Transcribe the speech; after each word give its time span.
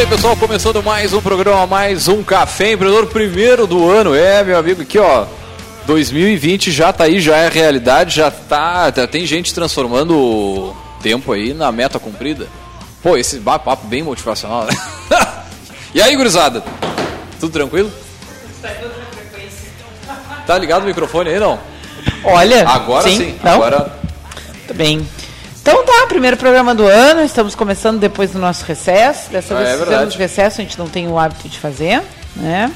pessoal, 0.09 0.35
começando 0.35 0.81
mais 0.81 1.13
um 1.13 1.21
programa, 1.21 1.67
mais 1.67 2.07
um 2.07 2.23
Café 2.23 2.71
Empreendedor, 2.71 3.05
primeiro 3.05 3.67
do 3.67 3.91
ano. 3.91 4.15
É, 4.15 4.43
meu 4.43 4.57
amigo, 4.57 4.81
aqui 4.81 4.97
ó, 4.97 5.27
2020 5.85 6.71
já 6.71 6.91
tá 6.91 7.03
aí, 7.03 7.19
já 7.19 7.37
é 7.37 7.47
realidade, 7.47 8.15
já 8.15 8.31
tá. 8.31 8.91
Já 8.91 9.05
tem 9.05 9.23
gente 9.27 9.53
transformando 9.53 10.17
o 10.17 10.75
tempo 10.99 11.31
aí 11.31 11.53
na 11.53 11.71
meta 11.71 11.99
cumprida. 11.99 12.47
Pô, 13.03 13.17
esse 13.17 13.39
papo 13.39 13.85
bem 13.85 14.01
motivacional, 14.01 14.65
né? 14.65 14.73
e 15.93 16.01
aí, 16.01 16.15
gurizada? 16.15 16.63
Tudo 17.39 17.53
tranquilo? 17.53 17.91
Tá 20.47 20.57
ligado 20.57 20.83
o 20.83 20.87
microfone 20.87 21.29
aí, 21.29 21.39
não? 21.39 21.59
Olha, 22.23 22.67
agora 22.67 23.07
sim. 23.07 23.15
sim. 23.15 23.39
Não? 23.43 23.53
Agora. 23.53 23.93
Tá 24.67 24.73
bem. 24.73 25.07
Então 25.61 25.85
tá, 25.85 26.07
primeiro 26.07 26.37
programa 26.37 26.73
do 26.73 26.85
ano, 26.85 27.21
estamos 27.21 27.53
começando 27.53 27.99
depois 27.99 28.31
do 28.31 28.39
nosso 28.39 28.65
recesso. 28.65 29.29
Dessa 29.29 29.53
ah, 29.53 29.57
vez 29.57 29.81
é 29.81 29.85
fizemos 29.85 30.15
recesso, 30.15 30.61
a 30.61 30.63
gente 30.63 30.79
não 30.79 30.87
tem 30.87 31.07
o 31.07 31.17
hábito 31.19 31.47
de 31.47 31.59
fazer, 31.59 32.01
né? 32.35 32.71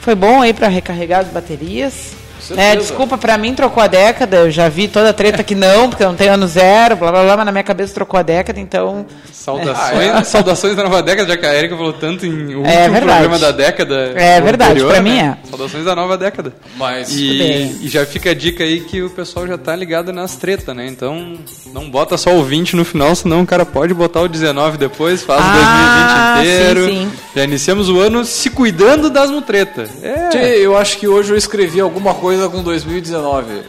Foi 0.00 0.14
bom 0.14 0.42
aí 0.42 0.52
para 0.52 0.68
recarregar 0.68 1.20
as 1.20 1.28
baterias. 1.28 2.23
É, 2.56 2.76
desculpa, 2.76 3.16
pra 3.16 3.38
mim 3.38 3.54
trocou 3.54 3.82
a 3.82 3.86
década, 3.86 4.38
eu 4.38 4.50
já 4.50 4.68
vi 4.68 4.88
toda 4.88 5.10
a 5.10 5.12
treta 5.12 5.42
que 5.42 5.54
não, 5.54 5.88
porque 5.88 6.02
eu 6.02 6.08
não 6.08 6.16
tenho 6.16 6.32
ano 6.32 6.46
zero, 6.46 6.96
blá 6.96 7.10
blá 7.10 7.22
blá, 7.22 7.36
mas 7.36 7.46
na 7.46 7.52
minha 7.52 7.64
cabeça 7.64 7.94
trocou 7.94 8.18
a 8.18 8.22
década, 8.22 8.60
então. 8.60 9.06
Saudações, 9.32 10.08
é. 10.08 10.24
saudações 10.24 10.76
da 10.76 10.84
nova 10.84 11.02
década, 11.02 11.28
já 11.28 11.36
que 11.36 11.44
a 11.44 11.54
Erika 11.54 11.76
falou 11.76 11.92
tanto 11.92 12.24
em 12.24 12.54
o 12.54 12.64
é 12.64 12.88
último 12.88 13.02
programa 13.02 13.38
da 13.38 13.50
década. 13.50 14.12
É 14.14 14.40
verdade, 14.40 14.82
pra 14.82 15.02
mim 15.02 15.16
né? 15.16 15.36
é. 15.44 15.48
Saudações 15.48 15.84
da 15.84 15.94
nova 15.94 16.16
década. 16.16 16.54
Mas 16.76 17.12
e, 17.12 17.78
e, 17.82 17.88
já 17.88 18.06
fica 18.06 18.30
a 18.30 18.34
dica 18.34 18.64
aí 18.64 18.80
que 18.80 19.02
o 19.02 19.10
pessoal 19.10 19.46
já 19.46 19.58
tá 19.58 19.76
ligado 19.76 20.12
nas 20.12 20.36
tretas, 20.36 20.74
né? 20.74 20.86
Então 20.86 21.34
não 21.72 21.90
bota 21.90 22.16
só 22.16 22.34
o 22.34 22.42
20 22.42 22.74
no 22.74 22.84
final, 22.84 23.14
senão 23.14 23.42
o 23.42 23.46
cara 23.46 23.66
pode 23.66 23.92
botar 23.92 24.22
o 24.22 24.28
19 24.28 24.78
depois, 24.78 25.22
faz 25.22 25.42
ah, 25.44 26.36
o 26.38 26.42
2020 26.42 26.56
inteiro. 26.56 26.86
Sim, 26.86 27.10
sim. 27.10 27.24
Já 27.36 27.44
iniciamos 27.44 27.88
o 27.90 28.00
ano 28.00 28.24
se 28.24 28.48
cuidando 28.48 29.10
das 29.10 29.30
mutretas. 29.30 29.90
É. 30.02 30.58
Eu 30.58 30.76
acho 30.76 30.98
que 30.98 31.06
hoje 31.06 31.32
eu 31.32 31.36
escrevi 31.36 31.80
alguma 31.80 32.14
coisa 32.14 32.33
com 32.50 32.62
2019. 32.62 33.62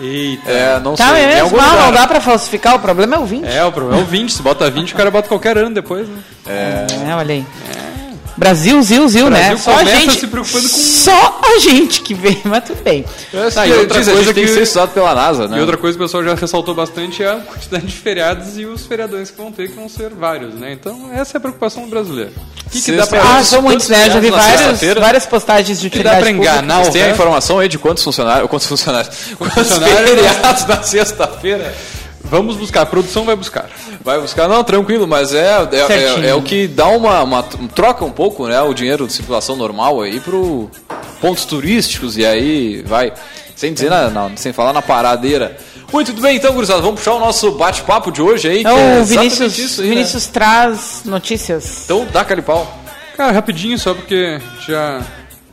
Eita. 0.00 0.50
É, 0.50 0.80
não 0.80 0.94
tá 0.94 1.14
sei. 1.14 1.26
Mesmo, 1.26 1.56
mal, 1.56 1.76
não 1.76 1.92
dá 1.92 2.06
pra 2.06 2.20
falsificar, 2.20 2.74
o 2.74 2.78
problema 2.80 3.16
é 3.16 3.18
o 3.18 3.24
20. 3.24 3.44
É, 3.44 3.64
o 3.64 3.72
problema 3.72 4.00
é 4.00 4.02
o 4.02 4.06
20. 4.06 4.32
Se 4.32 4.42
bota 4.42 4.68
20, 4.70 4.92
o 4.92 4.96
cara 4.96 5.10
bota 5.10 5.28
qualquer 5.28 5.56
ano 5.58 5.74
depois, 5.74 6.08
né? 6.08 6.18
É, 6.46 6.86
é 7.08 7.14
olha 7.14 7.34
aí. 7.34 7.46
É. 7.76 7.93
Brasil, 8.36 8.82
Zil, 8.82 9.08
Zil, 9.08 9.30
né? 9.30 9.56
Só 9.56 9.76
a 9.76 9.84
gente 9.84 10.18
se 10.18 10.26
preocupando 10.26 10.68
com 10.68 10.76
só 10.76 11.40
a 11.42 11.58
gente 11.58 12.02
que 12.02 12.14
vem, 12.14 12.40
mas 12.44 12.64
tudo 12.64 12.82
bem. 12.82 13.04
Tá, 13.52 13.66
e 13.66 13.72
outra 13.72 13.98
diz, 14.00 14.08
coisa 14.08 14.28
que 14.28 14.34
tem 14.34 14.44
que 14.44 14.52
ser 14.52 14.62
estudado 14.62 14.92
pela 14.92 15.14
NASA, 15.14 15.48
né? 15.48 15.58
E 15.58 15.60
outra 15.60 15.76
coisa 15.76 15.96
que 15.96 16.02
o 16.02 16.06
pessoal 16.06 16.24
já 16.24 16.34
ressaltou 16.34 16.74
bastante 16.74 17.22
é 17.22 17.30
a 17.30 17.36
quantidade 17.36 17.86
de 17.86 17.92
feriados 17.92 18.58
e 18.58 18.64
os 18.64 18.86
feriadores 18.86 19.30
que 19.30 19.36
vão 19.36 19.52
ter, 19.52 19.68
que 19.68 19.74
vão 19.74 19.88
ser 19.88 20.10
vários, 20.10 20.54
né? 20.54 20.72
Então 20.72 21.10
essa 21.12 21.36
é 21.36 21.38
a 21.38 21.40
preocupação 21.40 21.88
brasileira. 21.88 22.32
O 22.66 22.70
que, 22.70 22.80
que 22.80 22.92
dá 22.92 23.06
pra 23.06 23.22
Ah, 23.22 23.44
são 23.44 23.62
muitos, 23.62 23.88
né? 23.88 24.10
Já 24.10 24.18
vi 24.18 24.30
várias, 24.30 24.80
várias 24.98 25.26
postagens 25.26 25.80
de 25.80 25.86
utilidade 25.86 26.16
dá 26.16 26.22
pra 26.22 26.30
enganar 26.30 26.78
Vocês 26.78 26.92
têm 26.94 27.02
a 27.02 27.10
informação 27.10 27.58
aí 27.58 27.68
de 27.68 27.78
quantos 27.78 28.02
funcionários, 28.02 28.50
quantos 28.50 28.66
funcionários, 28.66 29.14
quantos, 29.38 29.54
quantos 29.54 30.08
feriados 30.08 30.66
na 30.66 30.82
sexta-feira? 30.82 31.74
Vamos 32.34 32.56
buscar, 32.56 32.82
a 32.82 32.86
produção 32.86 33.24
vai 33.24 33.36
buscar. 33.36 33.70
Vai 34.02 34.20
buscar, 34.20 34.48
não, 34.48 34.64
tranquilo, 34.64 35.06
mas 35.06 35.32
é, 35.32 35.52
é, 35.70 36.24
é, 36.24 36.28
é 36.30 36.34
o 36.34 36.42
que 36.42 36.66
dá 36.66 36.88
uma, 36.88 37.22
uma, 37.22 37.44
troca 37.44 38.04
um 38.04 38.10
pouco, 38.10 38.48
né, 38.48 38.60
o 38.60 38.74
dinheiro 38.74 39.06
de 39.06 39.12
circulação 39.12 39.54
normal 39.54 40.02
aí 40.02 40.18
pro 40.18 40.68
pontos 41.20 41.44
turísticos 41.44 42.18
e 42.18 42.26
aí 42.26 42.82
vai, 42.82 43.12
sem 43.54 43.72
dizer, 43.72 43.88
na, 43.88 44.10
na, 44.10 44.36
sem 44.36 44.52
falar 44.52 44.72
na 44.72 44.82
paradeira. 44.82 45.56
Muito 45.92 46.12
bem, 46.14 46.36
então, 46.36 46.52
gurizada, 46.52 46.82
vamos 46.82 46.98
puxar 46.98 47.14
o 47.14 47.20
nosso 47.20 47.52
bate-papo 47.52 48.10
de 48.10 48.20
hoje 48.20 48.48
aí. 48.48 48.60
Então, 48.62 48.76
é 48.76 49.04
Vinícius, 49.04 49.56
isso 49.56 49.80
aí, 49.80 49.90
né? 49.90 49.94
Vinícius 49.94 50.26
né? 50.26 50.32
traz 50.32 51.02
notícias. 51.04 51.84
Então, 51.84 52.04
dá 52.12 52.24
calipau. 52.24 52.66
Cara, 53.16 53.30
rapidinho, 53.30 53.78
só 53.78 53.94
porque 53.94 54.40
já 54.66 55.02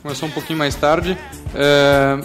começou 0.02 0.28
um 0.28 0.32
pouquinho 0.32 0.58
mais 0.58 0.74
tarde. 0.74 1.16
É, 1.54 2.18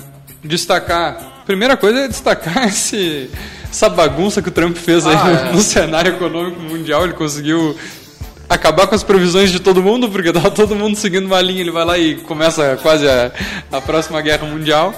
destacar, 0.43 1.43
primeira 1.45 1.77
coisa 1.77 1.99
é 1.99 2.07
destacar 2.07 2.65
esse 2.69 3.29
essa 3.69 3.89
bagunça 3.89 4.41
que 4.41 4.49
o 4.49 4.51
Trump 4.51 4.75
fez 4.75 5.05
ah, 5.05 5.11
aí 5.11 5.49
é. 5.49 5.51
no, 5.53 5.61
cenário 5.61 6.13
econômico 6.13 6.59
mundial. 6.59 7.03
Ele 7.03 7.13
conseguiu 7.13 7.75
acabar 8.49 8.87
com 8.87 8.95
as 8.95 9.03
previsões 9.03 9.51
de 9.51 9.59
todo 9.59 9.81
mundo, 9.81 10.09
porque 10.09 10.29
estava 10.29 10.49
todo 10.51 10.75
mundo 10.75 10.95
seguindo 10.95 11.25
uma 11.25 11.41
linha. 11.41 11.61
Ele 11.61 11.71
vai 11.71 11.85
lá 11.85 11.97
e 11.97 12.15
começa 12.15 12.77
quase 12.81 13.07
a, 13.07 13.31
a 13.71 13.81
próxima 13.81 14.21
guerra 14.21 14.45
mundial. 14.47 14.93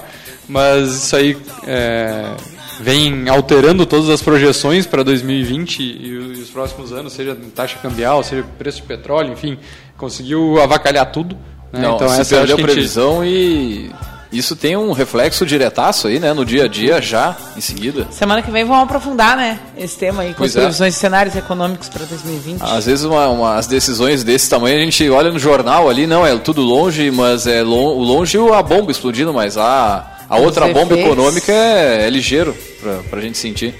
Mas 0.48 1.04
isso 1.04 1.16
aí 1.16 1.36
é, 1.66 2.34
vem 2.80 3.28
alterando 3.28 3.84
todas 3.86 4.08
as 4.08 4.22
projeções 4.22 4.86
para 4.86 5.02
2020 5.04 5.80
e 5.80 6.16
os 6.16 6.50
próximos 6.50 6.92
anos, 6.92 7.12
seja 7.12 7.36
taxa 7.54 7.78
cambial, 7.78 8.22
seja 8.24 8.44
preço 8.58 8.78
de 8.78 8.84
petróleo, 8.84 9.32
enfim, 9.32 9.58
conseguiu 9.96 10.60
avacalhar 10.60 11.12
tudo. 11.12 11.36
Né? 11.72 11.82
Não, 11.82 11.94
então 11.94 12.12
essa 12.12 12.36
perdeu 12.36 12.56
a 12.56 12.60
previsão 12.60 13.22
gente... 13.22 13.32
e 13.32 13.90
isso 14.32 14.54
tem 14.54 14.76
um 14.76 14.92
reflexo 14.92 15.44
diretaço 15.44 16.06
aí, 16.06 16.20
né? 16.20 16.32
No 16.32 16.44
dia 16.44 16.64
a 16.64 16.68
dia 16.68 17.02
já, 17.02 17.36
em 17.56 17.60
seguida. 17.60 18.06
Semana 18.10 18.42
que 18.42 18.50
vem 18.50 18.64
vamos 18.64 18.84
aprofundar, 18.84 19.36
né? 19.36 19.58
Esse 19.76 19.98
tema 19.98 20.22
aí, 20.22 20.30
com 20.30 20.38
pois 20.38 20.52
as 20.52 20.56
é. 20.56 20.60
previsões 20.60 20.94
de 20.94 21.00
cenários 21.00 21.34
econômicos 21.34 21.88
para 21.88 22.04
2020. 22.04 22.62
Às 22.62 22.86
vezes 22.86 23.04
uma, 23.04 23.28
uma, 23.28 23.56
as 23.56 23.66
decisões 23.66 24.22
desse 24.22 24.48
tamanho 24.48 24.76
a 24.76 24.84
gente 24.84 25.08
olha 25.10 25.32
no 25.32 25.38
jornal 25.38 25.88
ali, 25.88 26.06
não, 26.06 26.24
é 26.24 26.36
tudo 26.38 26.62
longe, 26.62 27.10
mas 27.10 27.46
é 27.46 27.62
lo, 27.62 27.98
longe 27.98 28.38
a 28.38 28.62
bomba 28.62 28.92
explodindo, 28.92 29.32
mas 29.32 29.56
a, 29.56 30.18
a 30.28 30.36
outra 30.36 30.68
bomba 30.68 30.94
econômica 30.94 31.52
é, 31.52 32.06
é 32.06 32.10
ligeiro 32.10 32.56
para 33.10 33.18
a 33.18 33.22
gente 33.22 33.36
sentir. 33.36 33.74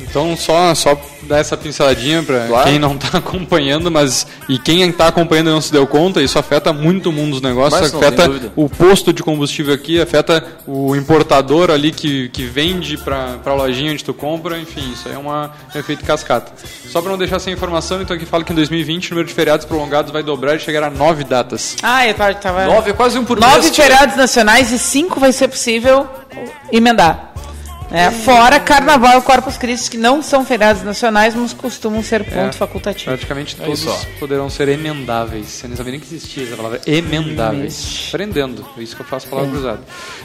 Então, 0.00 0.36
só, 0.36 0.74
só 0.74 1.00
dar 1.22 1.38
essa 1.38 1.56
pinceladinha 1.56 2.22
para 2.22 2.46
claro. 2.46 2.68
quem 2.68 2.78
não 2.78 2.94
está 2.94 3.18
acompanhando, 3.18 3.90
mas 3.90 4.26
e 4.48 4.58
quem 4.58 4.82
está 4.88 5.08
acompanhando 5.08 5.50
e 5.50 5.52
não 5.52 5.60
se 5.60 5.72
deu 5.72 5.86
conta, 5.86 6.22
isso 6.22 6.38
afeta 6.38 6.72
muito 6.72 7.10
o 7.10 7.12
mundo 7.12 7.32
dos 7.32 7.40
negócios, 7.40 7.92
mas, 7.92 7.94
afeta 7.94 8.52
o 8.56 8.68
posto 8.68 9.12
de 9.12 9.22
combustível 9.22 9.74
aqui, 9.74 10.00
afeta 10.00 10.44
o 10.66 10.96
importador 10.96 11.70
ali 11.70 11.92
que, 11.92 12.28
que 12.30 12.44
vende 12.44 12.96
para 12.96 13.38
a 13.44 13.54
lojinha 13.54 13.92
onde 13.92 14.04
tu 14.04 14.14
compra, 14.14 14.58
enfim, 14.58 14.92
isso 14.92 15.08
aí 15.08 15.14
é 15.14 15.18
uma, 15.18 15.52
um 15.74 15.78
efeito 15.78 16.04
cascata. 16.04 16.52
Só 16.88 17.00
para 17.00 17.10
não 17.10 17.18
deixar 17.18 17.38
sem 17.38 17.52
informação, 17.52 18.02
então 18.02 18.16
aqui 18.16 18.26
fala 18.26 18.42
que 18.42 18.52
em 18.52 18.56
2020 18.56 19.08
o 19.08 19.10
número 19.10 19.28
de 19.28 19.34
feriados 19.34 19.64
prolongados 19.66 20.10
vai 20.10 20.22
dobrar 20.22 20.56
e 20.56 20.58
chegar 20.58 20.82
a 20.82 20.90
nove 20.90 21.24
datas. 21.24 21.76
Ah, 21.82 22.06
eu 22.06 22.14
tava... 22.14 22.64
Nove, 22.66 22.90
é 22.90 22.92
quase 22.92 23.18
um 23.18 23.24
por 23.24 23.38
Nove 23.38 23.60
mês, 23.60 23.76
feriados 23.76 24.16
nacionais 24.16 24.72
e 24.72 24.78
cinco 24.78 25.20
vai 25.20 25.32
ser 25.32 25.48
possível 25.48 26.08
emendar. 26.72 27.29
É, 27.92 28.10
fora 28.10 28.60
Carnaval 28.60 29.18
e 29.18 29.22
Corpus 29.22 29.56
Christi, 29.56 29.90
que 29.90 29.96
não 29.96 30.22
são 30.22 30.44
feriados 30.44 30.82
nacionais, 30.82 31.34
mas 31.34 31.52
costumam 31.52 32.02
ser 32.02 32.24
ponto 32.24 32.36
é, 32.36 32.52
facultativo. 32.52 33.10
Praticamente 33.10 33.56
é 33.60 33.64
todos 33.64 34.04
poderão 34.18 34.48
ser 34.48 34.68
emendáveis. 34.68 35.46
Você 35.48 35.68
não 35.68 35.76
sabia 35.76 35.92
nem 35.92 36.00
que 36.00 36.06
existia 36.06 36.44
essa 36.44 36.56
palavra 36.56 36.80
emendáveis. 36.86 38.08
Aprendendo, 38.08 38.64
é 38.78 38.82
isso 38.82 38.94
que 38.94 39.02
eu 39.02 39.06
faço 39.06 39.26
palavra 39.26 39.50
é. 39.50 39.52
cruzada. 39.52 39.80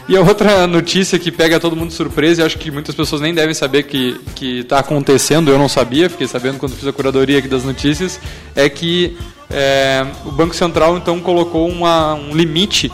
E 0.08 0.16
a 0.16 0.20
outra 0.20 0.66
notícia 0.66 1.18
que 1.18 1.32
pega 1.32 1.58
todo 1.58 1.74
mundo 1.74 1.88
de 1.88 1.94
surpresa, 1.94 2.42
e 2.42 2.44
acho 2.44 2.56
que 2.58 2.70
muitas 2.70 2.94
pessoas 2.94 3.20
nem 3.20 3.34
devem 3.34 3.54
saber 3.54 3.82
que 3.82 4.20
está 4.40 4.78
acontecendo, 4.78 5.50
eu 5.50 5.58
não 5.58 5.68
sabia, 5.68 6.08
fiquei 6.08 6.28
sabendo 6.28 6.58
quando 6.58 6.76
fiz 6.76 6.86
a 6.86 6.92
curadoria 6.92 7.38
aqui 7.38 7.48
das 7.48 7.64
notícias, 7.64 8.20
é 8.54 8.68
que 8.68 9.16
é, 9.50 10.06
o 10.24 10.30
Banco 10.30 10.54
Central 10.54 10.96
então 10.96 11.20
colocou 11.20 11.68
uma, 11.68 12.14
um 12.14 12.34
limite 12.34 12.90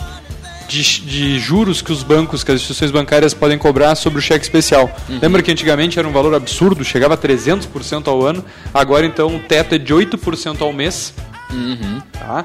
de, 0.72 1.00
de, 1.02 1.38
juros 1.38 1.82
que 1.82 1.92
os 1.92 2.02
bancos, 2.02 2.42
que 2.42 2.50
as 2.50 2.56
instituições 2.56 2.90
bancárias 2.90 3.34
podem 3.34 3.58
cobrar 3.58 3.94
sobre 3.94 4.18
o 4.18 4.22
cheque 4.22 4.44
especial. 4.44 4.90
Uhum. 5.08 5.18
Lembra 5.20 5.42
que 5.42 5.50
antigamente 5.50 5.98
era 5.98 6.08
um 6.08 6.12
valor 6.12 6.34
absurdo, 6.34 6.82
chegava 6.82 7.14
a 7.14 7.18
300% 7.18 8.08
ao 8.08 8.24
ano, 8.24 8.42
agora 8.72 9.04
então 9.04 9.36
o 9.36 9.38
teto 9.40 9.74
é 9.74 9.78
de 9.78 9.92
8% 9.92 10.62
ao 10.62 10.72
mês. 10.72 11.12
Uhum. 11.50 12.00
Tá? 12.12 12.44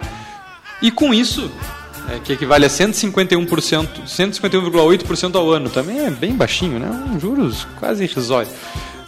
E 0.81 0.91
com 0.91 1.13
isso, 1.13 1.49
é, 2.09 2.19
que 2.19 2.33
equivale 2.33 2.65
a 2.65 2.69
151%, 2.69 4.03
151,8% 4.05 5.35
ao 5.35 5.49
ano, 5.49 5.69
também 5.69 5.99
é 5.99 6.11
bem 6.11 6.35
baixinho, 6.35 6.79
né? 6.79 6.89
Um 7.09 7.19
juros 7.19 7.65
quase 7.79 8.03
irrisório. 8.03 8.49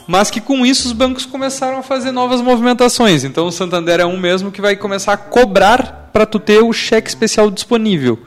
Mas 0.07 0.31
que 0.31 0.42
com 0.42 0.66
isso 0.66 0.88
os 0.88 0.94
bancos 0.94 1.25
começaram 1.25 1.77
a 1.77 1.83
fazer 1.83 2.12
novas 2.12 2.42
movimentações. 2.42 3.24
Então 3.24 3.45
o 3.45 3.51
Santander 3.51 4.00
é 4.00 4.06
um 4.06 4.18
mesmo 4.18 4.51
que 4.51 4.60
vai 4.60 4.75
começar 4.75 5.13
a 5.13 5.18
cobrar 5.18 6.10
para 6.12 6.25
tu 6.25 6.39
ter 6.39 6.63
o 6.63 6.74
cheque 6.74 7.10
especial 7.10 7.51
disponível. 7.51 8.18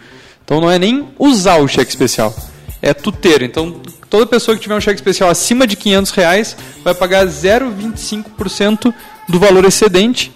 Então 0.53 0.61
não 0.61 0.71
é 0.71 0.79
nem 0.79 1.09
usar 1.19 1.57
o 1.63 1.67
cheque 1.67 1.91
especial, 1.91 2.35
é 2.83 2.93
tu 2.93 3.11
ter. 3.11 3.41
Então 3.41 3.81
toda 4.11 4.27
pessoa 4.27 4.55
que 4.55 4.61
tiver 4.61 4.75
um 4.75 4.81
cheque 4.83 4.97
especial 4.97 5.31
acima 5.31 5.67
de 5.67 5.77
500 5.77 6.13
reais 6.13 6.57
vai 6.85 6.95
pagar 6.95 7.25
0,25% 7.27 8.93
do 9.31 9.41
valor 9.41 9.65
excedente 9.65 10.31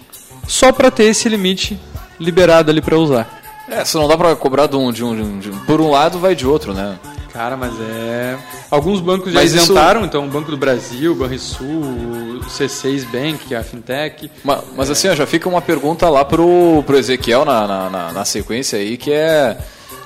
só 0.47 0.71
para 0.71 0.89
ter 0.89 1.03
esse 1.03 1.29
limite 1.29 1.79
liberado 2.19 2.71
ali 2.71 2.81
para 2.81 2.97
usar. 2.97 3.43
É, 3.69 3.85
se 3.85 3.95
não 3.95 4.07
dá 4.07 4.17
para 4.17 4.35
cobrar 4.35 4.65
de 4.65 4.75
um, 4.75 4.91
de, 4.91 5.03
um, 5.03 5.37
de 5.37 5.51
um, 5.51 5.59
Por 5.65 5.79
um 5.79 5.91
lado 5.91 6.17
vai 6.17 6.33
de 6.33 6.47
outro, 6.47 6.73
né? 6.73 6.97
Cara, 7.31 7.55
mas 7.55 7.73
é. 7.79 8.35
Alguns 8.71 8.99
bancos 8.99 9.31
já 9.31 9.39
mas 9.39 9.53
isentaram, 9.53 9.99
isso... 9.99 10.07
então 10.07 10.25
o 10.25 10.27
Banco 10.27 10.49
do 10.49 10.57
Brasil, 10.57 11.11
o 11.11 11.15
Banrisul, 11.15 11.83
o 11.83 12.39
C6 12.49 13.05
Bank, 13.11 13.45
que 13.45 13.53
é 13.53 13.59
a 13.59 13.63
fintech. 13.63 14.31
Mas, 14.43 14.63
mas 14.75 14.89
é... 14.89 14.93
assim, 14.93 15.09
ó, 15.09 15.13
já 15.13 15.27
fica 15.27 15.47
uma 15.47 15.61
pergunta 15.61 16.09
lá 16.09 16.25
pro, 16.25 16.81
pro 16.87 16.97
Ezequiel 16.97 17.45
na, 17.45 17.67
na, 17.67 17.89
na, 17.91 18.11
na 18.13 18.25
sequência 18.25 18.79
aí, 18.79 18.97
que 18.97 19.11
é 19.11 19.55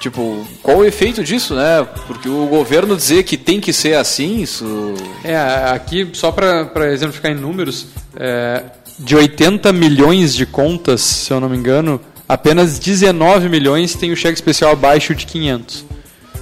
Tipo, 0.01 0.43
qual 0.63 0.79
o 0.79 0.83
efeito 0.83 1.23
disso, 1.23 1.53
né? 1.53 1.87
Porque 2.07 2.27
o 2.27 2.47
governo 2.47 2.97
dizer 2.97 3.21
que 3.21 3.37
tem 3.37 3.61
que 3.61 3.71
ser 3.71 3.93
assim, 3.93 4.41
isso. 4.41 4.95
É, 5.23 5.37
aqui, 5.71 6.09
só 6.13 6.31
para 6.31 6.91
exemplificar 6.91 7.31
em 7.31 7.35
números, 7.35 7.85
é, 8.15 8.63
de 8.97 9.15
80 9.15 9.71
milhões 9.71 10.33
de 10.33 10.47
contas, 10.47 11.01
se 11.01 11.31
eu 11.31 11.39
não 11.39 11.47
me 11.47 11.55
engano, 11.55 12.01
apenas 12.27 12.79
19 12.79 13.47
milhões 13.47 13.93
tem 13.93 14.11
o 14.11 14.15
cheque 14.15 14.33
especial 14.33 14.71
abaixo 14.71 15.13
de 15.13 15.27
500. 15.27 15.85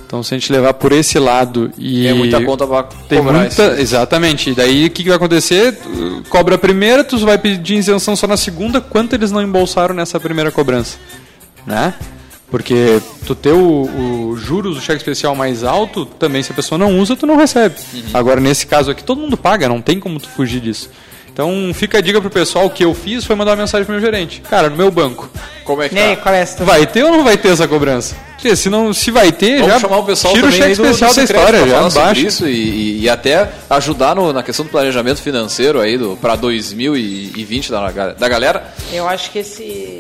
Então, 0.05 0.23
se 0.23 0.33
a 0.33 0.37
gente 0.37 0.53
levar 0.53 0.73
por 0.75 0.93
esse 0.93 1.19
lado 1.19 1.69
e. 1.77 2.07
É 2.07 2.13
muita 2.13 2.41
conta 2.41 2.65
para 2.65 2.83
tem 3.09 3.21
muita, 3.21 3.79
Exatamente. 3.79 4.51
E 4.51 4.55
daí 4.55 4.85
o 4.85 4.89
que, 4.89 5.03
que 5.03 5.09
vai 5.09 5.17
acontecer? 5.17 5.77
Cobra 6.29 6.55
a 6.55 6.57
primeira, 6.57 7.03
tu 7.03 7.17
vai 7.19 7.37
pedir 7.37 7.75
isenção 7.75 8.15
só 8.15 8.25
na 8.25 8.37
segunda. 8.37 8.79
Quanto 8.79 9.13
eles 9.15 9.31
não 9.33 9.41
embolsaram 9.41 9.93
nessa 9.93 10.17
primeira 10.17 10.49
cobrança? 10.49 10.97
Né? 11.67 11.93
Porque 12.49 12.99
tu 13.25 13.35
ter 13.35 13.53
o, 13.53 14.31
o, 14.31 14.37
juros 14.37 14.75
do 14.75 14.81
cheque 14.81 14.97
especial 14.97 15.35
mais 15.35 15.63
alto, 15.63 16.05
também 16.05 16.41
se 16.41 16.51
a 16.51 16.55
pessoa 16.55 16.79
não 16.79 16.99
usa, 16.99 17.15
tu 17.15 17.27
não 17.27 17.35
recebe. 17.35 17.75
Uhum. 17.93 18.03
Agora, 18.13 18.41
nesse 18.41 18.65
caso 18.65 18.89
aqui, 18.89 19.03
todo 19.03 19.21
mundo 19.21 19.37
paga, 19.37 19.69
não 19.69 19.81
tem 19.81 19.99
como 19.99 20.19
tu 20.19 20.29
fugir 20.29 20.59
disso. 20.59 20.89
Então, 21.31 21.71
fica 21.73 21.99
a 21.99 22.01
dica 22.01 22.19
pro 22.19 22.29
pessoal, 22.29 22.65
o 22.65 22.69
que 22.69 22.83
eu 22.83 22.93
fiz 22.93 23.23
foi 23.23 23.35
mandar 23.35 23.51
uma 23.51 23.57
mensagem 23.57 23.85
pro 23.85 23.93
meu 23.93 24.01
gerente. 24.01 24.41
Cara, 24.41 24.69
no 24.69 24.75
meu 24.75 24.91
banco. 24.91 25.29
Como 25.63 25.81
é 25.81 25.87
que 25.87 25.95
tá? 25.95 26.15
qual 26.17 26.35
é 26.35 26.43
vai 26.43 26.85
ter 26.87 27.03
ou 27.03 27.11
não 27.11 27.23
vai 27.23 27.37
ter 27.37 27.49
essa 27.49 27.67
cobrança? 27.67 28.15
Porque 28.31 28.55
se, 28.55 28.69
não, 28.69 28.91
se 28.91 29.11
vai 29.11 29.31
ter, 29.31 29.59
Vamos 29.59 29.73
já 29.73 29.79
chamar 29.79 29.97
o 29.99 30.05
pessoal 30.05 30.33
tira 30.33 30.47
o 30.47 30.51
cheque 30.51 30.71
especial 30.71 31.13
da 31.13 31.23
história, 31.23 31.67
já 31.67 31.89
baixa. 31.89 32.21
isso 32.21 32.47
e, 32.47 33.01
e, 33.01 33.09
até 33.09 33.47
ajudar 33.69 34.15
no, 34.15 34.33
na 34.33 34.41
questão 34.41 34.65
do 34.65 34.71
planejamento 34.71 35.21
financeiro 35.21 35.79
aí 35.79 35.97
para 36.19 36.35
2020 36.35 37.71
da, 37.71 37.89
da 38.13 38.27
galera. 38.27 38.73
Eu 38.91 39.07
acho 39.07 39.31
que 39.31 39.39
esse 39.39 39.99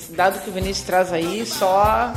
esse 0.00 0.12
dado 0.12 0.40
que 0.40 0.48
o 0.48 0.52
Vinícius 0.52 0.86
traz 0.86 1.12
aí 1.12 1.44
só 1.44 2.12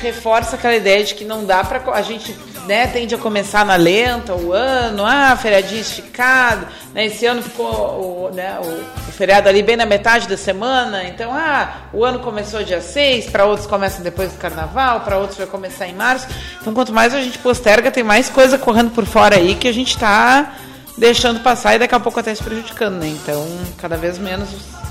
reforça 0.00 0.54
aquela 0.54 0.76
ideia 0.76 1.02
de 1.02 1.14
que 1.14 1.24
não 1.24 1.44
dá 1.44 1.64
para 1.64 1.82
a 1.92 2.00
gente 2.00 2.34
né, 2.64 2.86
tende 2.86 3.14
a 3.14 3.18
começar 3.18 3.66
na 3.66 3.74
lenta 3.74 4.34
o 4.34 4.52
ano, 4.52 5.04
ah, 5.04 5.36
feriadinho 5.36 5.80
esticado, 5.80 6.66
né, 6.94 7.06
esse 7.06 7.26
ano 7.26 7.42
ficou 7.42 8.28
o, 8.28 8.30
né, 8.32 8.58
o, 8.62 9.08
o, 9.08 9.12
feriado 9.12 9.48
ali 9.48 9.62
bem 9.62 9.76
na 9.76 9.84
metade 9.84 10.28
da 10.28 10.36
semana, 10.36 11.04
então 11.04 11.30
ah, 11.34 11.88
o 11.92 12.04
ano 12.04 12.20
começou 12.20 12.62
dia 12.62 12.80
6, 12.80 13.26
para 13.30 13.44
outros 13.44 13.66
começa 13.66 14.00
depois 14.00 14.32
do 14.32 14.38
carnaval, 14.38 15.00
para 15.00 15.18
outros 15.18 15.36
vai 15.36 15.46
começar 15.46 15.86
em 15.86 15.94
março. 15.94 16.28
Então 16.60 16.72
quanto 16.72 16.92
mais 16.92 17.12
a 17.12 17.20
gente 17.20 17.38
posterga, 17.38 17.90
tem 17.90 18.04
mais 18.04 18.30
coisa 18.30 18.56
correndo 18.56 18.92
por 18.92 19.04
fora 19.04 19.36
aí 19.36 19.56
que 19.56 19.68
a 19.68 19.72
gente 19.72 19.90
está 19.90 20.54
deixando 20.96 21.40
passar 21.40 21.74
e 21.74 21.78
daqui 21.78 21.94
a 21.94 22.00
pouco 22.00 22.20
até 22.20 22.34
se 22.34 22.42
prejudicando, 22.42 22.96
né? 22.96 23.08
Então, 23.08 23.46
cada 23.78 23.96
vez 23.96 24.18
menos 24.18 24.48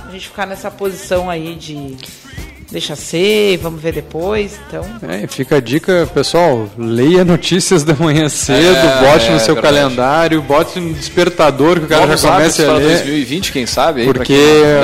a 0.08 0.12
gente 0.12 0.28
ficar 0.28 0.46
nessa 0.46 0.70
posição 0.70 1.30
aí 1.30 1.56
de 1.56 1.98
deixa 2.74 2.96
ser, 2.96 3.58
vamos 3.58 3.80
ver 3.80 3.94
depois. 3.94 4.60
Então. 4.68 4.84
É, 5.08 5.28
fica 5.28 5.58
a 5.58 5.60
dica, 5.60 6.10
pessoal, 6.12 6.68
leia 6.76 7.24
notícias 7.24 7.84
da 7.84 7.94
manhã 7.94 8.28
cedo, 8.28 8.76
é, 8.76 9.12
bote 9.12 9.30
no 9.30 9.36
é, 9.36 9.40
seu 9.40 9.54
verdade. 9.54 9.76
calendário, 9.76 10.42
bote 10.42 10.80
no 10.80 10.94
despertador 10.94 11.80
que 11.80 11.86
o 11.86 11.88
cara 11.88 12.18
já 12.18 12.32
comece 12.32 12.66
a 12.66 12.74
ler. 12.74 12.98
2020, 12.98 13.52
quem 13.52 13.66
sabe? 13.68 14.02
Aí, 14.02 14.08
porque 14.08 14.36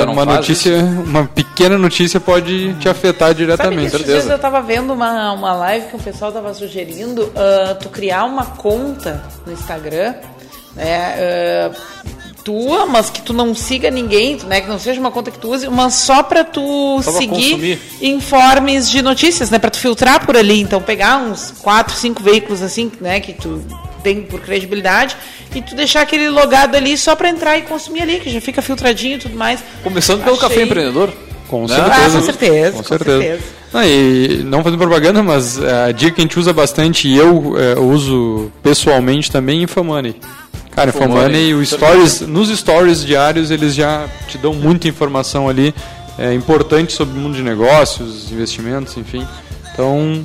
uma 0.08 0.24
notícia, 0.24 0.76
isso. 0.76 0.84
uma 0.84 1.24
pequena 1.24 1.76
notícia 1.76 2.20
pode 2.20 2.74
te 2.74 2.88
afetar 2.88 3.34
diretamente. 3.34 3.90
Sabe 3.90 4.04
certeza. 4.04 4.30
eu 4.30 4.36
estava 4.36 4.62
vendo 4.62 4.92
uma, 4.92 5.32
uma 5.32 5.52
live 5.54 5.86
que 5.86 5.96
o 5.96 6.00
pessoal 6.00 6.30
estava 6.30 6.54
sugerindo 6.54 7.24
uh, 7.24 7.74
tu 7.80 7.88
criar 7.88 8.24
uma 8.24 8.46
conta 8.46 9.20
no 9.44 9.52
Instagram, 9.52 10.14
né? 10.74 11.70
Uh, 11.70 12.10
tua, 12.42 12.86
mas 12.86 13.10
que 13.10 13.22
tu 13.22 13.32
não 13.32 13.54
siga 13.54 13.90
ninguém, 13.90 14.38
né? 14.46 14.60
Que 14.60 14.68
não 14.68 14.78
seja 14.78 15.00
uma 15.00 15.10
conta 15.10 15.30
que 15.30 15.38
tu 15.38 15.52
use, 15.52 15.68
mas 15.68 15.94
só 15.94 16.22
para 16.22 16.42
tu 16.44 17.00
só 17.02 17.12
seguir 17.12 17.80
informes 18.00 18.90
de 18.90 19.02
notícias, 19.02 19.50
né? 19.50 19.58
Para 19.58 19.70
tu 19.70 19.78
filtrar 19.78 20.24
por 20.24 20.36
ali. 20.36 20.60
Então 20.60 20.80
pegar 20.80 21.18
uns 21.18 21.54
quatro, 21.60 21.94
cinco 21.94 22.22
veículos 22.22 22.62
assim, 22.62 22.90
né? 23.00 23.20
Que 23.20 23.32
tu 23.32 23.62
tem 24.02 24.22
por 24.22 24.40
credibilidade 24.40 25.16
e 25.54 25.60
tu 25.60 25.74
deixar 25.74 26.02
aquele 26.02 26.28
logado 26.30 26.74
ali 26.74 26.96
só 26.96 27.14
para 27.14 27.28
entrar 27.28 27.58
e 27.58 27.62
consumir 27.62 28.02
ali, 28.02 28.20
que 28.20 28.30
já 28.30 28.40
fica 28.40 28.62
filtradinho 28.62 29.16
e 29.16 29.18
tudo 29.18 29.36
mais. 29.36 29.60
Começando 29.82 30.24
pelo 30.24 30.36
Achei... 30.36 30.48
café 30.48 30.62
empreendedor. 30.62 31.12
Com 31.48 31.66
né? 31.66 31.74
certeza. 31.74 31.94
Ah, 31.94 32.10
com 32.10 32.22
certeza. 32.22 32.76
Com, 32.76 32.82
certeza. 32.84 33.20
certeza. 33.20 33.42
Não, 33.72 33.84
e 33.84 34.42
não 34.44 34.62
fazendo 34.62 34.78
propaganda, 34.78 35.22
mas 35.22 35.62
a 35.62 35.92
dica 35.92 36.12
que 36.12 36.20
a 36.20 36.24
gente 36.24 36.38
usa 36.38 36.52
bastante 36.52 37.08
e 37.08 37.16
eu 37.16 37.54
é, 37.58 37.78
uso 37.78 38.50
pessoalmente 38.62 39.30
também, 39.30 39.62
Infomoney. 39.62 40.16
Cara, 40.70 40.90
Infomoney, 40.90 41.54
o 41.54 41.64
stories, 41.64 42.20
nos 42.20 42.48
stories 42.56 43.04
diários 43.04 43.50
eles 43.50 43.74
já 43.74 44.08
te 44.28 44.38
dão 44.38 44.54
muita 44.54 44.88
informação 44.88 45.48
ali 45.48 45.74
é, 46.18 46.32
importante 46.34 46.92
sobre 46.92 47.18
o 47.18 47.20
mundo 47.20 47.34
de 47.34 47.42
negócios, 47.42 48.30
investimentos, 48.30 48.96
enfim. 48.96 49.26
Então, 49.72 50.24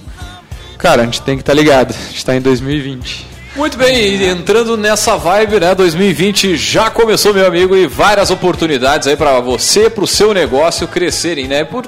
cara, 0.77 1.01
a 1.01 1.05
gente 1.05 1.21
tem 1.21 1.35
que 1.35 1.41
estar 1.41 1.53
tá 1.53 1.59
ligado. 1.59 1.91
A 1.91 2.07
gente 2.07 2.17
está 2.17 2.35
em 2.35 2.41
2020. 2.41 3.35
Muito 3.55 3.77
bem, 3.77 4.21
entrando 4.21 4.75
nessa 4.75 5.15
vibe, 5.15 5.61
né? 5.61 5.73
2020 5.73 6.57
já 6.57 6.89
começou, 6.89 7.33
meu 7.33 7.47
amigo, 7.47 7.73
e 7.73 7.87
várias 7.87 8.29
oportunidades 8.29 9.07
aí 9.07 9.15
para 9.15 9.39
você, 9.39 9.89
para 9.89 10.03
o 10.03 10.07
seu 10.07 10.33
negócio 10.33 10.85
crescerem, 10.89 11.47
né? 11.47 11.63
Por 11.63 11.85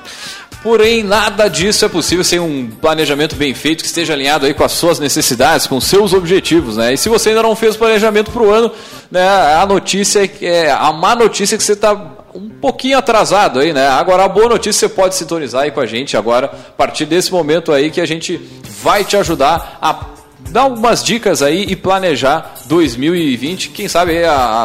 Porém, 0.64 1.04
nada 1.04 1.48
disso 1.48 1.86
é 1.86 1.90
possível 1.90 2.24
sem 2.24 2.40
um 2.40 2.70
planejamento 2.70 3.36
bem 3.36 3.54
feito 3.54 3.82
que 3.82 3.88
esteja 3.88 4.14
alinhado 4.14 4.46
aí 4.46 4.54
com 4.54 4.64
as 4.64 4.72
suas 4.72 5.00
necessidades, 5.00 5.68
com 5.68 5.80
seus 5.80 6.14
objetivos, 6.14 6.78
né? 6.78 6.94
E 6.94 6.98
se 6.98 7.10
você 7.10 7.30
ainda 7.30 7.44
não 7.44 7.56
fez 7.56 7.76
o 7.76 7.78
planejamento 7.78 8.32
para 8.32 8.42
o 8.42 8.52
ano, 8.52 8.72
né, 9.12 9.28
a 9.56 9.66
notícia 9.66 10.26
é, 10.26 10.46
é 10.46 10.72
a 10.72 10.92
má 10.92 11.16
notícia 11.16 11.56
é 11.56 11.58
que 11.58 11.64
você 11.64 11.74
está 11.74 11.94
um 12.34 12.50
pouquinho 12.50 12.98
atrasado 12.98 13.60
aí, 13.60 13.72
né? 13.72 13.88
Agora 13.88 14.26
a 14.26 14.28
boa 14.28 14.50
notícia 14.50 14.88
você 14.88 14.94
pode 14.94 15.16
sintonizar 15.16 15.64
aí 15.64 15.72
com 15.72 15.80
a 15.80 15.86
gente 15.86 16.18
agora 16.18 16.48
a 16.48 16.72
partir 16.72 17.06
desse 17.06 17.32
momento 17.32 17.72
aí 17.72 17.90
que 17.90 18.02
a 18.02 18.06
gente 18.06 18.40
vai 18.82 19.04
te 19.04 19.16
ajudar 19.16 19.78
a 19.82 20.17
dar 20.50 20.62
algumas 20.62 21.04
dicas 21.04 21.42
aí 21.42 21.66
e 21.68 21.76
planejar 21.76 22.56
2020, 22.66 23.70
quem 23.70 23.88
sabe 23.88 24.24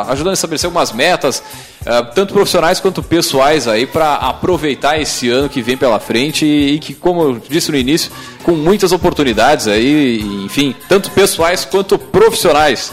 ajudando 0.08 0.32
a 0.32 0.34
estabelecer 0.34 0.66
algumas 0.66 0.92
metas, 0.92 1.42
eh, 1.84 2.02
tanto 2.14 2.32
profissionais 2.32 2.80
quanto 2.80 3.02
pessoais 3.02 3.66
aí 3.66 3.86
para 3.86 4.14
aproveitar 4.14 5.00
esse 5.00 5.28
ano 5.28 5.48
que 5.48 5.60
vem 5.60 5.76
pela 5.76 5.98
frente 5.98 6.46
e 6.46 6.78
que, 6.78 6.94
como 6.94 7.22
eu 7.22 7.42
disse 7.48 7.70
no 7.70 7.76
início, 7.76 8.10
com 8.42 8.52
muitas 8.52 8.92
oportunidades 8.92 9.66
aí, 9.66 10.20
enfim, 10.44 10.74
tanto 10.88 11.10
pessoais 11.10 11.64
quanto 11.64 11.98
profissionais. 11.98 12.92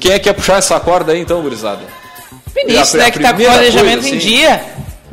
Quem 0.00 0.12
é 0.12 0.18
que 0.18 0.24
quer 0.24 0.32
puxar 0.32 0.56
essa 0.56 0.78
corda 0.80 1.12
aí 1.12 1.20
então, 1.20 1.40
gurizada? 1.42 1.82
Vinícius, 2.54 2.94
né, 2.94 3.10
que 3.10 3.18
está 3.18 3.32
com 3.32 3.42
o 3.42 3.44
planejamento 3.44 4.00
coisa, 4.00 4.08
em 4.08 4.18
assim. 4.18 4.28
dia. 4.28 4.64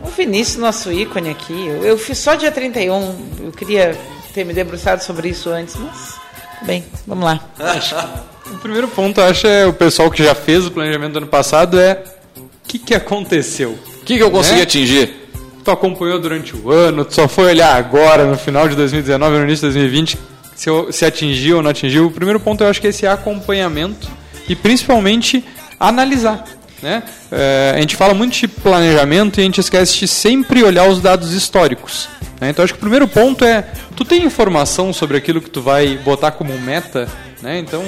O 0.04 0.10
Vinícius, 0.10 0.58
nosso 0.58 0.92
ícone 0.92 1.30
aqui. 1.30 1.68
Eu, 1.68 1.84
eu, 1.84 1.98
fiz 1.98 2.18
só 2.18 2.36
dia 2.36 2.51
31. 2.51 3.16
Eu 3.44 3.51
queria 3.51 3.98
ter 4.34 4.44
me 4.44 4.54
debruçado 4.54 5.04
sobre 5.04 5.30
isso 5.30 5.50
antes, 5.50 5.75
mas. 5.75 6.26
Bem, 6.64 6.84
vamos 7.06 7.26
lá. 7.26 7.40
o 8.52 8.58
primeiro 8.58 8.88
ponto, 8.88 9.20
eu 9.20 9.26
acho, 9.26 9.48
é 9.48 9.66
o 9.66 9.74
pessoal 9.74 10.10
que 10.10 10.24
já 10.24 10.34
fez 10.34 10.66
o 10.66 10.72
planejamento 10.72 11.14
do 11.14 11.18
ano 11.18 11.28
passado 11.28 11.80
é 11.80 12.04
o 12.38 12.50
que, 12.68 12.80
que 12.80 12.94
aconteceu? 12.94 13.72
O 13.72 14.06
que, 14.06 14.18
que 14.18 14.24
eu 14.24 14.32
consegui 14.32 14.58
né? 14.58 14.64
atingir? 14.64 15.30
Tu 15.64 15.72
acompanhou 15.72 16.20
durante 16.20 16.56
o 16.56 16.72
ano, 16.72 17.04
tu 17.04 17.14
só 17.14 17.28
foi 17.28 17.46
olhar 17.46 17.76
agora, 17.76 18.26
no 18.26 18.38
final 18.38 18.68
de 18.68 18.76
2019, 18.76 19.38
no 19.38 19.44
início 19.44 19.68
de 19.68 19.74
2020, 19.74 20.18
se, 20.56 20.70
se 20.92 21.06
atingiu 21.06 21.58
ou 21.58 21.64
não 21.64 21.72
atingiu. 21.72 22.08
O 22.08 22.12
primeiro 22.12 22.40
ponto 22.40 22.64
eu 22.64 22.70
acho 22.70 22.80
que 22.80 22.88
é 22.88 22.90
esse 22.90 23.06
acompanhamento 23.06 24.08
e 24.48 24.56
principalmente 24.56 25.44
analisar. 25.80 26.44
Né? 26.81 27.03
É, 27.31 27.74
a 27.75 27.79
gente 27.79 27.96
fala 27.96 28.13
muito 28.13 28.38
de 28.38 28.48
planejamento 28.48 29.39
e 29.39 29.41
a 29.41 29.43
gente 29.43 29.60
esquece 29.60 29.98
de 29.98 30.07
sempre 30.07 30.63
olhar 30.63 30.88
os 30.88 31.01
dados 31.01 31.34
históricos. 31.34 32.07
Né? 32.39 32.50
Então 32.50 32.63
acho 32.63 32.74
que 32.74 32.77
o 32.77 32.81
primeiro 32.81 33.07
ponto 33.07 33.43
é, 33.43 33.65
tu 33.96 34.05
tem 34.05 34.24
informação 34.24 34.93
sobre 34.93 35.17
aquilo 35.17 35.41
que 35.41 35.50
tu 35.50 35.62
vai 35.62 35.98
botar 35.98 36.31
como 36.31 36.57
meta? 36.60 37.07
Né? 37.41 37.60
Então, 37.60 37.84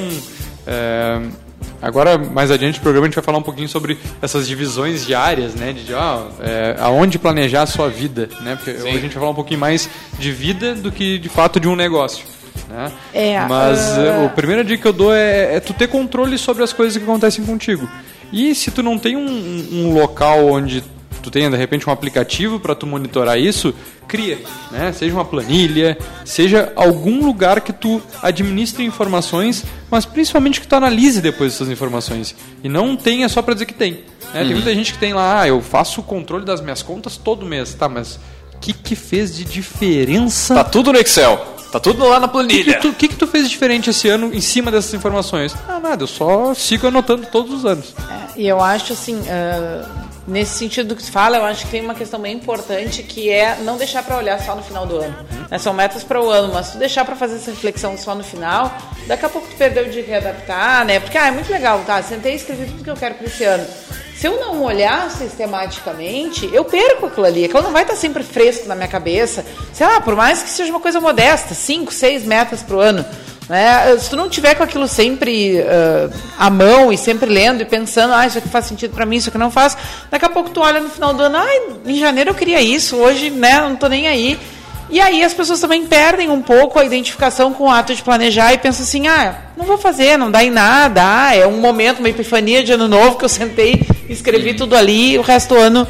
é, 0.65 1.21
agora 1.81 2.17
mais 2.17 2.49
adiante 2.49 2.77
no 2.77 2.81
programa 2.81 3.05
a 3.05 3.09
gente 3.09 3.15
vai 3.15 3.23
falar 3.23 3.37
um 3.37 3.43
pouquinho 3.43 3.69
sobre 3.69 3.97
essas 4.21 4.47
divisões 4.47 5.05
diárias, 5.05 5.53
né? 5.53 5.71
de 5.73 5.93
ah, 5.93 6.25
é, 6.39 6.75
aonde 6.79 7.19
planejar 7.19 7.63
a 7.63 7.67
sua 7.67 7.89
vida. 7.89 8.27
Né? 8.41 8.55
Porque 8.55 8.71
hoje 8.71 8.97
a 8.97 8.99
gente 8.99 9.13
vai 9.13 9.19
falar 9.19 9.31
um 9.31 9.35
pouquinho 9.35 9.59
mais 9.59 9.87
de 10.17 10.31
vida 10.31 10.73
do 10.73 10.91
que 10.91 11.19
de 11.19 11.29
fato 11.29 11.59
de 11.59 11.67
um 11.67 11.75
negócio. 11.75 12.25
Né? 12.67 12.91
É, 13.13 13.39
Mas 13.47 13.79
uh... 13.97 14.25
a 14.25 14.29
primeira 14.29 14.63
dica 14.63 14.81
que 14.81 14.87
eu 14.87 14.93
dou 14.93 15.13
é, 15.13 15.55
é 15.55 15.59
tu 15.59 15.73
ter 15.73 15.87
controle 15.87 16.37
sobre 16.37 16.63
as 16.63 16.73
coisas 16.73 16.97
que 16.97 17.03
acontecem 17.03 17.43
contigo. 17.45 17.89
E 18.31 18.53
se 18.53 18.71
tu 18.71 18.83
não 18.83 18.97
tem 18.97 19.15
um, 19.15 19.67
um 19.71 19.93
local 19.93 20.45
onde 20.45 20.83
tu 21.21 21.29
tenha 21.29 21.49
de 21.49 21.57
repente 21.57 21.87
um 21.87 21.91
aplicativo 21.91 22.59
para 22.59 22.73
tu 22.73 22.87
monitorar 22.87 23.37
isso, 23.37 23.73
cria, 24.07 24.39
né? 24.71 24.91
Seja 24.91 25.13
uma 25.13 25.25
planilha, 25.25 25.97
seja 26.25 26.71
algum 26.75 27.25
lugar 27.25 27.61
que 27.61 27.71
tu 27.73 28.01
administre 28.21 28.83
informações, 28.83 29.63
mas 29.91 30.05
principalmente 30.05 30.61
que 30.61 30.67
tu 30.67 30.75
analise 30.75 31.21
depois 31.21 31.53
essas 31.53 31.69
informações 31.69 32.35
e 32.63 32.69
não 32.69 32.95
tenha 32.95 33.29
só 33.29 33.41
para 33.41 33.53
dizer 33.53 33.65
que 33.65 33.73
tem. 33.73 34.03
Né? 34.33 34.41
Uhum. 34.41 34.47
Tem 34.47 34.53
muita 34.55 34.73
gente 34.73 34.93
que 34.93 34.99
tem 34.99 35.13
lá, 35.13 35.41
ah, 35.41 35.47
eu 35.47 35.61
faço 35.61 36.01
o 36.01 36.03
controle 36.03 36.45
das 36.45 36.61
minhas 36.61 36.81
contas 36.81 37.17
todo 37.17 37.45
mês, 37.45 37.73
tá? 37.73 37.87
Mas 37.87 38.15
o 38.55 38.59
que 38.59 38.73
que 38.73 38.95
fez 38.95 39.35
de 39.35 39.45
diferença? 39.45 40.55
Tá 40.55 40.63
tudo 40.63 40.91
no 40.91 40.99
Excel. 40.99 41.58
Tá 41.71 41.79
tudo 41.79 42.07
lá 42.07 42.19
na 42.19 42.27
planilha. 42.27 42.79
O 42.79 42.81
que, 42.81 42.89
que, 42.89 42.95
que, 42.95 43.07
que, 43.09 43.15
tu 43.15 43.27
fez 43.27 43.49
diferente 43.49 43.89
esse 43.89 44.07
ano 44.09 44.33
em 44.33 44.41
cima 44.41 44.71
dessas 44.71 44.93
informações? 44.93 45.55
Ah, 45.67 45.79
nada, 45.79 46.03
eu 46.03 46.07
só 46.07 46.53
sigo 46.53 46.87
anotando 46.87 47.27
todos 47.27 47.53
os 47.53 47.65
anos. 47.65 47.93
É, 48.09 48.41
e 48.41 48.47
eu 48.47 48.59
acho 48.59 48.93
assim, 48.93 49.15
uh, 49.15 49.87
nesse 50.27 50.57
sentido 50.57 50.89
do 50.89 50.95
que 50.95 51.03
tu 51.03 51.11
fala, 51.11 51.37
eu 51.37 51.45
acho 51.45 51.65
que 51.65 51.71
tem 51.71 51.81
uma 51.81 51.93
questão 51.93 52.19
bem 52.19 52.35
importante 52.35 53.03
que 53.03 53.29
é 53.29 53.57
não 53.57 53.77
deixar 53.77 54.01
para 54.03 54.17
olhar 54.17 54.41
só 54.41 54.55
no 54.55 54.63
final 54.63 54.87
do 54.87 54.97
ano. 54.97 55.15
Né, 55.49 55.57
são 55.59 55.71
metas 55.73 56.03
para 56.03 56.19
o 56.19 56.29
ano, 56.29 56.51
mas 56.51 56.71
tu 56.71 56.79
deixar 56.79 57.05
para 57.05 57.15
fazer 57.15 57.35
essa 57.35 57.51
reflexão 57.51 57.95
só 57.97 58.15
no 58.15 58.23
final, 58.23 58.75
daqui 59.07 59.25
a 59.25 59.29
pouco 59.29 59.47
tu 59.47 59.55
perdeu 59.55 59.89
de 59.89 60.01
readaptar, 60.01 60.85
né? 60.85 60.99
Porque 60.99 61.17
ah, 61.17 61.27
é 61.27 61.31
muito 61.31 61.51
legal, 61.51 61.83
tá? 61.85 62.01
Sentei 62.01 62.33
e 62.33 62.35
escrevi 62.35 62.65
tudo 62.65 62.83
que 62.83 62.89
eu 62.89 62.95
quero 62.95 63.13
para 63.13 63.27
esse 63.27 63.43
ano 63.43 63.67
se 64.19 64.27
eu 64.27 64.37
não 64.37 64.61
olhar 64.63 65.09
sistematicamente, 65.09 66.49
eu 66.51 66.65
perco 66.65 67.05
aquilo 67.05 67.25
ali. 67.25 67.45
Aquilo 67.45 67.61
não 67.63 67.71
vai 67.71 67.83
estar 67.83 67.95
sempre 67.95 68.21
fresco 68.21 68.67
na 68.67 68.75
minha 68.75 68.89
cabeça. 68.89 69.45
Sei 69.71 69.87
lá, 69.87 70.01
por 70.01 70.13
mais 70.13 70.43
que 70.43 70.49
seja 70.49 70.69
uma 70.69 70.81
coisa 70.81 70.99
modesta, 70.99 71.53
cinco, 71.53 71.93
seis 71.93 72.25
metas 72.25 72.61
para 72.61 72.75
o 72.75 72.81
ano. 72.81 73.05
Né? 73.47 73.97
Se 73.97 74.09
tu 74.09 74.17
não 74.17 74.27
tiver 74.27 74.55
com 74.55 74.63
aquilo 74.63 74.89
sempre 74.89 75.61
uh, 75.61 76.13
à 76.37 76.49
mão 76.49 76.91
e 76.91 76.97
sempre 76.97 77.29
lendo 77.29 77.61
e 77.61 77.65
pensando, 77.65 78.13
ah, 78.13 78.27
isso 78.27 78.39
aqui 78.39 78.49
faz 78.49 78.65
sentido 78.65 78.93
para 78.93 79.05
mim, 79.05 79.15
isso 79.15 79.29
aqui 79.29 79.37
não 79.37 79.49
faz, 79.49 79.77
daqui 80.11 80.25
a 80.25 80.29
pouco 80.29 80.49
tu 80.49 80.59
olha 80.59 80.81
no 80.81 80.89
final 80.89 81.13
do 81.13 81.23
ano, 81.23 81.37
ah, 81.37 81.47
em 81.85 81.95
janeiro 81.95 82.31
eu 82.31 82.35
queria 82.35 82.61
isso, 82.61 82.97
hoje 82.97 83.29
né, 83.29 83.61
não 83.61 83.75
estou 83.75 83.87
nem 83.87 84.05
aí. 84.05 84.37
E 84.89 84.99
aí 84.99 85.23
as 85.23 85.33
pessoas 85.33 85.61
também 85.61 85.85
perdem 85.85 86.29
um 86.29 86.41
pouco 86.41 86.77
a 86.77 86.83
identificação 86.83 87.53
com 87.53 87.65
o 87.65 87.69
ato 87.69 87.95
de 87.95 88.03
planejar 88.03 88.53
e 88.53 88.57
pensam 88.57 88.83
assim, 88.83 89.07
ah, 89.07 89.35
não 89.55 89.65
vou 89.65 89.77
fazer, 89.77 90.17
não 90.17 90.29
dá 90.29 90.43
em 90.43 90.51
nada, 90.51 91.01
ah, 91.05 91.33
é 91.33 91.47
um 91.47 91.61
momento, 91.61 91.99
uma 91.99 92.09
epifania 92.09 92.61
de 92.63 92.73
ano 92.73 92.87
novo 92.89 93.17
que 93.17 93.23
eu 93.23 93.29
sentei, 93.29 93.87
escrevi 94.09 94.53
tudo 94.53 94.75
ali, 94.75 95.13
e 95.13 95.17
o 95.17 95.21
resto 95.21 95.53
do 95.53 95.59
ano 95.59 95.87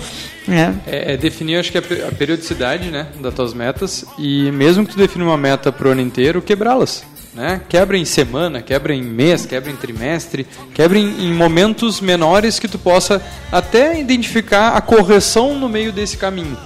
é. 0.47 0.73
É, 0.87 1.13
é, 1.13 1.17
definir, 1.17 1.57
acho 1.57 1.71
que 1.71 1.77
a, 1.77 1.81
periodicidade 1.81 2.89
né, 2.89 3.07
das 3.19 3.33
tuas 3.33 3.53
metas 3.53 4.03
e 4.17 4.51
mesmo 4.51 4.85
que 4.85 4.93
tu 4.93 4.97
defina 4.97 5.23
uma 5.23 5.37
meta 5.37 5.71
para 5.71 5.87
o 5.87 5.91
ano 5.91 6.01
inteiro, 6.01 6.41
quebrá-las. 6.41 7.03
Né? 7.33 7.61
Quebra 7.69 7.95
em 7.95 8.05
semana, 8.05 8.61
quebra 8.61 8.93
em 8.93 9.03
mês, 9.03 9.45
quebra 9.45 9.71
em 9.71 9.75
trimestre, 9.75 10.47
quebra 10.73 10.97
em, 10.97 11.27
em, 11.27 11.33
momentos 11.33 12.01
menores 12.01 12.57
que 12.57 12.67
tu 12.67 12.79
possa 12.79 13.21
até 13.51 13.99
identificar 13.99 14.69
a 14.69 14.81
correção 14.81 15.57
no 15.57 15.69
meio 15.69 15.91
desse 15.91 16.17
caminho. 16.17 16.57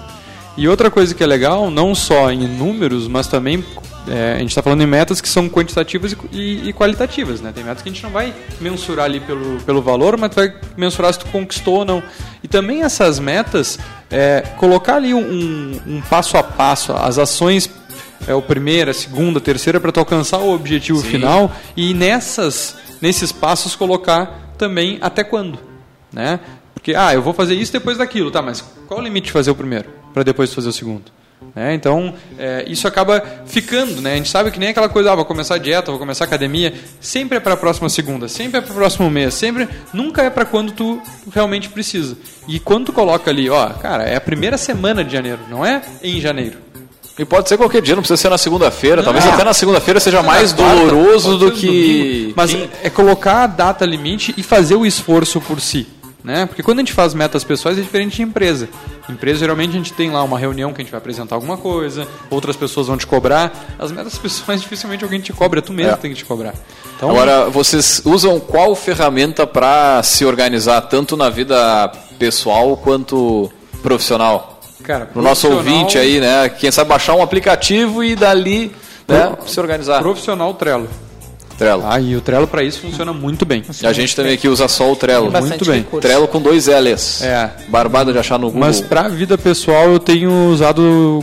E 0.55 0.67
outra 0.67 0.91
coisa 0.91 1.15
que 1.15 1.23
é 1.23 1.27
legal, 1.27 1.71
não 1.71 1.95
só 1.95 2.31
em 2.31 2.47
números, 2.47 3.07
mas 3.07 3.27
também 3.27 3.63
é, 4.07 4.33
a 4.35 4.39
gente 4.39 4.49
está 4.49 4.61
falando 4.61 4.81
em 4.81 4.87
metas 4.87 5.21
que 5.21 5.29
são 5.29 5.49
quantitativas 5.49 6.15
e, 6.31 6.69
e, 6.69 6.73
qualitativas, 6.73 7.41
né? 7.41 7.51
Tem 7.53 7.63
metas 7.63 7.81
que 7.81 7.89
a 7.89 7.91
gente 7.91 8.03
não 8.03 8.09
vai 8.11 8.33
mensurar 8.59 9.05
ali 9.05 9.19
pelo, 9.19 9.59
pelo 9.61 9.81
valor, 9.81 10.17
mas 10.17 10.33
vai 10.35 10.53
mensurar 10.75 11.13
se 11.13 11.19
tu 11.19 11.25
conquistou 11.27 11.79
ou 11.79 11.85
não. 11.85 12.03
E 12.43 12.47
também 12.47 12.83
essas 12.83 13.17
metas, 13.17 13.79
é, 14.11 14.41
colocar 14.57 14.95
ali 14.95 15.13
um, 15.13 15.79
um, 15.87 16.01
passo 16.01 16.37
a 16.37 16.43
passo, 16.43 16.91
as 16.91 17.17
ações 17.17 17.69
é 18.27 18.35
o 18.35 18.41
primeira, 18.41 18.91
a 18.91 18.93
segunda, 18.93 19.39
a 19.39 19.41
terceira 19.41 19.79
para 19.79 19.91
tu 19.91 19.99
alcançar 19.99 20.37
o 20.37 20.53
objetivo 20.53 20.99
Sim. 20.99 21.09
final 21.09 21.51
e 21.75 21.93
nessas 21.93 22.75
nesses 23.01 23.33
passos 23.33 23.75
colocar 23.75 24.53
também 24.57 24.97
até 25.01 25.23
quando, 25.25 25.59
né? 26.11 26.39
Porque 26.73 26.93
ah, 26.95 27.13
eu 27.13 27.21
vou 27.21 27.33
fazer 27.33 27.55
isso 27.55 27.71
depois 27.71 27.97
daquilo, 27.97 28.31
tá? 28.31 28.41
Mas 28.41 28.63
qual 28.87 28.99
o 28.99 29.03
limite 29.03 29.27
de 29.27 29.31
fazer 29.31 29.51
o 29.51 29.55
primeiro? 29.55 30.02
Para 30.13 30.23
depois 30.23 30.53
fazer 30.53 30.69
o 30.69 30.73
segundo. 30.73 31.11
É, 31.55 31.73
então, 31.73 32.13
é, 32.39 32.63
isso 32.67 32.87
acaba 32.87 33.21
ficando, 33.45 34.01
né? 34.01 34.13
A 34.13 34.15
gente 34.15 34.29
sabe 34.29 34.49
que 34.49 34.59
nem 34.59 34.69
aquela 34.69 34.89
coisa, 34.89 35.11
ah, 35.11 35.15
vou 35.15 35.25
começar 35.25 35.55
a 35.55 35.57
dieta, 35.57 35.91
vou 35.91 35.99
começar 35.99 36.23
a 36.23 36.27
academia, 36.27 36.73
sempre 36.99 37.37
é 37.37 37.39
para 37.39 37.53
a 37.53 37.57
próxima 37.57 37.89
segunda, 37.89 38.27
sempre 38.27 38.59
é 38.59 38.61
para 38.61 38.71
o 38.71 38.75
próximo 38.75 39.09
mês, 39.09 39.33
sempre, 39.33 39.67
nunca 39.93 40.23
é 40.23 40.29
para 40.29 40.45
quando 40.45 40.71
tu 40.71 41.01
realmente 41.33 41.69
precisa. 41.69 42.17
E 42.47 42.59
quando 42.59 42.85
tu 42.85 42.93
coloca 42.93 43.29
ali, 43.29 43.49
ó, 43.49 43.69
cara, 43.69 44.03
é 44.03 44.15
a 44.15 44.21
primeira 44.21 44.57
semana 44.57 45.03
de 45.03 45.11
janeiro, 45.11 45.39
não 45.49 45.65
é 45.65 45.81
em 46.01 46.19
janeiro. 46.19 46.57
E 47.19 47.23
pode 47.23 47.47
ser 47.47 47.57
qualquer 47.57 47.81
dia, 47.81 47.95
não 47.95 48.01
precisa 48.01 48.17
ser 48.19 48.29
na 48.29 48.39
segunda-feira. 48.39 49.03
Talvez 49.03 49.23
até 49.27 49.43
na 49.43 49.53
segunda-feira 49.53 49.99
seja 49.99 50.23
mais 50.23 50.51
doloroso 50.51 51.37
do 51.37 51.51
que. 51.51 52.33
Mas 52.35 52.49
Sim. 52.49 52.67
é 52.81 52.89
colocar 52.89 53.43
a 53.43 53.47
data 53.47 53.85
limite 53.85 54.33
e 54.35 54.41
fazer 54.41 54.75
o 54.75 54.83
esforço 54.83 55.39
por 55.39 55.61
si. 55.61 55.85
Né? 56.23 56.45
Porque 56.45 56.63
quando 56.63 56.79
a 56.79 56.81
gente 56.81 56.93
faz 56.93 57.13
metas 57.13 57.43
pessoais 57.43 57.77
é 57.77 57.81
diferente 57.81 58.15
de 58.15 58.21
empresa. 58.21 58.69
Empresa 59.09 59.39
geralmente 59.39 59.71
a 59.71 59.73
gente 59.73 59.91
tem 59.91 60.09
lá 60.09 60.23
uma 60.23 60.39
reunião 60.39 60.71
que 60.71 60.81
a 60.81 60.83
gente 60.83 60.91
vai 60.91 60.97
apresentar 60.97 61.35
alguma 61.35 61.57
coisa, 61.57 62.07
outras 62.29 62.55
pessoas 62.55 62.87
vão 62.87 62.95
te 62.95 63.05
cobrar. 63.05 63.51
As 63.77 63.91
metas 63.91 64.17
pessoais 64.19 64.61
dificilmente 64.61 65.03
alguém 65.03 65.19
te 65.19 65.33
cobra, 65.33 65.59
é 65.59 65.61
tu 65.61 65.73
mesmo 65.73 65.91
é. 65.91 65.97
tem 65.97 66.11
que 66.11 66.17
te 66.17 66.25
cobrar. 66.25 66.53
Então, 66.95 67.09
Agora, 67.09 67.49
vocês 67.49 68.01
usam 68.05 68.39
qual 68.39 68.73
ferramenta 68.73 69.45
para 69.45 70.01
se 70.01 70.23
organizar 70.23 70.81
tanto 70.81 71.17
na 71.17 71.29
vida 71.29 71.91
pessoal 72.17 72.77
quanto 72.77 73.51
profissional? 73.81 74.61
Cara, 74.81 75.09
o 75.15 75.21
nosso 75.21 75.49
ouvinte 75.49 75.97
aí, 75.97 76.19
né? 76.19 76.47
Quem 76.49 76.71
sabe 76.71 76.89
baixar 76.89 77.15
um 77.15 77.21
aplicativo 77.21 78.03
e 78.03 78.15
dali 78.15 78.73
né, 79.07 79.35
se 79.45 79.59
organizar. 79.59 80.01
Profissional 80.01 80.53
Trello. 80.53 80.89
Trello. 81.57 81.83
Ah, 81.85 81.99
e 81.99 82.15
o 82.15 82.21
Trello 82.21 82.47
para 82.47 82.63
isso 82.63 82.79
funciona 82.79 83.13
muito 83.13 83.45
bem. 83.45 83.63
E 83.81 83.85
a 83.85 83.93
gente 83.93 84.15
também 84.15 84.33
aqui 84.33 84.47
usa 84.47 84.67
só 84.67 84.91
o 84.91 84.95
Trello. 84.95 85.31
Muito 85.31 85.65
bem. 85.65 85.79
Recurso. 85.79 86.07
Trello 86.07 86.27
com 86.27 86.41
dois 86.41 86.67
L's. 86.67 87.21
É. 87.21 87.49
Barbada 87.67 88.11
de 88.11 88.19
achar 88.19 88.37
no 88.37 88.47
Google. 88.47 88.61
Mas 88.61 88.81
para 88.81 89.01
a 89.01 89.09
vida 89.09 89.37
pessoal 89.37 89.89
eu 89.89 89.99
tenho 89.99 90.49
usado 90.49 90.81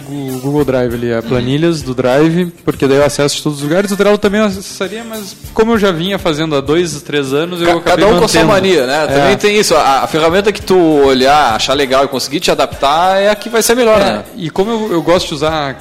o 0.08 0.40
Google 0.40 0.64
Drive 0.64 0.94
ali, 0.94 1.12
a 1.12 1.22
planilhas 1.22 1.82
do 1.82 1.94
Drive, 1.94 2.52
porque 2.64 2.86
daí 2.86 2.98
eu 2.98 3.04
acesso 3.04 3.36
de 3.36 3.42
todos 3.42 3.58
os 3.58 3.64
lugares. 3.64 3.90
O 3.90 3.96
Trello 3.96 4.18
também 4.18 4.40
eu 4.40 4.46
acessaria, 4.46 5.04
mas 5.04 5.36
como 5.52 5.72
eu 5.72 5.78
já 5.78 5.92
vinha 5.92 6.18
fazendo 6.18 6.56
há 6.56 6.60
dois, 6.60 7.00
três 7.02 7.32
anos, 7.32 7.60
eu 7.60 7.66
Ca 7.66 7.72
acabei 7.72 7.90
Cada 7.90 8.06
um 8.06 8.20
mantendo. 8.20 8.20
com 8.20 8.24
a 8.24 8.28
sua 8.28 8.44
mania, 8.44 8.86
né? 8.86 9.06
Também 9.06 9.32
é. 9.32 9.36
tem 9.36 9.58
isso. 9.58 9.74
A, 9.74 10.02
a, 10.02 10.06
ferramenta 10.06 10.52
que 10.52 10.62
tu 10.62 10.76
olhar, 10.76 11.54
achar 11.54 11.74
legal 11.74 12.04
e 12.04 12.08
conseguir 12.08 12.40
te 12.40 12.50
adaptar 12.50 13.20
é 13.20 13.30
a 13.30 13.34
que 13.34 13.48
vai 13.48 13.62
ser 13.62 13.74
melhor, 13.74 14.00
é. 14.00 14.04
né? 14.04 14.24
E 14.36 14.50
como 14.50 14.70
eu, 14.70 14.92
eu 14.92 15.02
gosto 15.02 15.28
de 15.28 15.34
usar 15.34 15.76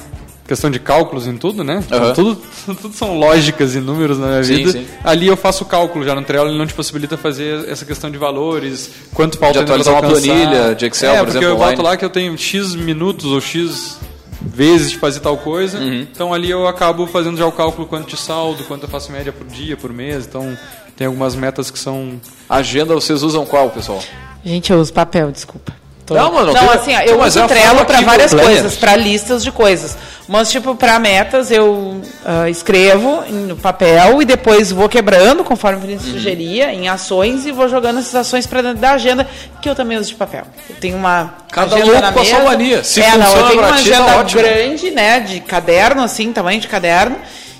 questão 0.50 0.68
de 0.68 0.80
cálculos 0.80 1.28
em 1.28 1.36
tudo, 1.36 1.62
né? 1.62 1.76
Uhum. 1.76 2.12
Tudo, 2.12 2.42
tudo 2.82 2.92
são 2.92 3.16
lógicas 3.16 3.76
e 3.76 3.78
números 3.78 4.18
na 4.18 4.26
minha 4.26 4.42
sim, 4.42 4.56
vida. 4.56 4.72
Sim. 4.72 4.86
Ali 5.04 5.28
eu 5.28 5.36
faço 5.36 5.64
cálculo 5.64 6.04
já 6.04 6.12
no 6.12 6.22
Trello, 6.24 6.48
ele 6.48 6.58
não 6.58 6.66
te 6.66 6.74
possibilita 6.74 7.16
fazer 7.16 7.68
essa 7.68 7.84
questão 7.84 8.10
de 8.10 8.18
valores, 8.18 8.90
quanto 9.14 9.38
falta 9.38 9.58
de 9.58 9.64
atualizar 9.64 9.94
uma 9.94 10.02
planilha 10.02 10.74
de 10.74 10.86
Excel, 10.86 11.14
é, 11.14 11.18
por 11.20 11.28
exemplo. 11.28 11.46
eu 11.46 11.56
boto 11.56 11.80
lá 11.82 11.96
que 11.96 12.04
eu 12.04 12.10
tenho 12.10 12.36
X 12.36 12.74
minutos 12.74 13.26
ou 13.26 13.40
X 13.40 13.96
vezes 14.40 14.90
de 14.90 14.98
fazer 14.98 15.20
tal 15.20 15.36
coisa. 15.36 15.78
Uhum. 15.78 16.00
Então 16.00 16.34
ali 16.34 16.50
eu 16.50 16.66
acabo 16.66 17.06
fazendo 17.06 17.36
já 17.36 17.46
o 17.46 17.52
cálculo 17.52 17.86
quanto 17.86 18.08
de 18.08 18.16
saldo, 18.16 18.64
quanto 18.64 18.82
eu 18.82 18.88
faço 18.88 19.12
média 19.12 19.32
por 19.32 19.46
dia, 19.46 19.76
por 19.76 19.92
mês. 19.92 20.26
Então 20.26 20.58
tem 20.96 21.06
algumas 21.06 21.36
metas 21.36 21.70
que 21.70 21.78
são. 21.78 22.20
Agenda 22.48 22.92
vocês 22.92 23.22
usam 23.22 23.46
qual, 23.46 23.70
pessoal? 23.70 24.02
Gente, 24.44 24.72
eu 24.72 24.80
uso 24.80 24.92
papel, 24.92 25.30
desculpa. 25.30 25.72
Tô... 26.10 26.16
Não, 26.16 26.32
mano, 26.32 26.52
não, 26.52 26.70
assim, 26.72 26.90
eu 27.06 27.22
uso 27.22 27.38
é 27.38 27.46
Trello 27.46 27.84
para 27.84 28.00
várias 28.00 28.34
coisas, 28.34 28.74
para 28.74 28.96
listas 28.96 29.44
de 29.44 29.52
coisas. 29.52 29.96
Mas, 30.26 30.50
tipo, 30.50 30.74
para 30.74 30.98
metas, 30.98 31.52
eu 31.52 31.70
uh, 31.70 32.48
escrevo 32.48 33.22
no 33.30 33.54
papel 33.54 34.20
e 34.20 34.24
depois 34.24 34.72
vou 34.72 34.88
quebrando, 34.88 35.44
conforme 35.44 35.78
o 35.78 35.80
Vinícius 35.80 36.08
uhum. 36.08 36.14
sugeria, 36.14 36.74
em 36.74 36.88
ações 36.88 37.46
e 37.46 37.52
vou 37.52 37.68
jogando 37.68 38.00
essas 38.00 38.16
ações 38.16 38.44
para 38.44 38.60
dentro 38.60 38.78
da 38.78 38.90
agenda, 38.90 39.24
que 39.62 39.70
eu 39.70 39.74
também 39.76 39.98
uso 39.98 40.08
de 40.08 40.16
papel. 40.16 40.42
Eu 40.68 40.74
tenho 40.80 40.96
uma 40.96 41.32
Cada 41.52 41.76
agenda 41.76 42.00
na 42.00 42.10
mesa. 42.10 42.38
mania. 42.40 42.82
Se 42.82 43.00
é, 43.00 43.16
não, 43.16 43.36
eu 43.36 43.46
tenho 43.46 43.62
uma 43.62 43.74
agenda 43.74 44.04
tá 44.04 44.22
grande, 44.24 44.90
né, 44.90 45.20
de 45.20 45.38
caderno, 45.38 46.02
assim, 46.02 46.32
tamanho 46.32 46.60
de 46.60 46.66
caderno. 46.66 47.16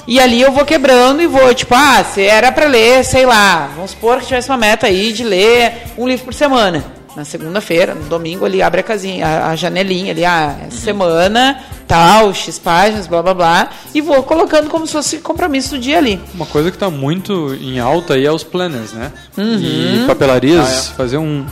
E 0.08 0.18
ali 0.18 0.42
eu 0.42 0.50
vou 0.50 0.64
quebrando 0.64 1.22
e 1.22 1.28
vou, 1.28 1.54
tipo, 1.54 1.72
ah, 1.72 2.02
se 2.02 2.24
era 2.24 2.50
para 2.50 2.66
ler, 2.66 3.04
sei 3.04 3.24
lá, 3.24 3.70
vamos 3.76 3.92
supor 3.92 4.18
que 4.18 4.26
tivesse 4.26 4.48
uma 4.48 4.58
meta 4.58 4.88
aí 4.88 5.12
de 5.12 5.22
ler 5.22 5.84
um 5.96 6.08
livro 6.08 6.24
por 6.24 6.34
semana 6.34 6.98
na 7.20 7.24
segunda-feira, 7.26 7.94
no 7.94 8.04
domingo 8.04 8.46
ele 8.46 8.62
abre 8.62 8.80
a 8.80 8.82
casinha, 8.82 9.26
a, 9.26 9.50
a 9.50 9.56
janelinha 9.56 10.12
ali, 10.12 10.24
ah, 10.24 10.56
uhum. 10.64 10.70
semana, 10.70 11.62
tal, 11.86 12.32
X 12.32 12.58
páginas, 12.58 13.06
blá 13.06 13.22
blá 13.22 13.34
blá, 13.34 13.70
e 13.94 14.00
vou 14.00 14.22
colocando 14.22 14.70
como 14.70 14.86
se 14.86 14.94
fosse 14.94 15.18
compromisso 15.18 15.72
do 15.72 15.78
dia 15.78 15.98
ali. 15.98 16.18
Uma 16.32 16.46
coisa 16.46 16.70
que 16.70 16.76
está 16.76 16.88
muito 16.88 17.54
em 17.60 17.78
alta 17.78 18.14
aí 18.14 18.24
é 18.24 18.32
os 18.32 18.42
planners, 18.42 18.94
né? 18.94 19.12
Uhum. 19.36 20.02
E 20.02 20.06
papelarias, 20.06 20.66
ah, 20.66 20.92
é. 20.92 20.96
fazer 20.96 21.18
um, 21.18 21.44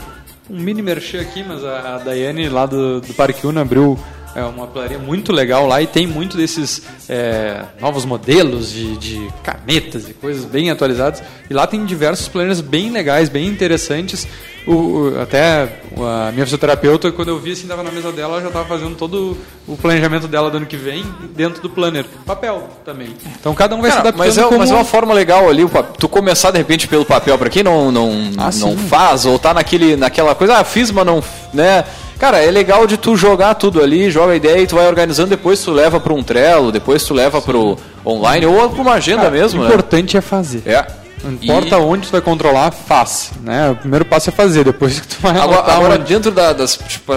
um 0.49 0.59
mini 0.59 0.81
merchan 0.81 1.21
aqui, 1.21 1.45
mas 1.47 1.63
a, 1.63 1.95
a 1.95 1.97
Daiane 1.99 2.49
lá 2.49 2.65
do, 2.65 2.99
do 2.99 3.13
Parque 3.13 3.45
Una 3.45 3.61
abriu 3.61 3.99
é 4.35 4.43
uma 4.43 4.67
papelaria 4.67 4.99
muito 4.99 5.31
legal 5.31 5.67
lá 5.67 5.81
e 5.81 5.87
tem 5.87 6.05
muito 6.05 6.37
desses 6.37 6.81
é, 7.07 7.63
novos 7.79 8.05
modelos 8.05 8.71
de, 8.71 8.97
de, 8.97 9.27
canetas 9.43 10.07
e 10.09 10.13
coisas 10.13 10.45
bem 10.45 10.69
atualizadas. 10.69 11.23
E 11.49 11.53
lá 11.53 11.65
tem 11.65 11.85
diversos 11.85 12.27
planners 12.27 12.61
bem 12.61 12.91
legais, 12.91 13.29
bem 13.29 13.47
interessantes. 13.47 14.27
O, 14.67 15.13
até 15.19 15.81
a 15.97 16.31
minha 16.31 16.45
fisioterapeuta, 16.45 17.11
quando 17.11 17.29
eu 17.29 17.39
vi 17.39 17.53
assim, 17.53 17.63
estava 17.63 17.81
na 17.81 17.91
mesa 17.91 18.11
dela, 18.11 18.33
ela 18.33 18.41
já 18.41 18.47
estava 18.47 18.65
fazendo 18.65 18.95
todo 18.95 19.37
o 19.67 19.75
planejamento 19.77 20.27
dela 20.27 20.51
do 20.51 20.57
ano 20.57 20.65
que 20.65 20.77
vem 20.77 21.03
dentro 21.35 21.61
do 21.61 21.69
planner. 21.69 22.05
Papel 22.25 22.69
também. 22.85 23.09
Então 23.39 23.53
cada 23.55 23.75
um 23.75 23.81
vai 23.81 23.89
Cara, 23.89 24.01
se 24.01 24.07
adaptando. 24.07 24.27
Mas 24.27 24.37
é, 24.37 24.43
como... 24.43 24.57
mas 24.59 24.71
é 24.71 24.75
uma 24.75 24.85
forma 24.85 25.13
legal 25.13 25.49
ali, 25.49 25.63
tu 25.97 26.07
começar 26.07 26.51
de 26.51 26.57
repente 26.57 26.87
pelo 26.87 27.05
papel, 27.05 27.37
para 27.37 27.49
quem 27.49 27.63
não, 27.63 27.91
não, 27.91 28.11
ah, 28.37 28.49
não 28.59 28.77
faz, 28.77 29.25
ou 29.25 29.39
tá 29.39 29.53
naquele, 29.53 29.95
naquela 29.95 30.35
coisa, 30.35 30.57
ah, 30.57 30.63
fiz, 30.63 30.91
mas 30.91 31.05
não. 31.05 31.23
Né? 31.53 31.83
Cara, 32.19 32.43
é 32.43 32.51
legal 32.51 32.85
de 32.85 32.97
tu 32.97 33.15
jogar 33.15 33.55
tudo 33.55 33.81
ali, 33.81 34.11
joga 34.11 34.33
a 34.33 34.35
ideia 34.35 34.61
e 34.61 34.67
tu 34.67 34.75
vai 34.75 34.87
organizando, 34.87 35.29
depois 35.29 35.63
tu 35.63 35.71
leva 35.71 36.01
para 36.01 36.13
um 36.13 36.21
Trello, 36.21 36.69
depois 36.69 37.01
tu 37.03 37.13
leva 37.13 37.41
para 37.41 37.57
o 37.57 37.77
online 38.05 38.45
ou 38.45 38.69
para 38.69 38.81
uma 38.81 38.93
agenda 38.93 39.23
Cara, 39.23 39.31
mesmo. 39.31 39.61
O 39.61 39.63
né? 39.63 39.69
importante 39.69 40.17
é 40.17 40.21
fazer. 40.21 40.61
É. 40.65 40.98
Não 41.23 41.33
importa 41.33 41.75
e... 41.75 41.79
onde 41.79 42.07
tu 42.07 42.11
vai 42.11 42.21
controlar, 42.21 42.71
faz. 42.71 43.31
Né? 43.41 43.71
O 43.71 43.75
primeiro 43.75 44.05
passo 44.05 44.29
é 44.29 44.31
fazer, 44.31 44.63
depois 44.63 44.99
que 44.99 45.07
tu 45.15 45.17
vai 45.21 45.37
Agora, 45.37 45.73
agora 45.73 45.97
dentro 45.97 46.31
da, 46.31 46.53
das 46.53 46.77
tipo, 46.77 47.13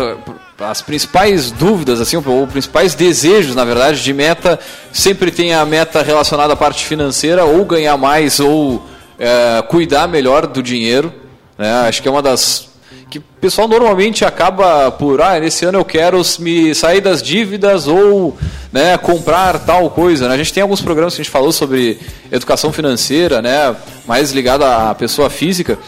as 0.59 0.83
principais 0.83 1.51
dúvidas, 1.51 2.01
assim, 2.01 2.17
ou 2.17 2.47
principais 2.47 2.95
desejos, 2.95 3.55
na 3.55 3.65
verdade, 3.65 4.03
de 4.03 4.13
meta, 4.13 4.59
sempre 4.93 5.31
tem 5.31 5.55
a 5.55 5.65
meta 5.65 6.03
relacionada 6.03 6.53
à 6.53 6.57
parte 6.57 6.85
financeira, 6.85 7.45
ou 7.45 7.65
ganhar 7.65 7.97
mais, 7.97 8.41
ou 8.41 8.85
é, 9.19 9.63
cuidar 9.69 10.09
melhor 10.09 10.47
do 10.47 10.63
dinheiro. 10.63 11.13
Né? 11.59 11.73
Acho 11.89 12.03
que 12.03 12.09
é 12.09 12.11
uma 12.11 12.23
das 12.23 12.72
que 13.13 13.19
o 13.19 13.25
pessoal 13.43 13.69
normalmente 13.69 14.25
acaba 14.25 14.91
por, 14.91 15.21
ah, 15.21 15.39
nesse 15.39 15.67
ano 15.67 15.79
eu 15.79 15.85
quero 15.85 16.23
me 16.39 16.75
sair 16.75 17.03
das 17.03 17.23
dívidas 17.23 17.87
ou 17.87 18.35
né, 18.73 18.97
comprar 18.97 19.59
tal 19.59 19.91
coisa. 19.91 20.29
Né? 20.29 20.35
A 20.35 20.37
gente 20.39 20.51
tem 20.51 20.63
alguns 20.63 20.81
programas 20.81 21.15
que 21.15 21.21
a 21.21 21.25
gente 21.25 21.31
falou 21.31 21.53
sobre 21.53 22.01
educação 22.31 22.73
financeira, 22.73 23.43
né, 23.43 23.77
mais 24.07 24.33
ligada 24.33 24.89
à 24.89 24.95
pessoa 24.95 25.29
física, 25.29 25.79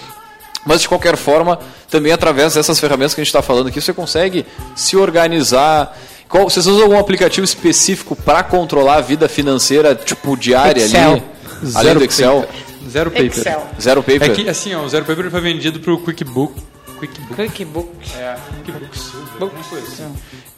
mas 0.67 0.83
de 0.83 0.89
qualquer 0.89 1.17
forma, 1.17 1.59
também 1.91 2.13
através 2.13 2.53
dessas 2.53 2.79
ferramentas 2.79 3.15
que 3.15 3.23
a 3.23 3.25
gente 3.25 3.31
está 3.31 3.41
falando 3.41 3.69
aqui, 3.69 3.81
você 3.81 3.95
consegue 3.95 4.45
se 4.77 4.95
organizar. 4.95 5.97
Qual, 6.29 6.45
vocês 6.51 6.67
usam 6.67 6.83
algum 6.83 6.99
aplicativo 6.99 7.45
específico 7.45 8.15
para 8.15 8.43
controlar 8.43 8.97
a 8.97 9.01
vida 9.01 9.31
financeira, 9.31 9.95
tipo 9.95 10.37
diária 10.37 10.83
Excel. 10.83 11.13
ali? 11.13 11.23
Zero 11.65 11.79
além 11.79 11.95
do 11.95 12.05
Excel? 12.05 12.41
Paper. 12.43 12.91
Zero 12.91 13.11
paper. 13.11 13.27
Excel. 13.27 13.67
Zero 13.81 14.03
paper. 14.03 14.31
É 14.31 14.35
que, 14.35 14.49
assim, 14.49 14.75
ó, 14.75 14.83
o 14.83 14.89
Zero 14.91 15.07
Paper 15.07 15.31
foi 15.31 15.41
vendido 15.41 15.81
para 15.81 15.91
o 15.91 15.99
QuickBook 15.99 16.74
QuickBooks. 16.99 17.37
QuickBooks. 17.37 18.15
É, 18.17 18.37
QuickBooks. 18.65 19.13
Books. 19.39 20.03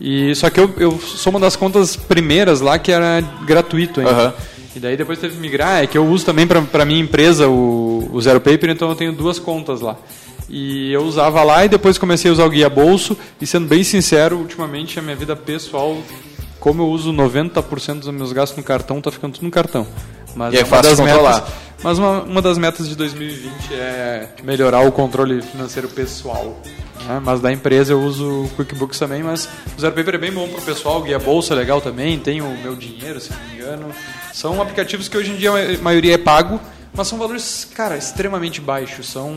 E, 0.00 0.34
só 0.34 0.50
que 0.50 0.60
eu, 0.60 0.72
eu 0.78 0.98
sou 0.98 1.30
uma 1.30 1.40
das 1.40 1.56
contas 1.56 1.96
primeiras 1.96 2.60
lá 2.60 2.78
que 2.78 2.92
era 2.92 3.20
gratuito 3.44 4.00
ainda. 4.00 4.34
E 4.74 4.78
daí 4.78 4.96
depois 4.96 5.18
teve 5.18 5.34
que 5.34 5.40
migrar, 5.40 5.82
é 5.82 5.86
que 5.86 5.96
eu 5.96 6.06
uso 6.06 6.26
também 6.26 6.46
para 6.46 6.84
minha 6.84 7.00
empresa 7.00 7.48
o, 7.48 8.10
o 8.12 8.20
Zero 8.20 8.40
Paper, 8.40 8.70
então 8.70 8.90
eu 8.90 8.94
tenho 8.94 9.10
duas 9.10 9.38
contas 9.38 9.80
lá. 9.80 9.96
E 10.48 10.92
eu 10.92 11.02
usava 11.02 11.42
lá 11.42 11.64
e 11.64 11.68
depois 11.68 11.98
comecei 11.98 12.30
a 12.30 12.32
usar 12.32 12.44
o 12.44 12.50
Guia 12.50 12.68
Bolso. 12.68 13.16
E 13.40 13.46
sendo 13.46 13.66
bem 13.66 13.82
sincero, 13.82 14.36
ultimamente 14.36 14.98
a 14.98 15.02
minha 15.02 15.16
vida 15.16 15.34
pessoal, 15.34 15.96
como 16.60 16.82
eu 16.82 16.88
uso 16.88 17.12
90% 17.12 18.00
dos 18.00 18.10
meus 18.10 18.32
gastos 18.32 18.58
no 18.58 18.62
cartão, 18.62 19.00
tá 19.00 19.10
ficando 19.10 19.34
tudo 19.34 19.44
no 19.44 19.50
cartão. 19.50 19.86
Mas 20.34 20.52
e 20.52 20.58
é 20.58 20.64
fácil 20.64 20.90
das 20.90 21.00
controlar. 21.00 21.34
Metas, 21.36 21.52
mas 21.82 21.98
uma, 21.98 22.22
uma 22.22 22.42
das 22.42 22.58
metas 22.58 22.88
de 22.88 22.96
2020 22.96 23.74
é 23.74 24.28
melhorar 24.42 24.80
o 24.80 24.92
controle 24.92 25.42
financeiro 25.42 25.88
pessoal. 25.88 26.60
Né? 27.06 27.20
Mas 27.22 27.40
da 27.40 27.52
empresa 27.52 27.92
eu 27.92 28.00
uso 28.00 28.44
o 28.44 28.50
QuickBooks 28.56 28.98
também, 28.98 29.22
mas 29.22 29.48
o 29.76 29.80
Zero 29.80 29.94
Paper 29.94 30.14
é 30.14 30.18
bem 30.18 30.32
bom 30.32 30.48
para 30.48 30.58
o 30.58 30.62
pessoal, 30.62 31.02
Guia 31.02 31.18
Bolsa 31.18 31.54
é 31.54 31.56
legal 31.56 31.80
também, 31.80 32.18
tem 32.18 32.40
o 32.40 32.48
Meu 32.62 32.74
Dinheiro, 32.74 33.20
se 33.20 33.30
não 33.32 33.38
me 33.48 33.54
engano. 33.54 33.92
São 34.32 34.60
aplicativos 34.60 35.08
que 35.08 35.16
hoje 35.16 35.32
em 35.32 35.36
dia 35.36 35.50
a 35.50 35.82
maioria 35.82 36.14
é 36.14 36.18
pago, 36.18 36.60
mas 36.92 37.08
são 37.08 37.18
valores, 37.18 37.68
cara, 37.74 37.96
extremamente 37.96 38.60
baixos. 38.60 39.08
São 39.08 39.36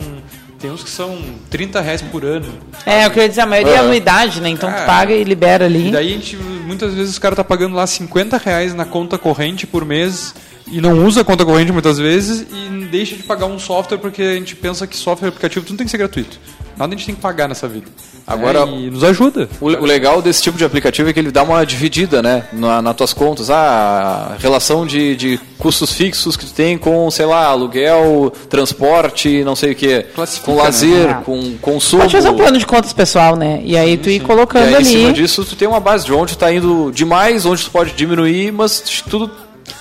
tem 0.60 0.70
uns 0.70 0.84
que 0.84 0.90
são 0.90 1.18
30 1.50 1.80
reais 1.80 2.02
por 2.02 2.26
ano. 2.26 2.48
É, 2.86 3.06
eu 3.06 3.12
queria 3.12 3.30
dizer, 3.30 3.42
a 3.42 3.46
maioria 3.46 3.74
é, 3.74 3.76
é 3.76 3.80
anuidade, 3.80 4.42
né? 4.42 4.50
Então 4.50 4.70
tu 4.70 4.86
paga 4.86 5.14
e 5.14 5.24
libera 5.24 5.66
ali. 5.66 5.88
E 5.88 5.92
daí 5.92 6.10
a 6.10 6.12
gente, 6.12 6.36
muitas 6.36 6.94
vezes 6.94 7.16
o 7.18 7.22
cara 7.22 7.36
tá 7.36 7.44
pagando 7.44 7.76
lá 7.76 7.88
50 7.88 8.38
reais 8.38 8.74
na 8.74 8.86
conta 8.86 9.18
corrente 9.18 9.66
por 9.66 9.86
mês 9.86 10.36
e 10.68 10.82
não 10.82 11.06
usa 11.06 11.22
a 11.22 11.24
conta 11.24 11.46
corrente 11.46 11.72
muitas 11.72 11.98
vezes 11.98 12.46
e 12.52 12.86
deixa 12.86 13.16
de 13.16 13.24
pagar 13.24 13.46
um 13.46 13.58
software 13.58 13.98
porque 13.98 14.22
a 14.22 14.36
gente 14.36 14.56
pensa 14.56 14.86
que 14.86 14.96
software 14.96 15.30
aplicativo 15.30 15.66
tudo 15.66 15.78
tem 15.78 15.86
que 15.86 15.92
ser 15.92 15.98
gratuito. 15.98 16.40
Nada 16.80 16.96
a 16.96 16.98
gente 16.98 17.08
tem 17.08 17.16
que 17.16 17.20
pagar 17.20 17.50
nessa 17.50 17.68
vida. 17.68 17.88
Agora, 18.26 18.60
é, 18.60 18.68
e 18.70 18.90
nos 18.90 19.04
ajuda. 19.04 19.50
O, 19.60 19.66
o, 19.66 19.86
legal 19.86 20.22
desse 20.22 20.42
tipo 20.42 20.58
de 20.58 20.64
aplicativo 20.64 21.10
é 21.10 21.14
que 21.14 21.20
ele 21.20 21.30
dá 21.30 21.44
uma 21.44 21.66
dividida, 21.66 22.22
né, 22.22 22.46
na, 22.54 22.82
nas 22.82 22.96
tuas 22.96 23.12
contas. 23.12 23.50
Ah, 23.50 24.36
a 24.36 24.42
relação 24.42 24.86
de, 24.86 25.14
de 25.18 25.40
custos 25.58 25.92
fixos 25.92 26.38
que 26.38 26.46
tu 26.46 26.54
tem 26.54 26.78
com, 26.78 27.12
sei 27.12 27.26
lá, 27.26 27.48
aluguel, 27.48 28.32
transporte, 28.50 29.44
não 29.44 29.58
sei 29.58 29.74
o 29.74 29.76
que, 29.76 30.06
com 30.46 30.56
lazer, 30.56 31.08
né? 31.08 31.22
com 31.26 31.58
consumo. 31.58 32.04
Pode 32.04 32.16
fazer 32.16 32.30
um 32.30 32.38
plano 32.38 32.58
de 32.58 32.66
contas 32.66 32.94
pessoal, 32.94 33.36
né? 33.36 33.62
E 33.66 33.76
aí 33.76 33.92
sim, 33.92 33.98
tu 33.98 34.10
ir 34.10 34.20
colocando 34.22 34.64
e 34.64 34.68
aí, 34.70 34.76
ali. 34.76 34.88
Em 34.88 35.00
cima 35.02 35.12
disso, 35.12 35.44
tu 35.44 35.58
tem 35.58 35.68
uma 35.68 35.82
base 35.82 36.06
de 36.06 36.14
onde 36.14 36.38
tu 36.38 36.40
tá 36.40 36.50
indo 36.50 36.92
demais, 36.94 37.46
onde 37.46 37.66
tu 37.66 37.72
pode 37.72 37.92
diminuir, 37.92 38.54
mas 38.54 38.80
tudo 39.10 39.30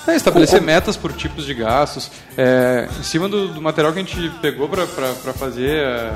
é, 0.07 0.17
estabelecer 0.17 0.61
metas 0.61 0.97
por 0.97 1.13
tipos 1.13 1.45
de 1.45 1.55
gastos. 1.55 2.11
É, 2.37 2.89
em 2.99 3.03
cima 3.03 3.29
do, 3.29 3.49
do, 3.49 3.63
material 3.63 3.93
que 3.93 4.01
a 4.01 4.03
gente 4.03 4.31
pegou 4.41 4.69
para 4.69 4.87
fazer 5.35 5.71
é, 5.71 6.13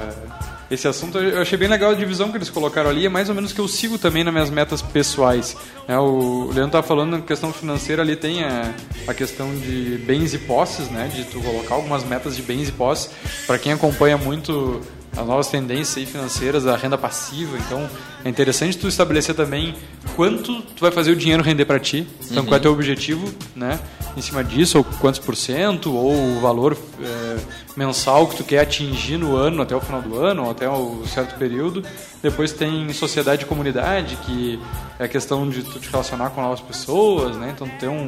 esse 0.72 0.88
assunto, 0.88 1.18
eu 1.18 1.42
achei 1.42 1.58
bem 1.58 1.68
legal 1.68 1.90
a 1.90 1.94
divisão 1.94 2.30
que 2.30 2.38
eles 2.38 2.48
colocaram 2.48 2.88
ali. 2.88 3.04
É 3.04 3.08
mais 3.08 3.28
ou 3.28 3.34
menos 3.34 3.52
que 3.52 3.60
eu 3.60 3.68
sigo 3.68 3.98
também 3.98 4.24
nas 4.24 4.32
minhas 4.32 4.50
metas 4.50 4.80
pessoais. 4.80 5.54
É, 5.86 5.98
o 5.98 6.46
Leandro 6.46 6.66
estava 6.66 6.86
falando 6.86 7.10
na 7.10 7.20
questão 7.20 7.52
financeira, 7.52 8.00
ali 8.00 8.16
tem 8.16 8.42
a, 8.42 8.74
a, 9.06 9.12
questão 9.12 9.54
de 9.54 10.00
bens 10.06 10.32
e 10.32 10.38
posses, 10.38 10.88
né, 10.88 11.10
de 11.14 11.24
tu 11.24 11.40
colocar 11.40 11.74
algumas 11.74 12.04
metas 12.04 12.34
de 12.34 12.42
bens 12.42 12.70
e 12.70 12.72
posses. 12.72 13.10
Para 13.46 13.58
quem 13.58 13.72
acompanha 13.72 14.16
muito 14.16 14.80
as 15.14 15.26
novas 15.26 15.48
tendências 15.48 16.08
financeiras, 16.08 16.66
a 16.66 16.74
renda 16.74 16.96
passiva. 16.96 17.58
Então, 17.58 17.88
é 18.24 18.28
interessante 18.28 18.78
tu 18.78 18.88
estabelecer 18.88 19.34
também 19.34 19.74
quanto 20.16 20.62
tu 20.62 20.80
vai 20.80 20.90
fazer 20.90 21.10
o 21.10 21.16
dinheiro 21.16 21.42
render 21.42 21.66
para 21.66 21.78
ti. 21.78 22.06
Então, 22.24 22.38
uhum. 22.42 22.48
qual 22.48 22.56
é 22.56 22.58
o 22.58 22.62
teu 22.62 22.72
objetivo, 22.72 23.28
né? 23.54 23.78
Em 24.16 24.22
cima 24.22 24.42
disso, 24.42 24.78
ou 24.78 24.84
quantos 24.84 25.20
por 25.20 25.36
cento, 25.36 25.94
ou 25.94 26.36
o 26.36 26.40
valor 26.40 26.76
é, 27.02 27.36
mensal 27.76 28.26
que 28.26 28.36
tu 28.36 28.44
quer 28.44 28.60
atingir 28.60 29.16
no 29.16 29.36
ano, 29.36 29.62
até 29.62 29.74
o 29.74 29.80
final 29.80 30.02
do 30.02 30.18
ano, 30.18 30.44
ou 30.44 30.50
até 30.50 30.68
um 30.68 31.06
certo 31.06 31.36
período. 31.38 31.84
Depois 32.22 32.52
tem 32.52 32.92
sociedade 32.92 33.42
e 33.42 33.46
comunidade, 33.46 34.16
que 34.24 34.60
é 34.98 35.04
a 35.04 35.08
questão 35.08 35.48
de 35.48 35.62
tu 35.62 35.78
te 35.78 35.90
relacionar 35.90 36.30
com 36.30 36.40
novas 36.40 36.60
pessoas, 36.60 37.36
né? 37.36 37.52
Então, 37.54 37.68
ter 37.78 37.88
um, 37.88 38.06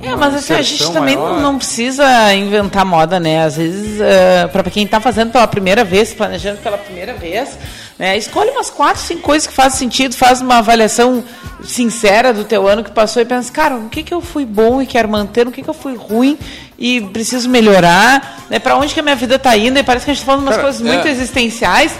é, 0.00 0.14
mas 0.14 0.34
assim, 0.34 0.54
a 0.54 0.62
gente 0.62 0.92
também 0.92 1.16
maior. 1.16 1.40
não 1.40 1.58
precisa 1.58 2.32
inventar 2.34 2.84
moda, 2.84 3.18
né? 3.18 3.42
Às 3.42 3.56
vezes, 3.56 3.98
uh, 3.98 4.04
eh, 4.04 4.46
para 4.46 4.62
quem 4.70 4.84
está 4.84 5.00
fazendo 5.00 5.32
pela 5.32 5.46
primeira 5.46 5.82
vez, 5.82 6.14
planejando 6.14 6.58
pela 6.58 6.78
primeira 6.78 7.14
vez, 7.14 7.58
né? 7.98 8.16
escolhe 8.16 8.50
umas 8.50 8.70
quatro, 8.70 9.02
cinco 9.02 9.22
coisas 9.22 9.48
que 9.48 9.52
fazem 9.52 9.78
sentido, 9.78 10.14
faz 10.14 10.40
uma 10.40 10.58
avaliação 10.58 11.24
sincera 11.64 12.32
do 12.32 12.44
teu 12.44 12.68
ano 12.68 12.84
que 12.84 12.92
passou 12.92 13.20
e 13.20 13.24
pensa, 13.24 13.52
cara, 13.52 13.76
o 13.76 13.88
que, 13.88 14.04
que 14.04 14.14
eu 14.14 14.20
fui 14.20 14.46
bom 14.46 14.80
e 14.80 14.86
quero 14.86 15.08
manter, 15.08 15.48
o 15.48 15.50
que, 15.50 15.62
que 15.62 15.68
eu 15.68 15.74
fui 15.74 15.96
ruim 15.96 16.38
e 16.78 17.00
preciso 17.00 17.48
melhorar, 17.48 18.44
né? 18.48 18.58
Para 18.58 18.76
onde 18.76 18.94
que 18.94 19.00
a 19.00 19.02
minha 19.02 19.16
vida 19.16 19.34
está 19.34 19.56
indo? 19.56 19.78
E 19.78 19.82
parece 19.82 20.04
que 20.04 20.10
a 20.10 20.14
gente 20.14 20.20
está 20.22 20.32
falando 20.32 20.42
umas 20.46 20.54
cara, 20.56 20.68
coisas 20.68 20.80
muito 20.80 21.08
é. 21.08 21.10
existenciais, 21.10 21.92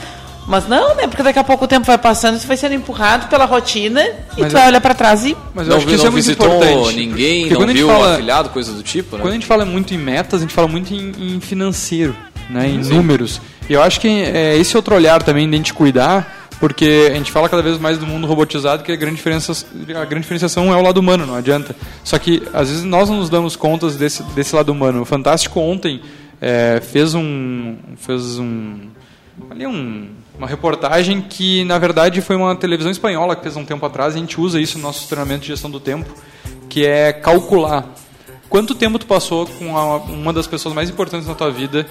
Mas 0.46 0.66
não, 0.66 0.94
né? 0.94 1.06
Porque 1.06 1.22
daqui 1.22 1.38
a 1.38 1.44
pouco 1.44 1.66
o 1.66 1.68
tempo 1.68 1.84
vai 1.84 1.98
passando, 1.98 2.38
você 2.38 2.46
vai 2.46 2.56
sendo 2.56 2.74
empurrado 2.74 3.26
pela 3.26 3.44
rotina 3.44 4.02
e 4.34 4.40
mas 4.40 4.50
tu 4.50 4.56
vai 4.56 4.68
olhar 4.68 4.80
para 4.80 4.94
trás 4.94 5.26
e. 5.26 5.36
Mas 5.54 5.66
eu 5.66 5.72
não, 5.72 5.76
acho 5.76 5.86
que 5.86 5.94
isso 5.94 6.06
é 6.06 6.10
muito 6.10 6.30
importante. 6.30 6.96
ninguém, 6.96 7.48
Porque 7.48 7.66
não 7.66 7.74
viu 7.74 7.88
fala, 7.88 8.08
um 8.08 8.12
afilhado, 8.14 8.48
coisa 8.48 8.72
do 8.72 8.82
tipo, 8.82 9.16
né? 9.16 9.22
Quando 9.22 9.32
a 9.32 9.34
gente 9.34 9.46
fala 9.46 9.66
muito 9.66 9.92
em 9.92 9.98
metas, 9.98 10.40
a 10.40 10.42
gente 10.42 10.54
fala 10.54 10.66
muito 10.66 10.94
em, 10.94 11.12
em 11.18 11.40
financeiro, 11.40 12.16
né? 12.48 12.66
Em 12.66 12.82
Sim. 12.82 12.94
números. 12.94 13.42
E 13.68 13.74
eu 13.74 13.82
acho 13.82 14.00
que 14.00 14.08
é 14.08 14.56
esse 14.56 14.74
outro 14.74 14.94
olhar 14.94 15.22
também 15.22 15.46
de 15.46 15.54
a 15.54 15.58
gente 15.58 15.74
cuidar, 15.74 16.47
porque 16.60 17.08
a 17.10 17.14
gente 17.14 17.30
fala 17.30 17.48
cada 17.48 17.62
vez 17.62 17.78
mais 17.78 17.98
do 17.98 18.06
mundo 18.06 18.26
robotizado 18.26 18.82
que 18.82 18.90
a 18.90 18.96
grande, 18.96 19.16
diferença, 19.16 19.52
a 19.52 20.04
grande 20.04 20.22
diferenciação 20.22 20.72
é 20.72 20.76
o 20.76 20.82
lado 20.82 20.98
humano, 20.98 21.26
não 21.26 21.34
adianta. 21.34 21.74
Só 22.02 22.18
que 22.18 22.42
às 22.52 22.68
vezes 22.68 22.84
nós 22.84 23.08
não 23.08 23.18
nos 23.18 23.30
damos 23.30 23.56
contas 23.56 23.96
desse, 23.96 24.22
desse 24.34 24.54
lado 24.54 24.70
humano. 24.70 25.02
O 25.02 25.04
Fantástico 25.04 25.60
ontem 25.60 26.00
é, 26.40 26.80
fez 26.80 27.14
um. 27.14 27.76
fez 27.96 28.38
um. 28.38 28.88
ali 29.50 29.66
um 29.66 30.08
uma 30.38 30.46
reportagem 30.46 31.20
que, 31.20 31.64
na 31.64 31.78
verdade, 31.78 32.20
foi 32.20 32.36
uma 32.36 32.54
televisão 32.54 32.92
espanhola 32.92 33.34
que 33.34 33.42
fez 33.42 33.56
um 33.56 33.64
tempo 33.64 33.84
atrás, 33.84 34.14
a 34.14 34.18
gente 34.18 34.40
usa 34.40 34.60
isso 34.60 34.78
no 34.78 34.84
nosso 34.84 35.08
treinamento 35.08 35.40
de 35.40 35.48
gestão 35.48 35.68
do 35.68 35.80
tempo, 35.80 36.08
que 36.68 36.86
é 36.86 37.12
calcular 37.12 37.92
quanto 38.48 38.74
tempo 38.74 38.98
tu 38.98 39.06
passou 39.06 39.46
com 39.46 39.76
a, 39.76 39.96
uma 39.96 40.32
das 40.32 40.46
pessoas 40.46 40.74
mais 40.74 40.88
importantes 40.88 41.26
na 41.26 41.34
tua 41.34 41.50
vida 41.50 41.86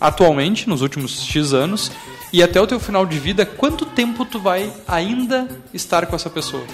atualmente, 0.00 0.68
nos 0.68 0.82
últimos 0.82 1.22
X 1.22 1.54
anos, 1.54 1.92
e 2.32 2.42
até 2.42 2.60
o 2.60 2.66
teu 2.66 2.80
final 2.80 3.04
de 3.04 3.18
vida, 3.18 3.44
quanto 3.44 3.84
tempo 3.84 4.24
tu 4.24 4.40
vai 4.40 4.72
ainda 4.88 5.48
estar 5.74 6.06
com 6.06 6.16
essa 6.16 6.30
pessoa. 6.30 6.64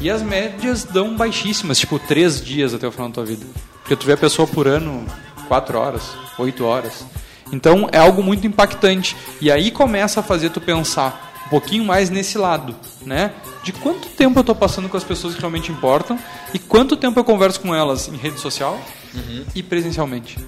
E 0.00 0.10
as 0.10 0.22
médias 0.22 0.84
dão 0.84 1.16
baixíssimas, 1.16 1.78
tipo 1.78 1.98
três 1.98 2.42
dias 2.44 2.74
até 2.74 2.86
o 2.86 2.92
final 2.92 3.08
da 3.08 3.14
tua 3.14 3.24
vida. 3.24 3.46
Porque 3.80 3.96
tu 3.96 4.06
vê 4.06 4.12
a 4.12 4.16
pessoa 4.16 4.46
por 4.46 4.66
ano 4.66 5.06
quatro 5.48 5.78
horas, 5.78 6.02
oito 6.38 6.64
horas. 6.64 7.04
Então 7.52 7.88
é 7.90 7.98
algo 7.98 8.22
muito 8.22 8.46
impactante. 8.46 9.16
E 9.40 9.50
aí 9.50 9.70
começa 9.70 10.20
a 10.20 10.22
fazer 10.22 10.50
tu 10.50 10.60
pensar 10.60 11.32
um 11.46 11.50
pouquinho 11.50 11.84
mais 11.84 12.08
nesse 12.08 12.38
lado, 12.38 12.76
né? 13.04 13.32
De 13.62 13.72
quanto 13.72 14.08
tempo 14.08 14.38
eu 14.38 14.42
estou 14.42 14.54
passando 14.54 14.88
com 14.88 14.96
as 14.96 15.04
pessoas 15.04 15.34
que 15.34 15.40
realmente 15.40 15.72
importam 15.72 16.18
e 16.54 16.58
quanto 16.58 16.96
tempo 16.96 17.18
eu 17.18 17.24
converso 17.24 17.60
com 17.60 17.74
elas 17.74 18.08
em 18.08 18.16
rede 18.16 18.38
social 18.38 18.80
uhum. 19.14 19.44
e 19.54 19.62
presencialmente. 19.62 20.38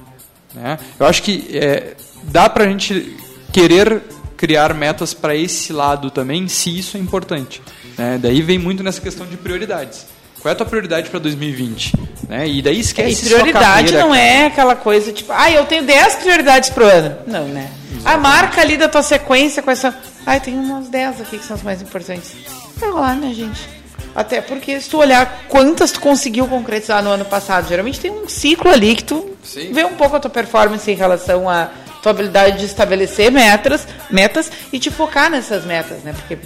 Né? 0.55 0.79
Eu 0.99 1.07
acho 1.07 1.23
que 1.23 1.49
é, 1.57 1.97
dá 2.25 2.49
para 2.49 2.65
a 2.65 2.69
gente 2.69 3.17
querer 3.53 4.03
criar 4.43 4.75
metas 4.75 5.15
para 5.15 5.37
esse 5.37 5.73
lado 5.73 6.11
também, 6.11 6.49
se 6.49 6.77
isso 6.77 6.97
é 6.97 7.01
importante. 7.01 7.63
Né? 7.97 8.19
Daí 8.21 8.43
vem 8.43 8.59
muito 8.59 8.83
nessa 8.83 9.01
questão 9.01 9.25
de 9.25 9.37
prioridades. 9.37 10.05
Qual 10.41 10.51
é 10.51 10.53
a 10.53 10.57
tua 10.57 10.67
prioridade 10.67 11.09
para 11.11 11.21
2020? 11.21 11.93
Né? 12.29 12.49
E 12.49 12.61
daí 12.61 12.81
esquece 12.81 13.23
é, 13.23 13.29
e 13.29 13.31
prioridade 13.31 13.93
não 13.93 14.13
é 14.13 14.47
aquela 14.47 14.75
coisa 14.75 15.13
tipo, 15.13 15.33
ah, 15.33 15.49
eu 15.49 15.65
tenho 15.67 15.85
10 15.85 16.17
prioridades 16.17 16.71
pro 16.71 16.85
ano. 16.85 17.19
Não, 17.25 17.45
né? 17.47 17.71
Exatamente. 17.93 18.09
A 18.09 18.19
marca 18.19 18.61
ali 18.61 18.77
da 18.77 18.89
tua 18.89 19.05
sequência 19.05 19.63
com 19.63 19.71
essa. 19.71 19.97
Ah, 20.27 20.41
tem 20.41 20.59
umas 20.59 20.89
10 20.89 21.21
aqui 21.21 21.39
que 21.39 21.45
são 21.45 21.55
as 21.55 21.63
mais 21.63 21.81
importantes. 21.81 22.35
Vai 22.79 22.91
rolar, 22.91 23.15
né, 23.15 23.33
gente? 23.33 23.61
Até 24.13 24.41
porque 24.41 24.81
se 24.81 24.91
tu 24.91 24.99
olhar 24.99 25.45
quantas 25.49 25.93
tu 25.93 26.01
conseguiu 26.01 26.49
concretizar 26.49 27.01
no 27.01 27.11
ano 27.11 27.25
passado, 27.25 27.69
geralmente 27.69 28.01
tem 28.01 28.11
um 28.11 28.29
ciclo 28.29 28.73
ali 28.73 28.97
que 28.97 29.05
tu 29.05 29.37
Sim. 29.45 29.73
vê 29.73 29.85
um 29.85 29.95
pouco 29.95 30.17
a 30.17 30.21
tua 30.21 30.31
performance 30.31 30.91
em 30.91 30.97
relação 30.97 31.49
à 31.49 31.71
tua 32.03 32.11
habilidade 32.11 32.59
de 32.59 32.67
estabelecer 32.67 33.31
metas, 33.31 33.87
metas 34.11 34.51
e 34.73 34.79
te 34.79 34.91
focar 34.91 35.31
nessas 35.31 35.65
metas, 35.65 36.03
né? 36.03 36.13
Porque 36.13 36.39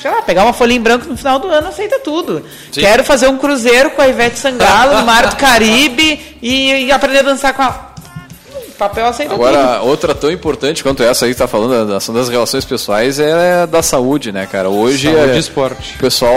sei 0.00 0.10
lá, 0.10 0.20
pegar 0.22 0.44
uma 0.44 0.52
folha 0.52 0.72
em 0.72 0.80
branco 0.80 1.06
no 1.06 1.16
final 1.16 1.38
do 1.38 1.48
ano, 1.48 1.68
aceita 1.68 1.98
tudo. 2.00 2.44
Sim. 2.70 2.80
Quero 2.80 3.04
fazer 3.04 3.28
um 3.28 3.38
cruzeiro 3.38 3.90
com 3.90 4.02
a 4.02 4.08
Ivete 4.08 4.38
Sangalo 4.38 4.98
no 4.98 5.06
Mar 5.06 5.28
do 5.28 5.36
Caribe 5.36 6.38
e, 6.42 6.86
e 6.86 6.92
aprender 6.92 7.20
a 7.20 7.22
dançar 7.22 7.54
com 7.54 7.62
a 7.62 7.96
papel 8.76 9.06
aceita 9.06 9.34
Agora, 9.34 9.78
tudo. 9.78 9.88
outra 9.88 10.14
tão 10.14 10.30
importante 10.30 10.82
quanto 10.82 11.02
essa 11.02 11.24
aí 11.24 11.30
que 11.30 11.34
está 11.34 11.48
falando, 11.48 11.88
da 11.88 11.96
ação 11.96 12.14
das 12.14 12.28
relações 12.28 12.64
pessoais, 12.64 13.18
é 13.18 13.66
da 13.66 13.82
saúde, 13.82 14.30
né, 14.32 14.46
cara? 14.46 14.68
Hoje 14.68 15.10
saúde 15.10 15.32
é, 15.32 15.38
esporte. 15.38 15.94
o 15.94 15.98
pessoal 15.98 16.36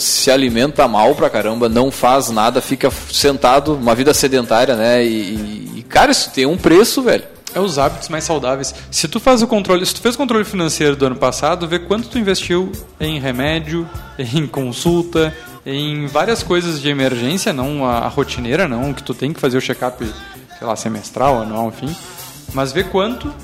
se 0.00 0.28
alimenta 0.28 0.88
mal 0.88 1.14
pra 1.14 1.30
caramba, 1.30 1.68
não 1.68 1.90
faz 1.90 2.30
nada, 2.30 2.60
fica 2.60 2.90
sentado, 3.12 3.74
uma 3.74 3.94
vida 3.94 4.12
sedentária, 4.12 4.74
né? 4.74 5.04
E, 5.04 5.76
e 5.76 5.86
cara, 5.88 6.10
isso 6.10 6.30
tem 6.30 6.46
um 6.46 6.56
preço, 6.56 7.00
velho. 7.00 7.37
É 7.58 7.60
os 7.60 7.76
hábitos 7.76 8.08
mais 8.08 8.22
saudáveis. 8.22 8.72
Se 8.88 9.08
tu 9.08 9.18
faz 9.18 9.42
o 9.42 9.46
controle, 9.48 9.84
se 9.84 9.92
tu 9.92 10.00
fez 10.00 10.14
o 10.14 10.18
controle 10.18 10.44
financeiro 10.44 10.94
do 10.94 11.06
ano 11.06 11.16
passado, 11.16 11.66
vê 11.66 11.80
quanto 11.80 12.08
tu 12.08 12.16
investiu 12.16 12.70
em 13.00 13.18
remédio, 13.18 13.84
em 14.16 14.46
consulta, 14.46 15.34
em 15.66 16.06
várias 16.06 16.40
coisas 16.40 16.80
de 16.80 16.88
emergência, 16.88 17.52
não 17.52 17.84
a, 17.84 17.98
a 17.98 18.08
rotineira, 18.08 18.68
não 18.68 18.94
que 18.94 19.02
tu 19.02 19.12
tem 19.12 19.32
que 19.32 19.40
fazer 19.40 19.58
o 19.58 19.60
check-up, 19.60 20.04
sei 20.56 20.66
lá, 20.66 20.76
semestral, 20.76 21.42
anual, 21.42 21.66
enfim. 21.66 21.92
Mas 22.54 22.70
vê 22.70 22.84
quanto 22.84 23.34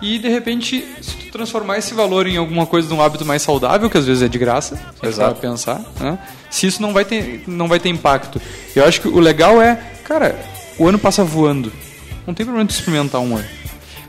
e 0.00 0.20
de 0.20 0.28
repente, 0.28 0.86
se 1.00 1.16
tu 1.16 1.32
transformar 1.32 1.78
esse 1.78 1.94
valor 1.94 2.28
em 2.28 2.36
alguma 2.36 2.66
coisa 2.66 2.86
de 2.86 2.94
um 2.94 3.02
hábito 3.02 3.24
mais 3.24 3.42
saudável, 3.42 3.90
que 3.90 3.98
às 3.98 4.06
vezes 4.06 4.22
é 4.22 4.28
de 4.28 4.38
graça, 4.38 4.78
Exato. 5.02 5.40
pensar, 5.40 5.80
né? 5.98 6.16
se 6.48 6.68
isso 6.68 6.80
não 6.80 6.92
vai 6.92 7.04
ter 7.04 7.42
não 7.48 7.66
vai 7.66 7.80
ter 7.80 7.88
impacto. 7.88 8.40
Eu 8.76 8.84
acho 8.84 9.00
que 9.00 9.08
o 9.08 9.18
legal 9.18 9.60
é, 9.60 9.82
cara, 10.04 10.38
o 10.78 10.86
ano 10.86 10.96
passa 10.96 11.24
voando. 11.24 11.72
Não 12.26 12.32
tem 12.32 12.46
problema 12.46 12.66
de 12.66 12.72
experimentar 12.72 13.20
um 13.20 13.36
ano. 13.36 13.63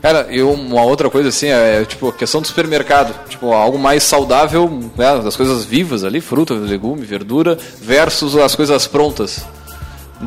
Cara, 0.06 0.28
e 0.30 0.40
uma 0.40 0.84
outra 0.84 1.10
coisa 1.10 1.30
assim, 1.30 1.48
é 1.48 1.84
tipo 1.84 2.08
a 2.10 2.12
questão 2.12 2.40
do 2.40 2.46
supermercado. 2.46 3.12
Tipo, 3.28 3.52
algo 3.52 3.76
mais 3.76 4.04
saudável, 4.04 4.68
né, 4.96 5.18
das 5.18 5.34
coisas 5.34 5.64
vivas 5.64 6.04
ali, 6.04 6.20
fruta, 6.20 6.54
legume, 6.54 7.04
verdura, 7.04 7.58
versus 7.82 8.36
as 8.36 8.54
coisas 8.54 8.86
prontas. 8.86 9.44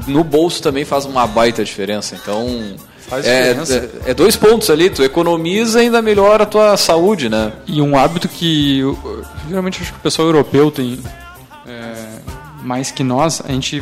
No 0.06 0.22
bolso 0.22 0.62
também 0.62 0.84
faz 0.84 1.06
uma 1.06 1.26
baita 1.26 1.64
diferença. 1.64 2.14
Então, 2.22 2.76
Faz 3.08 3.26
é, 3.26 3.52
é, 3.52 4.12
é, 4.12 4.14
dois 4.14 4.36
pontos 4.36 4.70
ali, 4.70 4.90
tu 4.90 5.02
economiza 5.02 5.82
e 5.82 5.86
ainda 5.86 6.02
melhora 6.02 6.44
a 6.44 6.46
tua 6.46 6.76
saúde, 6.76 7.30
né? 7.30 7.54
E 7.66 7.82
um 7.82 7.98
hábito 7.98 8.28
que 8.28 8.80
eu, 8.80 9.24
geralmente 9.48 9.82
acho 9.82 9.94
que 9.94 10.00
o 10.00 10.02
pessoal 10.02 10.28
europeu 10.28 10.70
tem 10.70 11.00
é, 11.66 12.20
mais 12.64 12.92
que 12.92 13.02
nós, 13.02 13.42
a 13.48 13.48
gente 13.48 13.82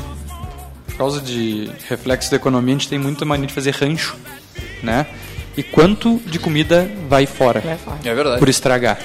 por 0.85 0.95
causa 0.95 1.19
de 1.19 1.71
reflexo 1.89 2.29
da 2.29 2.37
economia, 2.37 2.75
a 2.75 2.77
gente 2.77 2.87
tem 2.87 2.99
muita 2.99 3.25
mania 3.25 3.47
de 3.47 3.53
fazer 3.53 3.71
rancho, 3.71 4.15
né? 4.83 5.07
E 5.57 5.63
quanto 5.63 6.21
de 6.25 6.37
comida 6.37 6.89
vai 7.09 7.25
fora? 7.25 7.59
Vai 7.61 7.77
fora. 7.77 7.97
É 8.05 8.13
verdade. 8.13 8.39
Por 8.39 8.47
estragar. 8.47 8.99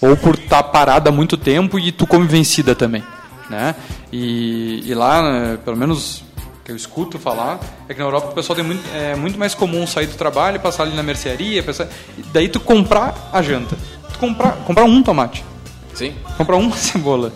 Ou 0.00 0.16
por 0.16 0.36
estar 0.36 0.62
tá 0.62 0.68
parada 0.68 1.10
há 1.10 1.12
muito 1.12 1.36
tempo 1.36 1.78
e 1.78 1.90
tu 1.90 2.06
come 2.06 2.26
vencida 2.26 2.74
também, 2.76 3.02
né? 3.50 3.74
E, 4.12 4.88
e 4.88 4.94
lá, 4.94 5.22
né, 5.22 5.58
pelo 5.64 5.76
menos 5.76 6.22
que 6.64 6.70
eu 6.70 6.76
escuto 6.76 7.18
falar, 7.18 7.58
é 7.88 7.94
que 7.94 7.98
na 7.98 8.06
Europa 8.06 8.28
o 8.28 8.34
pessoal 8.34 8.54
tem 8.54 8.64
muito, 8.64 8.82
é 8.94 9.16
muito 9.16 9.38
mais 9.38 9.54
comum 9.54 9.86
sair 9.86 10.06
do 10.06 10.16
trabalho, 10.16 10.60
passar 10.60 10.84
ali 10.84 10.94
na 10.94 11.02
mercearia, 11.02 11.62
passar, 11.62 11.88
daí 12.32 12.48
tu 12.48 12.60
comprar 12.60 13.30
a 13.32 13.42
janta. 13.42 13.76
Tu 14.12 14.18
comprar, 14.18 14.52
comprar 14.64 14.84
um 14.84 15.02
tomate. 15.02 15.44
Sim. 15.94 16.14
Comprar 16.36 16.56
uma 16.56 16.74
cebola 16.76 17.32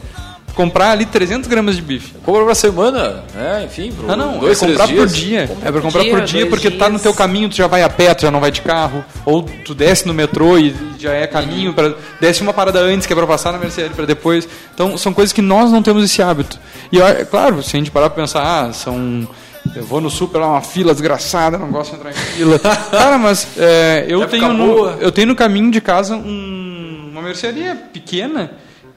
comprar 0.54 0.90
ali 0.90 1.06
300 1.06 1.48
gramas 1.48 1.76
de 1.76 1.82
bife. 1.82 2.14
Compra 2.24 2.44
pra 2.44 2.54
semana, 2.54 3.24
né? 3.34 3.64
Enfim, 3.64 3.92
pro 3.92 4.06
não, 4.06 4.16
não, 4.16 4.38
dois, 4.38 4.62
é 4.62 4.66
comprar 4.66 4.88
por 4.88 5.06
dia. 5.06 5.48
Compra 5.48 5.68
é 5.68 5.72
pra 5.72 5.80
comprar 5.80 6.02
dia, 6.02 6.10
por 6.10 6.20
dia, 6.22 6.46
porque 6.46 6.68
dias. 6.68 6.78
tá 6.78 6.88
no 6.88 6.98
teu 6.98 7.14
caminho, 7.14 7.48
tu 7.48 7.56
já 7.56 7.66
vai 7.66 7.82
a 7.82 7.88
pé, 7.88 8.14
tu 8.14 8.22
já 8.22 8.30
não 8.30 8.40
vai 8.40 8.50
de 8.50 8.60
carro. 8.60 9.04
Ou 9.24 9.42
tu 9.42 9.74
desce 9.74 10.06
no 10.06 10.14
metrô 10.14 10.58
e 10.58 10.74
já 10.98 11.12
é 11.12 11.26
caminho, 11.26 11.72
para 11.72 11.94
desce 12.20 12.42
uma 12.42 12.52
parada 12.52 12.80
antes, 12.80 13.06
que 13.06 13.12
é 13.12 13.16
pra 13.16 13.26
passar 13.26 13.52
na 13.52 13.58
Mercedes 13.58 13.94
para 13.94 14.06
depois. 14.06 14.48
Então, 14.74 14.96
são 14.98 15.12
coisas 15.12 15.32
que 15.32 15.42
nós 15.42 15.70
não 15.70 15.82
temos 15.82 16.04
esse 16.04 16.22
hábito. 16.22 16.58
E, 16.92 17.00
é 17.00 17.24
claro, 17.24 17.62
se 17.62 17.76
a 17.76 17.78
gente 17.78 17.90
parar 17.90 18.10
pra 18.10 18.22
pensar, 18.22 18.42
ah, 18.42 18.72
são... 18.72 19.28
Eu 19.76 19.84
vou 19.84 20.00
no 20.00 20.08
super, 20.08 20.38
lá 20.38 20.48
uma 20.48 20.62
fila 20.62 20.92
desgraçada, 20.94 21.58
não 21.58 21.70
gosto 21.70 21.90
de 21.90 21.96
entrar 21.98 22.10
em 22.10 22.14
fila. 22.14 22.58
Cara, 22.90 23.18
mas 23.18 23.46
é, 23.58 24.06
eu, 24.08 24.26
tenho 24.26 24.54
no, 24.54 24.88
eu 24.92 25.12
tenho 25.12 25.28
no 25.28 25.36
caminho 25.36 25.70
de 25.70 25.82
casa 25.82 26.16
um, 26.16 27.10
uma 27.12 27.20
mercearia 27.20 27.76
pequena 27.92 28.50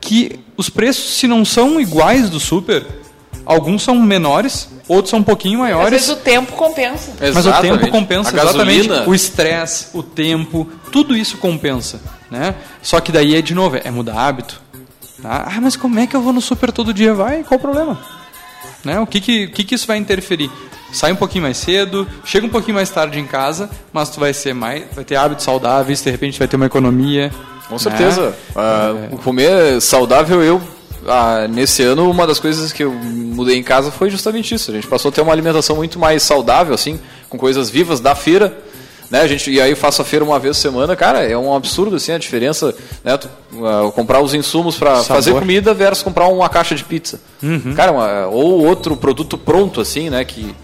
que 0.03 0.39
os 0.57 0.69
preços, 0.69 1.15
se 1.15 1.27
não 1.27 1.45
são 1.45 1.79
iguais 1.79 2.29
do 2.29 2.39
super, 2.39 2.85
alguns 3.45 3.83
são 3.83 3.95
menores, 3.95 4.67
outros 4.87 5.09
são 5.09 5.19
um 5.19 5.23
pouquinho 5.23 5.59
maiores. 5.59 5.85
Às 5.85 5.91
vezes 5.91 6.09
o 6.09 6.15
tempo 6.17 6.51
compensa. 6.53 7.13
Mas 7.33 7.45
o 7.45 7.53
tempo 7.61 7.89
compensa, 7.89 8.29
a 8.29 8.43
exatamente. 8.43 8.87
Gasolina. 8.87 9.09
O 9.09 9.15
estresse, 9.15 9.87
o 9.93 10.03
tempo, 10.03 10.69
tudo 10.91 11.15
isso 11.15 11.37
compensa. 11.37 12.01
Né? 12.29 12.53
Só 12.81 12.99
que 12.99 13.11
daí 13.11 13.35
é, 13.35 13.41
de 13.41 13.55
novo, 13.55 13.77
é 13.81 13.89
mudar 13.89 14.19
hábito. 14.19 14.61
Tá? 15.21 15.47
Ah, 15.47 15.61
mas 15.61 15.77
como 15.77 15.97
é 15.99 16.05
que 16.05 16.15
eu 16.15 16.21
vou 16.21 16.33
no 16.33 16.41
super 16.41 16.71
todo 16.71 16.93
dia? 16.93 17.13
Vai, 17.13 17.43
qual 17.43 17.57
o 17.57 17.61
problema? 17.61 17.99
Né? 18.83 18.99
O 18.99 19.07
que, 19.07 19.21
que, 19.21 19.47
que, 19.47 19.63
que 19.63 19.75
isso 19.75 19.87
vai 19.87 19.97
interferir? 19.97 20.51
sai 20.91 21.11
um 21.11 21.15
pouquinho 21.15 21.43
mais 21.43 21.57
cedo, 21.57 22.07
chega 22.23 22.45
um 22.45 22.49
pouquinho 22.49 22.75
mais 22.75 22.87
tarde 22.87 23.19
em 23.19 23.25
casa, 23.25 23.67
mas 23.91 24.11
tu 24.11 24.19
vai 24.19 24.31
ser 24.31 24.53
mais, 24.53 24.83
vai 24.93 25.03
ter 25.03 25.15
hábitos 25.15 25.43
saudáveis, 25.43 26.03
de 26.03 26.11
repente 26.11 26.37
vai 26.37 26.47
ter 26.47 26.55
uma 26.55 26.67
economia, 26.67 27.31
com 27.67 27.79
certeza. 27.79 28.29
Né? 28.55 29.11
Uh, 29.11 29.17
comer 29.17 29.81
saudável, 29.81 30.43
eu 30.43 30.61
ah, 31.07 31.47
nesse 31.49 31.83
ano, 31.83 32.09
uma 32.09 32.25
das 32.25 32.39
coisas 32.39 32.71
que 32.71 32.83
eu 32.83 32.91
mudei 32.91 33.57
em 33.57 33.63
casa 33.63 33.91
foi 33.91 34.09
justamente 34.09 34.55
isso. 34.55 34.71
A 34.71 34.73
gente 34.73 34.87
passou 34.87 35.09
a 35.09 35.11
ter 35.11 35.21
uma 35.21 35.33
alimentação 35.33 35.75
muito 35.75 35.99
mais 35.99 36.23
saudável, 36.23 36.73
assim, 36.73 36.99
com 37.29 37.37
coisas 37.37 37.69
vivas 37.69 37.99
da 37.99 38.15
feira. 38.15 38.57
Né, 39.13 39.21
a 39.21 39.27
gente, 39.27 39.51
e 39.51 39.61
aí 39.61 39.69
eu 39.69 39.77
faço 39.77 40.01
a 40.01 40.05
feira 40.05 40.25
uma 40.25 40.39
vez 40.39 40.57
por 40.57 40.61
semana, 40.63 40.95
cara, 40.95 41.21
é 41.21 41.37
um 41.37 41.55
absurdo 41.55 41.97
assim 41.97 42.11
a 42.13 42.17
diferença, 42.17 42.73
né, 43.03 43.15
tu, 43.15 43.29
uh, 43.53 43.91
comprar 43.91 44.19
os 44.19 44.33
insumos 44.33 44.75
para 44.75 45.03
fazer 45.03 45.33
comida 45.33 45.71
versus 45.71 46.01
comprar 46.01 46.25
uma 46.29 46.49
caixa 46.49 46.73
de 46.73 46.83
pizza. 46.83 47.21
Uhum. 47.43 47.75
Cara, 47.75 47.91
uma, 47.91 48.25
ou 48.25 48.65
outro 48.65 48.97
produto 48.97 49.37
pronto 49.37 49.79
assim, 49.79 50.09
né, 50.09 50.25
que 50.25 50.55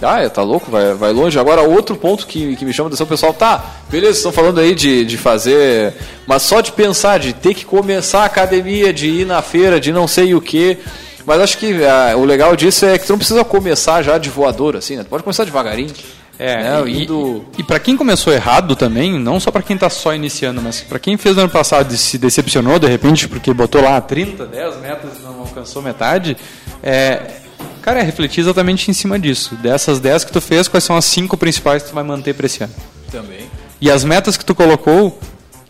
Ah, 0.00 0.22
é, 0.22 0.28
tá 0.30 0.42
louco, 0.42 0.70
vai, 0.70 0.94
vai 0.94 1.12
longe. 1.12 1.38
Agora, 1.38 1.60
outro 1.60 1.96
ponto 1.96 2.26
que, 2.26 2.56
que 2.56 2.64
me 2.64 2.72
chama 2.72 2.86
a 2.86 2.88
atenção, 2.88 3.06
pessoal, 3.06 3.34
tá, 3.34 3.62
beleza, 3.90 4.16
estão 4.16 4.32
falando 4.32 4.58
aí 4.58 4.74
de, 4.74 5.04
de 5.04 5.18
fazer, 5.18 5.92
mas 6.26 6.40
só 6.44 6.62
de 6.62 6.72
pensar, 6.72 7.18
de 7.18 7.34
ter 7.34 7.52
que 7.52 7.66
começar 7.66 8.22
a 8.22 8.24
academia, 8.24 8.90
de 8.90 9.06
ir 9.06 9.26
na 9.26 9.42
feira, 9.42 9.78
de 9.78 9.92
não 9.92 10.08
sei 10.08 10.34
o 10.34 10.40
que. 10.40 10.78
Mas 11.26 11.40
acho 11.40 11.58
que 11.58 11.84
ah, 11.84 12.14
o 12.16 12.24
legal 12.24 12.56
disso 12.56 12.86
é 12.86 12.96
que 12.96 13.04
tu 13.04 13.10
não 13.10 13.18
precisa 13.18 13.44
começar 13.44 14.00
já 14.00 14.16
de 14.16 14.30
voador, 14.30 14.76
assim, 14.76 14.96
né? 14.96 15.02
Tu 15.02 15.08
pode 15.10 15.24
começar 15.24 15.44
devagarinho. 15.44 15.92
É, 16.38 16.56
né? 16.56 16.82
e, 16.86 17.04
indo... 17.04 17.44
e, 17.56 17.60
e 17.60 17.64
para 17.64 17.78
quem 17.78 17.96
começou 17.96 18.32
errado 18.32 18.76
também, 18.76 19.18
não 19.18 19.40
só 19.40 19.50
para 19.50 19.62
quem 19.62 19.74
está 19.74 19.88
só 19.88 20.14
iniciando, 20.14 20.60
mas 20.60 20.80
para 20.80 20.98
quem 20.98 21.16
fez 21.16 21.34
no 21.36 21.42
ano 21.42 21.50
passado 21.50 21.92
e 21.92 21.96
se 21.96 22.18
decepcionou 22.18 22.78
de 22.78 22.86
repente 22.86 23.26
porque 23.26 23.52
botou 23.54 23.80
lá 23.80 24.00
30, 24.00 24.46
10 24.46 24.80
metas 24.80 25.10
e 25.18 25.22
não 25.22 25.40
alcançou 25.40 25.80
metade, 25.80 26.36
é, 26.82 27.22
Cara, 27.86 28.00
é 28.00 28.02
refletir 28.02 28.40
exatamente 28.40 28.90
em 28.90 28.92
cima 28.92 29.16
disso. 29.16 29.54
Dessas 29.54 30.00
10 30.00 30.24
que 30.24 30.32
tu 30.32 30.40
fez, 30.40 30.66
quais 30.66 30.82
são 30.82 30.96
as 30.96 31.04
5 31.04 31.36
principais 31.36 31.84
que 31.84 31.90
tu 31.90 31.94
vai 31.94 32.02
manter 32.02 32.34
para 32.34 32.46
esse 32.46 32.64
ano? 32.64 32.74
Também. 33.12 33.46
E 33.80 33.88
as 33.88 34.02
metas 34.02 34.36
que 34.36 34.44
tu 34.44 34.56
colocou, 34.56 35.06
o 35.06 35.18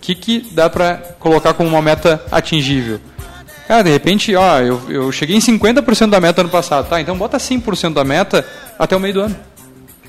que, 0.01 0.15
que 0.15 0.49
dá 0.53 0.71
para 0.71 0.97
colocar 1.21 1.53
como 1.53 1.69
uma 1.69 1.83
meta 1.83 2.25
atingível? 2.33 2.99
Cara, 3.69 3.83
de 3.83 3.91
repente, 3.91 4.35
ó, 4.35 4.61
eu, 4.61 4.81
eu 4.89 5.13
cheguei 5.13 5.37
em 5.37 5.41
50% 5.41 6.09
da 6.09 6.19
meta 6.19 6.41
ano 6.41 6.49
passado, 6.49 6.89
tá? 6.89 6.99
Então 6.99 7.19
bota 7.19 7.37
100% 7.37 7.93
da 7.93 8.03
meta 8.03 8.47
até 8.79 8.97
o 8.97 9.01
meio 9.01 9.13
do 9.13 9.21
ano. 9.21 9.37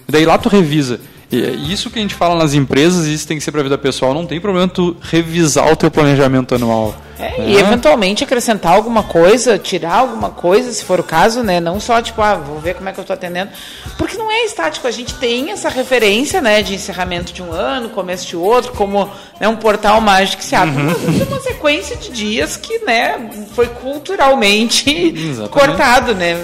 Daí 0.08 0.26
lá 0.26 0.38
tu 0.38 0.50
revisa. 0.50 1.00
E 1.30 1.44
é 1.44 1.50
isso 1.50 1.90
que 1.90 2.00
a 2.00 2.02
gente 2.02 2.16
fala 2.16 2.36
nas 2.36 2.54
empresas, 2.54 3.06
isso 3.06 3.28
tem 3.28 3.38
que 3.38 3.44
ser 3.44 3.52
para 3.52 3.60
a 3.60 3.64
vida 3.64 3.78
pessoal. 3.78 4.14
Não 4.14 4.26
tem 4.26 4.40
problema 4.40 4.68
tu 4.68 4.96
revisar 5.02 5.70
o 5.70 5.76
teu 5.76 5.92
planejamento 5.92 6.56
anual. 6.56 6.96
É, 7.20 7.42
né? 7.42 7.50
E 7.50 7.58
eventualmente 7.58 8.24
acrescentar 8.24 8.74
alguma 8.74 9.04
coisa, 9.04 9.58
tirar 9.58 9.96
alguma 9.96 10.30
coisa, 10.30 10.72
se 10.72 10.86
for 10.86 11.02
o 11.02 11.04
caso, 11.04 11.44
né? 11.44 11.60
Não 11.60 11.82
só 11.82 12.02
tipo, 12.02 12.22
ah, 12.22 12.36
vou 12.36 12.60
ver 12.60 12.76
como 12.76 12.88
é 12.88 12.94
que 12.94 13.00
eu 13.00 13.02
estou 13.02 13.14
atendendo. 13.14 13.52
Porque 13.98 14.16
não 14.16 14.32
é 14.32 14.46
estático, 14.46 14.88
a 14.88 14.92
gente 14.92 15.16
tem 15.16 15.52
essa 15.52 15.68
referência, 15.68 16.40
né, 16.40 16.62
de 16.62 16.76
encerramento 16.76 17.34
de 17.34 17.44
um 17.44 17.52
ano, 17.52 17.90
começo 17.90 18.26
de 18.28 18.38
outro, 18.38 18.72
como 18.72 19.10
né, 19.40 19.50
um 19.50 19.56
portal 19.58 20.00
mágico 20.00 20.38
que 20.38 20.46
se 20.46 20.56
abre. 20.56 20.82
Uhum. 20.82 20.96
Mas 21.08 21.22
é 21.22 21.24
uma 21.26 21.42
sequência 21.42 21.98
de 21.98 22.10
dias 22.10 22.56
que, 22.56 22.80
né, 22.86 23.30
foi 23.54 23.68
culturalmente 23.68 25.14
cortado, 25.52 26.14
né? 26.14 26.38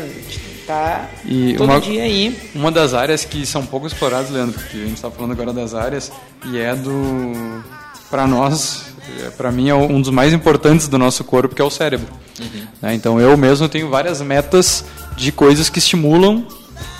Tá 0.65 1.10
e 1.26 1.56
todo 1.58 1.69
uma, 1.69 1.80
dia 1.80 2.04
aí. 2.04 2.38
Uma 2.54 2.71
das 2.71 2.93
áreas 2.93 3.26
que 3.26 3.45
são 3.45 3.65
pouco 3.65 3.88
exploradas, 3.88 4.30
Leandro, 4.30 4.60
porque 4.60 4.78
a 4.78 4.82
gente 4.82 4.95
está 4.95 5.10
falando 5.12 5.32
agora 5.32 5.54
das 5.54 5.73
áreas, 5.73 6.12
e 6.45 6.58
é 6.58 6.76
do. 6.76 7.63
Para 8.10 8.28
nós, 8.28 8.93
é, 9.21 9.30
para 9.32 9.52
mim, 9.52 9.69
é 9.69 9.76
um 9.76 9.99
dos 9.99 10.12
mais 10.12 10.34
importantes 10.34 10.88
do 10.88 10.97
nosso 10.97 11.23
corpo, 11.23 11.56
que 11.56 11.62
é 11.62 11.65
o 11.65 11.69
cérebro. 11.69 12.08
Uhum. 12.39 12.67
Né? 12.82 12.93
Então 12.93 13.19
eu 13.19 13.36
mesmo 13.38 13.67
tenho 13.67 13.89
várias 13.89 14.21
metas 14.21 14.86
de 15.15 15.32
coisas 15.32 15.69
que 15.69 15.80
estimulam 15.80 16.45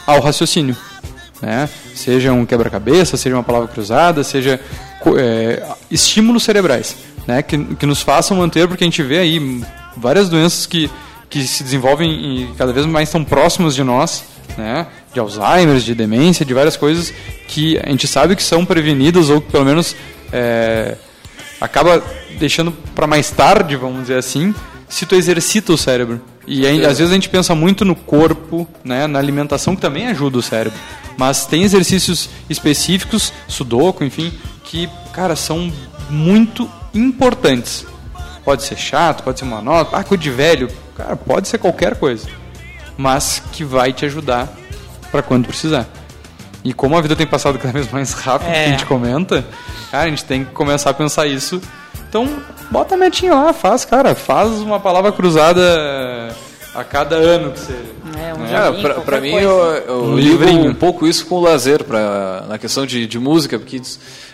ao 0.06 0.19
raciocínio. 0.19 0.76
Né? 1.41 1.69
Seja 1.93 2.32
um 2.34 2.45
quebra-cabeça, 2.45 3.17
seja 3.17 3.36
uma 3.36 3.43
palavra 3.43 3.67
cruzada, 3.67 4.23
seja 4.23 4.60
é, 5.17 5.63
estímulos 5.89 6.43
cerebrais, 6.43 6.95
né? 7.28 7.41
que, 7.41 7.58
que 7.76 7.86
nos 7.86 8.02
façam 8.02 8.38
manter, 8.38 8.67
porque 8.67 8.84
a 8.84 8.88
gente 8.88 9.04
vê 9.04 9.19
aí 9.19 9.62
várias 9.95 10.30
doenças 10.30 10.65
que 10.65 10.89
que 11.34 11.48
se 11.48 11.63
desenvolvem 11.63 12.12
e 12.12 12.54
cada 12.56 12.72
vez 12.72 12.86
mais 12.86 13.10
estão 13.10 13.24
próximos 13.24 13.74
de 13.74 13.84
nós, 13.84 14.24
né? 14.56 14.86
De 15.12 15.19
Alzheimer, 15.19 15.78
de 15.78 15.96
demência, 15.96 16.46
de 16.46 16.54
várias 16.54 16.78
coisas 16.78 17.12
que 17.48 17.76
a 17.80 17.89
gente 17.89 18.08
sabe 18.08 18.36
que 18.36 18.43
são 18.43 18.63
prevenidas 18.63 19.32
ou 19.32 19.41
que 19.41 19.52
pelo 19.52 19.65
menos 19.65 19.96
é, 20.32 20.96
acaba 21.60 22.04
deixando 22.38 22.72
para 22.93 23.08
mais 23.08 23.32
tarde, 23.32 23.76
vamos 23.76 24.02
dizer 24.02 24.19
assim, 24.19 24.54
se 24.88 25.08
tu 25.08 25.15
exercita 25.15 25.74
o 25.74 25.78
cérebro. 25.78 26.22
E 26.46 26.67
aí, 26.67 26.86
às 26.86 27.00
vezes 27.00 27.10
a 27.12 27.15
gente 27.15 27.30
pensa 27.30 27.56
muito 27.56 27.84
no 27.84 27.96
corpo, 27.96 28.67
né, 28.84 29.08
na 29.08 29.17
alimentação 29.17 29.76
que 29.76 29.82
também 29.82 30.06
ajuda 30.10 30.38
o 30.38 30.41
cérebro. 30.41 30.78
Mas 31.17 31.48
tem 31.48 31.63
exercícios 31.63 32.30
específicos, 32.48 33.34
sudoku, 33.48 34.04
enfim, 34.04 34.32
que, 34.65 34.88
cara, 35.12 35.36
são 35.36 35.74
muito 36.12 36.69
importantes. 36.93 37.88
Pode 38.46 38.62
ser 38.62 38.78
chato, 38.78 39.24
pode 39.24 39.39
ser 39.39 39.46
monótono, 39.46 39.98
ah, 39.98 40.04
coisa 40.04 40.22
de 40.22 40.30
velho, 40.30 40.69
Cara, 40.95 41.15
pode 41.15 41.47
ser 41.47 41.58
qualquer 41.58 41.95
coisa, 41.95 42.27
mas 42.97 43.41
que 43.51 43.63
vai 43.63 43.91
te 43.91 44.06
ajudar 44.06 44.51
para 45.12 45.21
quando 45.21 45.47
precisar. 45.47 45.88
E 46.63 46.73
como 46.73 46.97
a 46.97 47.01
vida 47.01 47.15
tem 47.15 47.27
passado 47.27 47.60
cada 47.60 47.73
vez 47.73 47.91
mais 47.91 48.13
rápido, 48.13 48.49
é. 48.49 48.53
que 48.53 48.60
a 48.60 48.71
gente 48.71 48.86
comenta, 48.86 49.45
cara, 49.91 50.06
a 50.06 50.10
gente 50.10 50.23
tem 50.23 50.45
que 50.45 50.51
começar 50.51 50.91
a 50.91 50.93
pensar 50.93 51.27
isso. 51.27 51.62
Então, 52.08 52.29
bota 52.71 52.95
a 52.95 52.97
metinha 52.97 53.34
lá, 53.34 53.53
faz, 53.53 53.84
cara, 53.86 54.15
faz 54.15 54.51
uma 54.60 54.79
palavra 54.79 55.12
cruzada 55.12 55.62
a 56.73 56.84
cada 56.84 57.15
ano 57.15 57.51
que 57.51 57.60
você. 57.60 57.73
É, 58.17 58.34
um 58.34 58.45
é, 58.45 58.82
pra, 58.82 58.93
pra 58.95 59.21
mim, 59.21 59.34
eu, 59.34 59.60
eu 59.88 60.03
um 60.03 60.15
ligo 60.15 60.45
um 60.45 60.73
pouco 60.73 61.08
isso 61.08 61.25
com 61.25 61.36
o 61.36 61.41
lazer, 61.41 61.84
pra, 61.84 62.45
na 62.47 62.58
questão 62.58 62.86
de, 62.86 63.08
de 63.08 63.19
música, 63.19 63.58
porque 63.60 63.82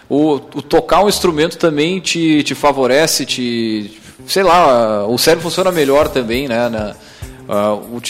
o, 0.10 0.36
o 0.36 0.62
tocar 0.62 1.04
um 1.04 1.10
instrumento 1.10 1.58
também 1.58 2.00
te, 2.00 2.44
te 2.44 2.54
favorece, 2.54 3.26
te 3.26 3.99
sei 4.28 4.44
lá, 4.44 5.06
o 5.08 5.18
cérebro 5.18 5.44
funciona 5.44 5.72
melhor 5.72 6.08
também, 6.08 6.48
né? 6.48 6.70
Na, 6.70 6.96
uh, 7.50 8.02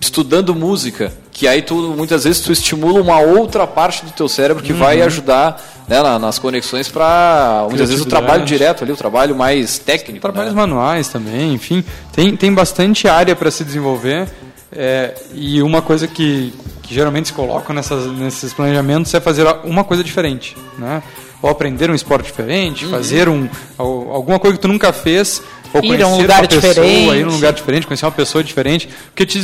estudando 0.00 0.54
música, 0.54 1.12
que 1.32 1.48
aí 1.48 1.62
tu 1.62 1.74
muitas 1.96 2.24
vezes 2.24 2.40
tu 2.40 2.52
estimula 2.52 3.00
uma 3.00 3.18
outra 3.18 3.66
parte 3.66 4.04
do 4.04 4.12
teu 4.12 4.28
cérebro 4.28 4.62
que 4.62 4.72
uhum. 4.72 4.78
vai 4.78 5.00
ajudar 5.02 5.60
né, 5.88 6.00
nas 6.18 6.38
conexões 6.38 6.88
para 6.88 7.66
muitas 7.68 7.88
vezes 7.88 8.04
o 8.04 8.08
trabalho 8.08 8.44
direto 8.44 8.84
ali, 8.84 8.92
o 8.92 8.96
trabalho 8.96 9.34
mais 9.34 9.78
técnico. 9.78 10.20
Trabalhos 10.20 10.54
né? 10.54 10.60
manuais 10.60 11.08
também, 11.08 11.54
enfim, 11.54 11.84
tem, 12.12 12.36
tem 12.36 12.52
bastante 12.52 13.08
área 13.08 13.34
para 13.34 13.50
se 13.50 13.64
desenvolver. 13.64 14.28
É, 14.70 15.14
e 15.32 15.62
uma 15.62 15.80
coisa 15.80 16.06
que, 16.08 16.52
que 16.82 16.92
geralmente 16.92 17.28
se 17.28 17.32
coloca 17.32 17.72
nessas, 17.72 18.06
nesses 18.12 18.52
planejamentos 18.52 19.12
é 19.14 19.20
fazer 19.20 19.46
uma 19.64 19.84
coisa 19.84 20.02
diferente, 20.02 20.56
né? 20.76 21.02
Ou 21.44 21.50
aprender 21.50 21.90
um 21.90 21.94
esporte 21.94 22.24
diferente, 22.24 22.86
uhum. 22.86 22.90
fazer 22.90 23.28
um, 23.28 23.46
alguma 23.76 24.38
coisa 24.38 24.56
que 24.56 24.62
tu 24.62 24.66
nunca 24.66 24.94
fez 24.94 25.42
ou 25.74 25.84
ir 25.94 26.02
a 26.02 26.08
um 26.08 26.16
lugar 26.16 26.46
diferente. 26.46 26.74
Pessoa, 26.74 27.16
ir 27.16 27.26
um 27.26 27.32
lugar 27.32 27.52
diferente, 27.52 27.86
conhecer 27.86 28.06
uma 28.06 28.12
pessoa 28.12 28.42
diferente, 28.42 28.88
porque 29.06 29.26
te, 29.26 29.38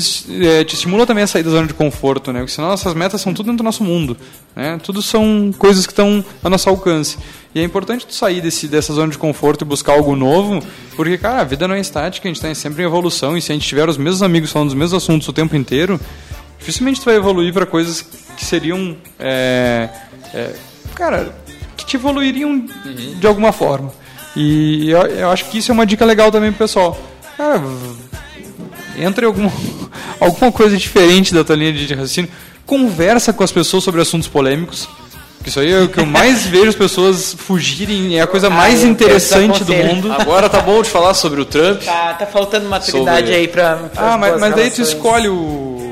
é, 0.46 0.64
te 0.64 0.76
estimula 0.76 1.04
também 1.04 1.24
a 1.24 1.26
sair 1.26 1.42
da 1.42 1.50
zona 1.50 1.66
de 1.66 1.74
conforto, 1.74 2.32
né? 2.32 2.38
Porque 2.38 2.54
senão 2.54 2.68
nossas 2.68 2.94
metas 2.94 3.20
são 3.20 3.34
tudo 3.34 3.46
dentro 3.46 3.58
do 3.58 3.64
nosso 3.64 3.84
mundo, 3.84 4.16
né? 4.56 4.80
Tudo 4.82 5.02
são 5.02 5.52
coisas 5.58 5.86
que 5.86 5.92
estão 5.92 6.24
a 6.42 6.48
nosso 6.48 6.70
alcance. 6.70 7.18
E 7.54 7.60
é 7.60 7.62
importante 7.62 8.06
tu 8.06 8.14
sair 8.14 8.40
desse, 8.40 8.66
dessa 8.66 8.94
zona 8.94 9.12
de 9.12 9.18
conforto 9.18 9.62
e 9.62 9.64
buscar 9.66 9.92
algo 9.92 10.16
novo, 10.16 10.62
porque, 10.96 11.18
cara, 11.18 11.42
a 11.42 11.44
vida 11.44 11.68
não 11.68 11.74
é 11.74 11.80
estática, 11.80 12.26
a 12.26 12.30
gente 12.30 12.36
está 12.36 12.54
sempre 12.54 12.82
em 12.82 12.86
evolução, 12.86 13.36
e 13.36 13.42
se 13.42 13.52
a 13.52 13.54
gente 13.54 13.66
tiver 13.66 13.86
os 13.86 13.98
mesmos 13.98 14.22
amigos 14.22 14.50
falando 14.50 14.68
dos 14.68 14.76
mesmos 14.76 15.02
assuntos 15.02 15.28
o 15.28 15.34
tempo 15.34 15.54
inteiro, 15.54 16.00
dificilmente 16.58 16.98
tu 16.98 17.04
vai 17.04 17.16
evoluir 17.16 17.52
para 17.52 17.66
coisas 17.66 18.00
que 18.00 18.44
seriam, 18.44 18.96
é, 19.18 19.88
é, 20.32 20.54
cara, 20.94 21.34
que 21.80 21.86
te 21.86 21.96
evoluiriam 21.96 22.50
uhum. 22.50 22.66
de 23.18 23.26
alguma 23.26 23.52
forma. 23.52 23.92
E 24.36 24.90
eu, 24.90 25.00
eu, 25.00 25.30
acho 25.30 25.46
que 25.46 25.58
isso 25.58 25.70
é 25.70 25.74
uma 25.74 25.86
dica 25.86 26.04
legal 26.04 26.30
também 26.30 26.50
pro 26.50 26.58
pessoal. 26.58 26.96
Cara, 27.36 27.62
entra 28.96 29.24
em 29.24 29.26
alguma, 29.26 29.52
alguma 30.20 30.52
coisa 30.52 30.76
diferente 30.76 31.34
da 31.34 31.42
tua 31.42 31.56
linha 31.56 31.72
de 31.72 31.92
raciocínio. 31.92 32.30
Conversa 32.64 33.32
com 33.32 33.42
as 33.42 33.50
pessoas 33.50 33.82
sobre 33.82 34.00
assuntos 34.00 34.28
polêmicos. 34.28 34.88
Isso 35.44 35.58
aí 35.58 35.72
é 35.72 35.80
o 35.80 35.88
que 35.88 35.98
eu 35.98 36.06
mais 36.06 36.44
vejo 36.46 36.68
as 36.68 36.74
pessoas 36.74 37.34
fugirem, 37.36 38.18
é 38.18 38.22
a 38.22 38.26
coisa 38.26 38.48
ah, 38.48 38.50
mais 38.50 38.84
interessante 38.84 39.64
do 39.64 39.74
mundo. 39.74 40.12
Agora 40.12 40.48
tá 40.48 40.60
bom 40.60 40.82
de 40.82 40.90
falar 40.90 41.14
sobre 41.14 41.40
o 41.40 41.44
Trump. 41.44 41.82
Tá, 41.82 42.14
tá 42.14 42.26
faltando 42.26 42.68
maturidade 42.68 43.26
sobre... 43.26 43.34
aí 43.34 43.48
pra. 43.48 43.76
pra 43.76 44.12
ah, 44.14 44.18
mas, 44.18 44.38
mas 44.38 44.54
daí 44.54 44.70
tu 44.70 44.82
escolhe 44.82 45.28
o 45.28 45.89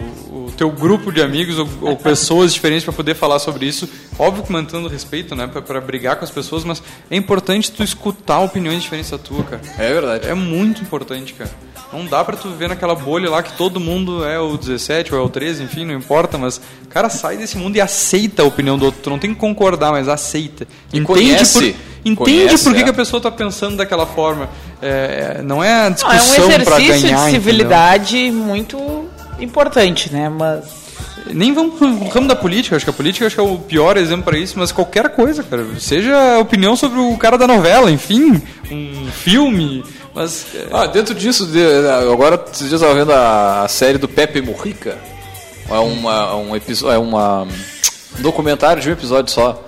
teu 0.59 0.71
grupo 0.73 1.13
de 1.13 1.23
amigos 1.23 1.57
ou, 1.57 1.69
ou 1.83 1.97
pessoas 1.97 2.53
diferentes 2.53 2.85
para 2.85 2.93
poder 2.93 3.15
falar 3.15 3.39
sobre 3.39 3.65
isso. 3.65 3.89
Óbvio 4.19 4.43
que 4.43 4.53
mantendo 4.53 4.89
respeito, 4.89 5.37
né, 5.37 5.47
para 5.47 5.81
brigar 5.81 6.17
com 6.17 6.25
as 6.25 6.31
pessoas, 6.31 6.65
mas 6.65 6.83
é 7.09 7.17
importante 7.17 7.71
tu 7.71 7.85
escutar 7.85 8.41
opiniões 8.41 8.83
diferentes 8.83 9.11
da 9.11 9.19
tua, 9.19 9.45
cara. 9.45 9.63
É 9.79 9.93
verdade. 9.93 10.29
É 10.29 10.35
muito 10.35 10.83
importante, 10.83 11.33
cara. 11.33 11.51
Não 11.93 12.05
dá 12.05 12.23
pra 12.25 12.37
tu 12.37 12.51
ver 12.51 12.69
naquela 12.69 12.95
bolha 12.95 13.31
lá 13.31 13.43
que 13.43 13.57
todo 13.57 13.79
mundo 13.79 14.25
é 14.25 14.39
o 14.39 14.59
17 14.59 15.15
ou 15.15 15.21
é 15.21 15.25
o 15.25 15.29
13, 15.29 15.63
enfim, 15.63 15.87
não 15.87 15.95
importa, 15.95 16.37
mas, 16.37 16.61
cara, 16.91 17.09
sai 17.09 17.37
desse 17.37 17.57
mundo 17.57 17.77
e 17.77 17.81
aceita 17.81 18.43
a 18.43 18.45
opinião 18.45 18.77
do 18.77 18.87
outro. 18.87 19.01
Tu 19.01 19.09
não 19.09 19.19
tem 19.19 19.33
que 19.33 19.41
concordar, 19.41 19.93
mas 19.93 20.09
aceita. 20.09 20.67
E 20.93 20.99
entende 20.99 21.07
conhece. 21.07 21.53
por, 21.55 21.65
entende 22.05 22.17
conhece, 22.17 22.65
por 22.65 22.75
que, 22.75 22.81
é. 22.81 22.85
que, 22.85 22.91
a 22.91 22.95
pessoa 22.95 23.23
tá 23.23 23.31
pensando 23.31 23.77
daquela 23.77 24.05
forma. 24.05 24.51
É, 24.83 25.41
não 25.43 25.63
é 25.63 25.87
a 25.87 25.89
discussão 25.89 26.49
para 26.49 26.49
ganhar. 26.49 26.51
É 26.51 26.75
um 26.75 26.91
exercício 26.91 27.17
de 27.17 27.31
civilidade 27.31 28.19
entendeu? 28.19 28.45
muito 28.45 29.08
importante, 29.41 30.13
né? 30.13 30.29
Mas 30.29 30.65
nem 31.33 31.53
vamos 31.53 31.77
pro 31.77 32.09
ramo 32.09 32.29
da 32.29 32.37
política, 32.37 32.77
acho 32.77 32.85
que 32.85 32.91
a 32.91 32.95
política 32.95 33.27
acho 33.27 33.35
que 33.35 33.41
é 33.41 33.45
o 33.45 33.59
pior 33.59 33.97
exemplo 33.97 34.25
para 34.25 34.39
isso, 34.39 34.59
mas 34.59 34.73
qualquer 34.73 35.09
coisa, 35.11 35.43
cara. 35.43 35.67
Seja 35.79 36.37
a 36.37 36.39
opinião 36.39 36.77
sobre 36.77 36.99
o 36.99 37.17
cara 37.17 37.37
da 37.37 37.47
novela, 37.47 37.91
enfim, 37.91 38.41
um 38.71 39.11
filme, 39.13 39.85
mas... 40.15 40.47
É... 40.55 40.69
Ah, 40.73 40.87
dentro 40.87 41.15
disso, 41.15 41.47
de, 41.47 41.61
agora 42.11 42.43
dias 42.53 42.83
eu 42.83 42.95
vendo 42.95 43.13
a, 43.13 43.65
a, 43.65 43.69
série 43.69 43.99
do 43.99 44.09
Pepe 44.09 44.41
Mujica, 44.41 44.99
é 45.69 45.79
uma, 45.79 46.35
um 46.37 46.57
episódio, 46.57 46.95
é 46.95 46.99
uma, 46.99 47.43
um 47.43 48.23
documentário 48.23 48.83
de 48.83 48.89
um 48.89 48.93
episódio 48.93 49.33
só. 49.33 49.65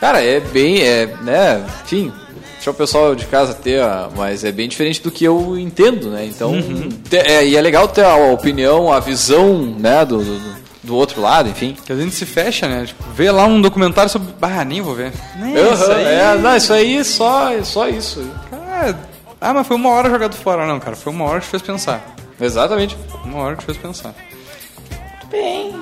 Cara, 0.00 0.22
é 0.22 0.40
bem, 0.40 0.80
é, 0.80 1.06
né, 1.22 1.64
enfim, 1.84 2.12
deixar 2.62 2.70
o 2.70 2.74
pessoal 2.74 3.14
de 3.16 3.26
casa 3.26 3.52
ter, 3.54 3.82
mas 4.16 4.44
é 4.44 4.52
bem 4.52 4.68
diferente 4.68 5.02
do 5.02 5.10
que 5.10 5.24
eu 5.24 5.58
entendo, 5.58 6.10
né? 6.10 6.24
Então, 6.24 6.52
uhum. 6.52 6.88
é, 7.10 7.44
e 7.44 7.56
é 7.56 7.60
legal 7.60 7.88
ter 7.88 8.04
a 8.04 8.14
opinião, 8.14 8.92
a 8.92 9.00
visão, 9.00 9.58
né, 9.78 10.04
do, 10.04 10.18
do 10.22 10.62
do 10.82 10.96
outro 10.96 11.20
lado, 11.20 11.48
enfim. 11.48 11.76
Que 11.86 11.92
a 11.92 11.96
gente 11.96 12.12
se 12.12 12.26
fecha, 12.26 12.66
né? 12.66 12.86
Tipo, 12.86 13.04
vê 13.14 13.30
lá 13.30 13.46
um 13.46 13.60
documentário 13.62 14.10
sobre. 14.10 14.34
Ah, 14.42 14.64
nem 14.64 14.80
vou 14.80 14.96
ver. 14.96 15.12
Nem 15.36 15.56
uhum, 15.56 15.74
isso 15.74 15.92
aí. 15.92 16.04
É, 16.04 16.36
não, 16.36 16.56
isso 16.56 16.72
aí 16.72 17.04
só, 17.04 17.62
só 17.62 17.88
isso. 17.88 18.28
Cara, 18.50 18.98
ah, 19.40 19.54
mas 19.54 19.66
foi 19.66 19.76
uma 19.76 19.90
hora 19.90 20.10
jogado 20.10 20.34
fora. 20.34 20.66
Não, 20.66 20.80
cara, 20.80 20.96
foi 20.96 21.12
uma 21.12 21.24
hora 21.24 21.38
que 21.38 21.46
te 21.46 21.50
fez 21.50 21.62
pensar. 21.62 22.04
Exatamente. 22.40 22.96
Uma 23.24 23.38
hora 23.44 23.54
que 23.54 23.62
te 23.62 23.66
fez 23.66 23.78
pensar. 23.78 24.12
Muito 24.90 25.26
bem. 25.30 25.72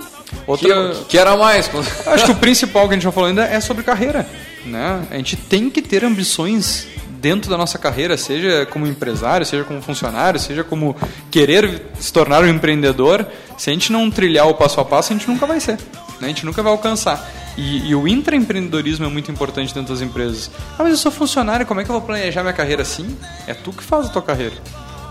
Outra... 0.47 0.95
Que, 0.95 1.05
que 1.05 1.19
era 1.19 1.37
mais? 1.37 1.71
Acho 2.07 2.25
que 2.27 2.31
o 2.33 2.37
principal 2.37 2.87
que 2.87 2.95
a 2.95 2.97
gente 2.97 3.05
já 3.05 3.13
falou 3.13 3.29
ainda 3.29 3.45
é 3.45 3.61
sobre 3.61 3.83
carreira. 3.83 4.27
Né? 4.65 5.07
A 5.11 5.17
gente 5.17 5.37
tem 5.37 5.71
que 5.71 5.81
ter 5.81 6.05
ambições 6.05 6.87
dentro 7.21 7.51
da 7.51 7.57
nossa 7.57 7.79
carreira, 7.79 8.17
seja 8.17 8.67
como 8.67 8.87
empresário, 8.87 9.45
seja 9.45 9.63
como 9.65 9.81
funcionário, 9.83 10.41
seja 10.41 10.65
como 10.65 10.97
querer 11.31 11.83
se 11.99 12.13
tornar 12.13 12.43
um 12.43 12.49
empreendedor, 12.49 13.27
se 13.59 13.69
a 13.69 13.73
gente 13.73 13.93
não 13.93 14.11
trilhar 14.11 14.49
o 14.49 14.55
passo 14.55 14.81
a 14.81 14.85
passo, 14.85 15.13
a 15.13 15.17
gente 15.17 15.29
nunca 15.29 15.47
vai 15.47 15.61
ser. 15.61 15.77
Né? 16.19 16.23
A 16.23 16.27
gente 16.29 16.47
nunca 16.47 16.63
vai 16.63 16.73
alcançar. 16.73 17.31
E, 17.57 17.91
e, 17.91 17.95
o 17.95 18.09
intraempreendedorismo 18.09 19.05
é 19.05 19.09
muito 19.09 19.31
importante 19.31 19.75
dentro 19.75 19.93
das 19.93 20.01
empresas. 20.01 20.51
Ah, 20.79 20.83
mas 20.83 20.93
eu 20.93 20.97
sou 20.97 21.13
funcionário, 21.13 21.67
como 21.67 21.81
é 21.81 21.85
que 21.85 21.91
eu 21.91 21.95
vou 21.95 22.03
planejar 22.03 22.43
minha 22.43 22.55
carreira 22.55 22.83
assim? 22.83 23.17
É 23.47 23.53
tu 23.53 23.73
que 23.73 23.83
faz 23.83 24.07
a 24.07 24.09
tua 24.09 24.23
carreira. 24.23 24.55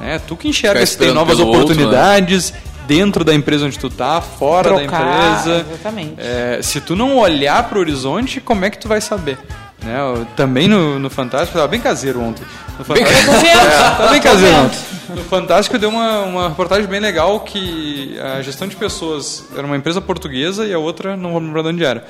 É 0.01 0.17
tu 0.17 0.35
que 0.35 0.47
enxerga 0.47 0.83
se 0.85 0.97
tem 0.97 1.13
novas 1.13 1.39
oportunidades 1.39 2.53
outro, 2.53 2.63
né? 2.63 2.68
Dentro 2.89 3.23
da 3.23 3.35
empresa 3.35 3.67
onde 3.67 3.77
tu 3.77 3.87
tá, 3.87 4.19
fora 4.19 4.69
Trocar, 4.69 5.05
da 5.05 5.27
empresa. 5.27 5.65
Exatamente. 5.69 6.15
É, 6.17 6.59
se 6.63 6.81
tu 6.81 6.95
não 6.95 7.17
olhar 7.17 7.69
para 7.69 7.77
o 7.77 7.81
horizonte, 7.81 8.41
como 8.41 8.65
é 8.65 8.69
que 8.71 8.79
tu 8.79 8.87
vai 8.87 8.99
saber? 8.99 9.37
Né? 9.81 9.95
também 10.35 10.67
no, 10.67 10.99
no 10.99 11.09
Fantástico, 11.09 11.51
estava 11.51 11.67
bem 11.67 11.79
caseiro 11.79 12.19
ontem. 12.19 12.43
No 12.77 12.83
Fantástico, 12.83 13.31
bem, 13.31 13.49
é, 13.49 14.09
bem 14.11 14.21
caseiro 14.21 14.57
ontem. 14.57 14.79
No 15.09 15.23
Fantástico 15.23 15.77
deu 15.77 15.89
uma, 15.89 16.21
uma 16.23 16.49
reportagem 16.49 16.85
bem 16.85 16.99
legal 16.99 17.39
que 17.41 18.19
a 18.19 18.41
gestão 18.41 18.67
de 18.67 18.75
pessoas 18.75 19.45
era 19.55 19.65
uma 19.65 19.77
empresa 19.77 20.01
portuguesa 20.01 20.65
e 20.65 20.73
a 20.73 20.79
outra 20.79 21.15
não 21.15 21.31
vou 21.31 21.39
lembrar 21.39 21.61
de 21.61 21.67
onde 21.69 21.85
era. 21.85 22.05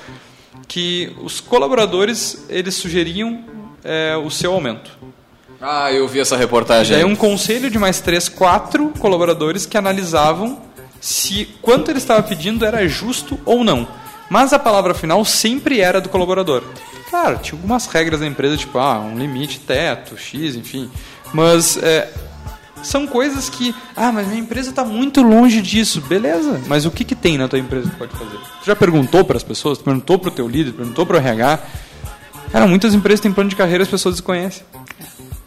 Que 0.67 1.15
os 1.21 1.39
colaboradores 1.39 2.45
eles 2.49 2.75
sugeriam 2.75 3.43
é, 3.83 4.15
o 4.17 4.31
seu 4.31 4.51
aumento. 4.51 4.89
Ah, 5.61 5.91
eu 5.91 6.07
vi 6.07 6.21
essa 6.21 6.37
reportagem. 6.37 6.95
E 6.95 6.99
aí 6.99 7.05
um 7.05 7.15
conselho 7.15 7.69
de 7.69 7.77
mais 7.77 7.99
três, 7.99 8.29
quatro 8.29 8.93
colaboradores 8.97 9.65
que 9.65 9.77
analisavam 9.77 10.68
se 10.99 11.45
quanto 11.62 11.89
ele 11.89 11.97
estava 11.97 12.21
pedindo 12.23 12.65
era 12.65 12.88
justo 12.88 13.39
ou 13.45 13.63
não. 13.63 13.88
Mas 14.29 14.53
a 14.53 14.59
palavra 14.59 14.93
final 14.93 15.23
sempre 15.25 15.81
era 15.81 15.99
do 15.99 16.09
colaborador. 16.09 16.63
Claro, 17.09 17.39
tinha 17.39 17.53
algumas 17.53 17.88
regras 17.88 18.19
da 18.19 18.27
empresa, 18.27 18.55
tipo, 18.55 18.77
ah, 18.77 18.99
um 18.99 19.17
limite, 19.17 19.59
teto, 19.59 20.15
X, 20.15 20.55
enfim. 20.55 20.89
Mas 21.33 21.77
é, 21.77 22.12
são 22.83 23.07
coisas 23.07 23.49
que, 23.49 23.73
ah, 23.95 24.12
mas 24.12 24.27
minha 24.27 24.39
empresa 24.39 24.69
está 24.69 24.85
muito 24.85 25.21
longe 25.23 25.62
disso. 25.62 26.01
Beleza, 26.01 26.62
mas 26.67 26.85
o 26.85 26.91
que, 26.91 27.03
que 27.03 27.15
tem 27.15 27.38
na 27.38 27.47
tua 27.47 27.57
empresa 27.57 27.89
que 27.89 27.95
pode 27.95 28.15
fazer? 28.15 28.38
Tu 28.38 28.65
já 28.65 28.75
perguntou 28.75 29.25
para 29.25 29.38
as 29.38 29.43
pessoas? 29.43 29.79
Tu 29.79 29.83
perguntou 29.83 30.19
para 30.19 30.29
o 30.29 30.31
teu 30.31 30.47
líder? 30.47 30.73
Perguntou 30.73 31.05
para 31.05 31.17
o 31.17 31.19
RH? 31.19 31.59
Cara, 32.51 32.67
muitas 32.67 32.93
empresas 32.93 33.19
têm 33.19 33.31
plano 33.31 33.49
de 33.49 33.55
carreira 33.55 33.83
as 33.83 33.89
pessoas 33.89 34.15
desconhecem. 34.15 34.63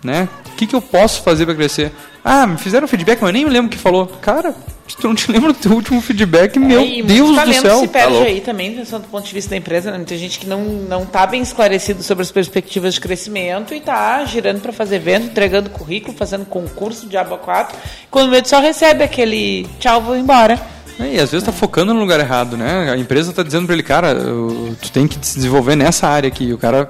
Né? 0.03 0.29
O 0.47 0.57
que, 0.57 0.67
que 0.67 0.75
eu 0.75 0.83
posso 0.83 1.23
fazer 1.23 1.47
para 1.47 1.55
crescer? 1.55 1.93
Ah, 2.25 2.47
me 2.47 2.57
fizeram 2.57 2.87
feedback, 2.87 3.21
mas 3.21 3.29
eu 3.29 3.33
nem 3.33 3.45
me 3.45 3.51
lembro 3.51 3.67
o 3.67 3.71
que 3.71 3.79
falou. 3.79 4.07
Cara, 4.21 4.55
se 4.87 4.97
tu 4.97 5.09
não 5.09 5.15
te 5.15 5.31
lembra 5.33 5.53
do 5.53 5.59
teu 5.59 5.73
último 5.73 6.01
feedback, 6.01 6.57
é, 6.57 6.61
meu 6.61 7.05
Deus 7.05 7.37
do 7.37 7.55
céu. 7.55 7.79
se 7.81 7.88
perde 7.88 8.19
tá 8.19 8.25
aí 8.25 8.41
também, 8.41 8.75
pensando 8.75 9.03
do 9.03 9.09
ponto 9.09 9.27
de 9.27 9.35
vista 9.35 9.51
da 9.51 9.57
empresa, 9.57 9.91
né? 9.91 9.97
Muita 9.97 10.17
gente 10.17 10.38
que 10.38 10.47
não, 10.47 10.62
não 10.62 11.07
tá 11.07 11.27
bem 11.27 11.43
esclarecido 11.43 12.03
sobre 12.03 12.23
as 12.23 12.31
perspectivas 12.31 12.95
de 12.95 13.01
crescimento 13.01 13.75
e 13.75 13.81
tá 13.81 14.25
girando 14.25 14.61
para 14.61 14.73
fazer 14.73 14.97
evento, 14.97 15.27
entregando 15.27 15.71
currículo, 15.71 16.17
fazendo 16.17 16.45
concurso 16.45 17.09
de 17.09 17.17
aba 17.17 17.38
4, 17.38 17.77
quando 18.11 18.35
ele 18.35 18.47
só 18.47 18.61
recebe 18.61 19.03
aquele 19.03 19.67
tchau, 19.79 20.01
vou 20.01 20.17
embora. 20.17 20.61
É, 20.99 21.15
e 21.15 21.21
às 21.21 21.31
vezes 21.31 21.35
está 21.47 21.53
focando 21.53 21.95
no 21.95 22.01
lugar 22.01 22.21
errado, 22.21 22.57
né? 22.57 22.91
A 22.93 22.97
empresa 22.97 23.31
está 23.31 23.43
dizendo 23.43 23.67
para 23.67 23.75
ele, 23.75 23.83
cara, 23.83 24.15
tu 24.15 24.93
tem 24.93 25.09
que 25.09 25.15
se 25.27 25.37
desenvolver 25.37 25.75
nessa 25.75 26.07
área 26.07 26.29
aqui. 26.29 26.53
O 26.53 26.59
cara 26.59 26.88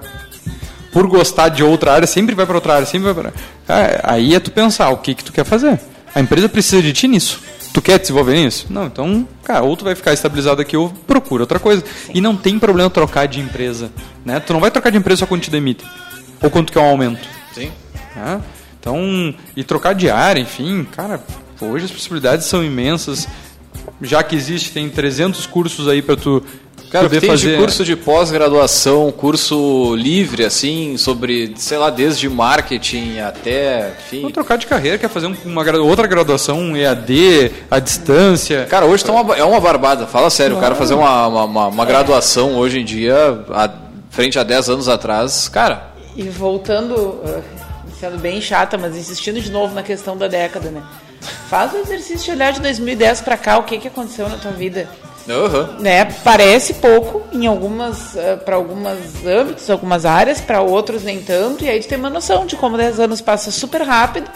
por 0.93 1.07
gostar 1.07 1.49
de 1.49 1.65
outra 1.65 1.95
área, 1.95 2.07
sempre 2.07 2.35
vai 2.35 2.47
para 2.47 2.55
outra 2.55 2.75
área, 2.75 2.87
sempre 2.87 3.13
vai 3.13 3.33
para. 3.67 4.01
aí 4.05 4.35
é 4.35 4.41
tu 4.41 4.51
pensar 4.51 4.91
o 4.91 4.99
que 4.99 5.15
que 5.15 5.25
tu 5.25 5.33
quer 5.33 5.45
fazer. 5.45 5.81
A 6.15 6.21
empresa 6.21 6.49
precisa 6.49 6.83
de 6.83 6.93
ti 6.93 7.09
nisso. 7.09 7.41
Tu 7.73 7.81
quer 7.81 7.99
desenvolver 7.99 8.35
nisso? 8.35 8.67
Não, 8.69 8.85
então, 8.85 9.27
cara, 9.43 9.63
ou 9.63 9.75
tu 9.75 9.85
vai 9.85 9.95
ficar 9.95 10.13
estabilizado 10.13 10.61
aqui 10.61 10.77
ou 10.77 10.91
procura 10.91 11.45
outra 11.45 11.59
coisa. 11.59 11.83
Sim. 11.83 12.13
E 12.15 12.21
não 12.21 12.37
tem 12.37 12.59
problema 12.59 12.91
trocar 12.91 13.27
de 13.27 13.41
empresa, 13.41 13.91
né? 14.25 14.39
Tu 14.39 14.53
não 14.53 14.61
vai 14.61 14.71
trocar 14.71 14.91
de 14.91 14.99
empresa 14.99 15.21
só 15.21 15.27
quando 15.27 15.41
te 15.41 15.51
demite 15.51 15.83
ou 16.43 16.51
quando 16.51 16.67
tu 16.67 16.73
quer 16.75 16.81
um 16.81 16.85
aumento. 16.85 17.27
Sim. 17.55 17.71
Né? 18.15 18.43
Então, 18.79 19.35
e 19.57 19.65
trocar 19.65 19.95
de 19.95 20.11
área, 20.11 20.41
enfim, 20.41 20.85
cara, 20.85 21.23
hoje 21.61 21.87
as 21.87 21.91
possibilidades 21.91 22.47
são 22.47 22.63
imensas. 22.63 23.27
Já 24.03 24.23
que 24.23 24.37
existe, 24.37 24.73
tem 24.73 24.89
300 24.91 25.47
cursos 25.47 25.89
aí 25.89 26.03
para 26.03 26.17
tu 26.17 26.43
Cara, 26.93 27.07
poder 27.07 27.21
tem 27.21 27.31
fazer... 27.31 27.53
de 27.53 27.57
curso 27.57 27.85
de 27.87 27.97
pós-graduação, 27.97 29.11
curso 29.11 29.97
livre, 29.97 30.45
assim, 30.45 30.99
sobre, 30.99 31.55
sei 31.57 31.79
lá, 31.79 31.89
desde 31.89 32.29
marketing 32.29 33.19
até, 33.19 33.95
enfim... 33.99 34.21
Vou 34.21 34.31
trocar 34.31 34.59
de 34.59 34.67
carreira, 34.67 34.99
quer 34.99 35.09
fazer 35.09 35.27
uma 35.47 35.79
outra 35.79 36.07
graduação, 36.07 36.59
um 36.59 36.77
EAD, 36.77 37.51
à 37.71 37.79
distância... 37.79 38.67
Cara, 38.69 38.85
hoje 38.85 39.03
tá 39.03 39.11
uma, 39.11 39.35
é 39.35 39.43
uma 39.43 39.59
barbada, 39.59 40.07
fala 40.07 40.29
sério, 40.29 40.59
o 40.59 40.61
cara 40.61 40.75
fazer 40.75 40.93
uma, 40.93 41.29
uma, 41.29 41.69
uma 41.69 41.85
graduação 41.87 42.57
hoje 42.59 42.81
em 42.81 42.85
dia, 42.85 43.43
a, 43.49 43.71
frente 44.11 44.39
a 44.39 44.43
10 44.43 44.69
anos 44.69 44.87
atrás, 44.87 45.49
cara... 45.49 45.93
E 46.15 46.25
voltando, 46.25 47.23
eh, 47.25 47.41
sendo 47.99 48.19
bem 48.19 48.39
chata, 48.39 48.77
mas 48.77 48.95
insistindo 48.95 49.41
de 49.41 49.51
novo 49.51 49.75
na 49.75 49.83
questão 49.83 50.15
da 50.15 50.29
década, 50.29 50.71
né? 50.71 50.83
Faz 51.49 51.73
o 51.73 51.79
exercício 51.79 52.27
de 52.27 52.31
olhar 52.33 52.53
de 52.53 52.61
2010 52.61 53.23
para 53.23 53.39
cá, 53.39 53.57
o 53.57 53.63
que, 53.63 53.79
que 53.79 53.89
aconteceu 53.89 54.29
na 54.29 54.37
tua 54.37 54.51
vida 54.51 54.87
Uhum. 55.27 55.81
Né? 55.81 56.05
Parece 56.25 56.75
pouco 56.75 57.23
em 57.33 57.47
algumas 57.47 58.15
uh, 58.15 58.39
para 58.45 58.57
algumas 58.57 58.99
âmbitos, 59.25 59.71
algumas 59.71 60.05
áreas, 60.05 60.41
para 60.41 60.61
outros 60.61 61.03
nem 61.03 61.23
tanto, 61.23 61.65
e 61.65 61.69
aí 61.69 61.81
tu 61.81 61.89
tem 61.89 61.99
uma 61.99 62.11
noção 62.11 62.47
de 62.47 62.57
como 62.57 62.77
10 62.77 63.01
anos 63.01 63.21
passa 63.21 63.51
super 63.51 63.83
rápido. 63.83 64.29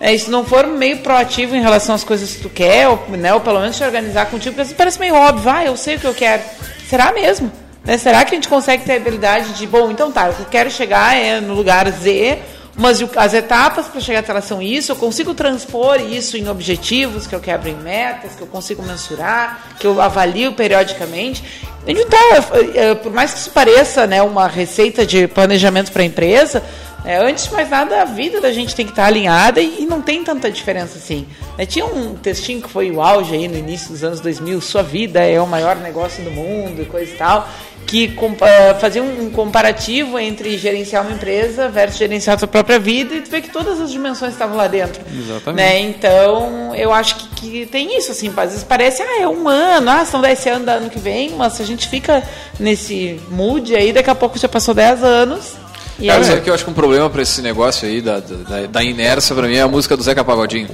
É, 0.00 0.16
se 0.18 0.28
não 0.28 0.44
for 0.44 0.66
meio 0.66 0.98
proativo 0.98 1.54
em 1.54 1.60
relação 1.60 1.94
às 1.94 2.02
coisas 2.02 2.34
que 2.34 2.42
tu 2.42 2.48
quer, 2.48 2.88
ou, 2.88 3.04
né, 3.10 3.32
ou 3.32 3.40
pelo 3.40 3.60
menos 3.60 3.76
te 3.76 3.84
organizar 3.84 4.26
contigo, 4.26 4.56
porque 4.56 4.74
parece 4.74 4.98
meio 4.98 5.14
óbvio, 5.14 5.48
ah, 5.48 5.64
eu 5.64 5.76
sei 5.76 5.94
o 5.94 6.00
que 6.00 6.06
eu 6.06 6.14
quero. 6.14 6.42
Será 6.88 7.12
mesmo? 7.12 7.52
Né? 7.84 7.96
Será 7.98 8.24
que 8.24 8.32
a 8.32 8.34
gente 8.34 8.48
consegue 8.48 8.84
ter 8.84 8.94
a 8.94 8.96
habilidade 8.96 9.52
de, 9.52 9.66
bom, 9.66 9.90
então 9.92 10.10
tá, 10.10 10.26
eu 10.26 10.46
quero 10.46 10.70
chegar 10.72 11.16
é, 11.16 11.40
no 11.40 11.54
lugar 11.54 11.88
Z, 11.90 12.38
mas 12.74 13.02
as 13.16 13.34
etapas 13.34 13.86
para 13.86 14.00
chegar 14.00 14.20
até 14.20 14.32
lá 14.32 14.40
são 14.40 14.62
isso, 14.62 14.92
eu 14.92 14.96
consigo 14.96 15.34
transpor 15.34 16.00
isso 16.00 16.36
em 16.36 16.48
objetivos, 16.48 17.26
que 17.26 17.34
eu 17.34 17.40
quebro 17.40 17.68
em 17.68 17.76
metas, 17.76 18.34
que 18.34 18.40
eu 18.40 18.46
consigo 18.46 18.82
mensurar, 18.82 19.74
que 19.78 19.86
eu 19.86 20.00
avalio 20.00 20.52
periodicamente. 20.52 21.44
Então, 21.86 22.96
por 23.02 23.12
mais 23.12 23.32
que 23.32 23.40
isso 23.40 23.50
pareça 23.50 24.06
né, 24.06 24.22
uma 24.22 24.46
receita 24.46 25.04
de 25.04 25.26
planejamento 25.26 25.92
para 25.92 26.02
a 26.02 26.06
empresa, 26.06 26.62
é, 27.04 27.16
antes 27.16 27.44
de 27.44 27.52
mais 27.52 27.68
nada, 27.68 28.00
a 28.00 28.04
vida 28.04 28.40
da 28.40 28.52
gente 28.52 28.76
tem 28.76 28.86
que 28.86 28.92
estar 28.92 29.06
alinhada 29.06 29.60
e, 29.60 29.82
e 29.82 29.86
não 29.86 30.00
tem 30.00 30.22
tanta 30.22 30.50
diferença 30.50 30.98
assim. 30.98 31.26
É, 31.58 31.66
tinha 31.66 31.84
um 31.84 32.14
textinho 32.14 32.62
que 32.62 32.68
foi 32.68 32.92
o 32.92 33.02
auge 33.02 33.34
aí 33.34 33.48
no 33.48 33.58
início 33.58 33.90
dos 33.90 34.04
anos 34.04 34.20
2000, 34.20 34.60
sua 34.60 34.84
vida 34.84 35.20
é 35.20 35.40
o 35.40 35.46
maior 35.46 35.76
negócio 35.76 36.22
do 36.22 36.30
mundo 36.30 36.80
e 36.80 36.84
coisa 36.84 37.12
e 37.12 37.16
tal 37.16 37.48
que 37.92 38.06
uh, 38.06 38.80
fazia 38.80 39.02
um, 39.02 39.28
comparativo 39.28 40.18
entre 40.18 40.56
gerenciar 40.56 41.02
uma 41.02 41.12
empresa 41.12 41.68
versus 41.68 41.98
gerenciar 41.98 42.36
a 42.36 42.38
sua 42.38 42.48
própria 42.48 42.78
vida 42.78 43.14
e 43.14 43.20
tu 43.20 43.30
vê 43.30 43.42
que 43.42 43.50
todas 43.50 43.78
as 43.82 43.90
dimensões 43.92 44.32
estavam 44.32 44.56
lá 44.56 44.66
dentro. 44.66 45.02
Exatamente. 45.14 45.62
Né? 45.62 45.80
Então, 45.80 46.74
eu 46.74 46.90
acho 46.90 47.16
que, 47.16 47.28
que, 47.34 47.66
tem 47.66 47.98
isso, 47.98 48.10
assim, 48.10 48.32
às 48.34 48.48
vezes 48.48 48.64
parece, 48.64 49.02
ah, 49.02 49.20
é 49.20 49.28
um 49.28 49.46
ano, 49.46 49.90
ah, 49.90 50.06
são 50.06 50.22
10 50.22 50.46
anos 50.46 50.68
ano 50.68 50.88
que 50.88 50.98
vem, 50.98 51.32
mas 51.36 51.52
se 51.52 51.62
a 51.62 51.66
gente 51.66 51.86
fica 51.86 52.22
nesse 52.58 53.20
mood 53.28 53.76
aí, 53.76 53.92
daqui 53.92 54.08
a 54.08 54.14
pouco 54.14 54.38
já 54.38 54.48
passou 54.48 54.72
10 54.72 55.04
anos. 55.04 55.52
E 55.98 56.06
Cara, 56.06 56.20
aí... 56.20 56.24
sabe 56.24 56.40
que 56.40 56.48
eu 56.48 56.54
acho 56.54 56.64
que 56.64 56.70
um 56.70 56.74
problema 56.74 57.10
para 57.10 57.20
esse 57.20 57.42
negócio 57.42 57.86
aí 57.86 58.00
da, 58.00 58.20
da, 58.20 58.66
da 58.68 58.82
inércia 58.82 59.36
para 59.36 59.46
mim 59.46 59.56
é 59.56 59.60
a 59.60 59.68
música 59.68 59.98
do 59.98 60.02
Zeca 60.02 60.24
Pagodinho. 60.24 60.70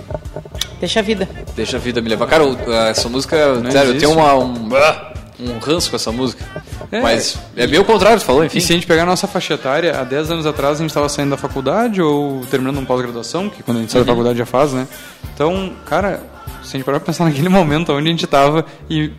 Deixa 0.78 1.00
a 1.00 1.02
vida. 1.02 1.28
Deixa 1.57 1.78
a 1.78 1.81
vida 1.81 2.00
me 2.00 2.09
levar. 2.09 2.28
Cara, 2.28 2.44
essa 2.88 3.09
música, 3.09 3.54
Não 3.57 3.72
sério, 3.72 3.90
existe. 3.90 4.04
eu 4.04 4.12
tenho 4.12 4.20
uma. 4.20 4.35
Um 4.37 4.68
um 5.40 5.59
ranço 5.59 5.90
com 5.90 5.96
essa 5.96 6.11
música. 6.11 6.44
É, 6.90 7.01
Mas 7.01 7.38
é 7.57 7.66
meio 7.66 7.83
o 7.83 7.85
contrário, 7.85 8.18
você 8.18 8.24
falou, 8.24 8.44
enfim. 8.44 8.59
E 8.59 8.61
se 8.61 8.72
a 8.72 8.74
gente 8.74 8.87
pegar 8.87 9.03
a 9.03 9.07
nossa 9.07 9.27
faixa 9.27 9.55
etária, 9.55 10.01
há 10.01 10.05
10 10.05 10.31
anos 10.31 10.46
atrás 10.46 10.79
a 10.79 10.81
gente 10.81 10.90
estava 10.90 11.09
saindo 11.09 11.31
da 11.31 11.37
faculdade 11.37 12.01
ou 12.01 12.44
terminando 12.51 12.79
uma 12.79 12.87
pós-graduação, 12.87 13.48
que 13.48 13.62
quando 13.62 13.79
a 13.79 13.81
gente 13.81 13.92
sai 13.92 14.01
uhum. 14.01 14.07
da 14.07 14.12
faculdade 14.12 14.38
já 14.38 14.46
faz, 14.46 14.72
né? 14.72 14.88
Então, 15.35 15.72
cara, 15.85 16.22
se 16.62 16.77
a 16.77 16.79
gente 16.79 16.85
parar 16.85 16.98
pra 16.98 17.07
pensar 17.07 17.24
naquele 17.27 17.48
momento 17.48 17.92
onde 17.92 18.09
a 18.09 18.11
gente 18.11 18.24
estava 18.24 18.64
e 18.88 19.11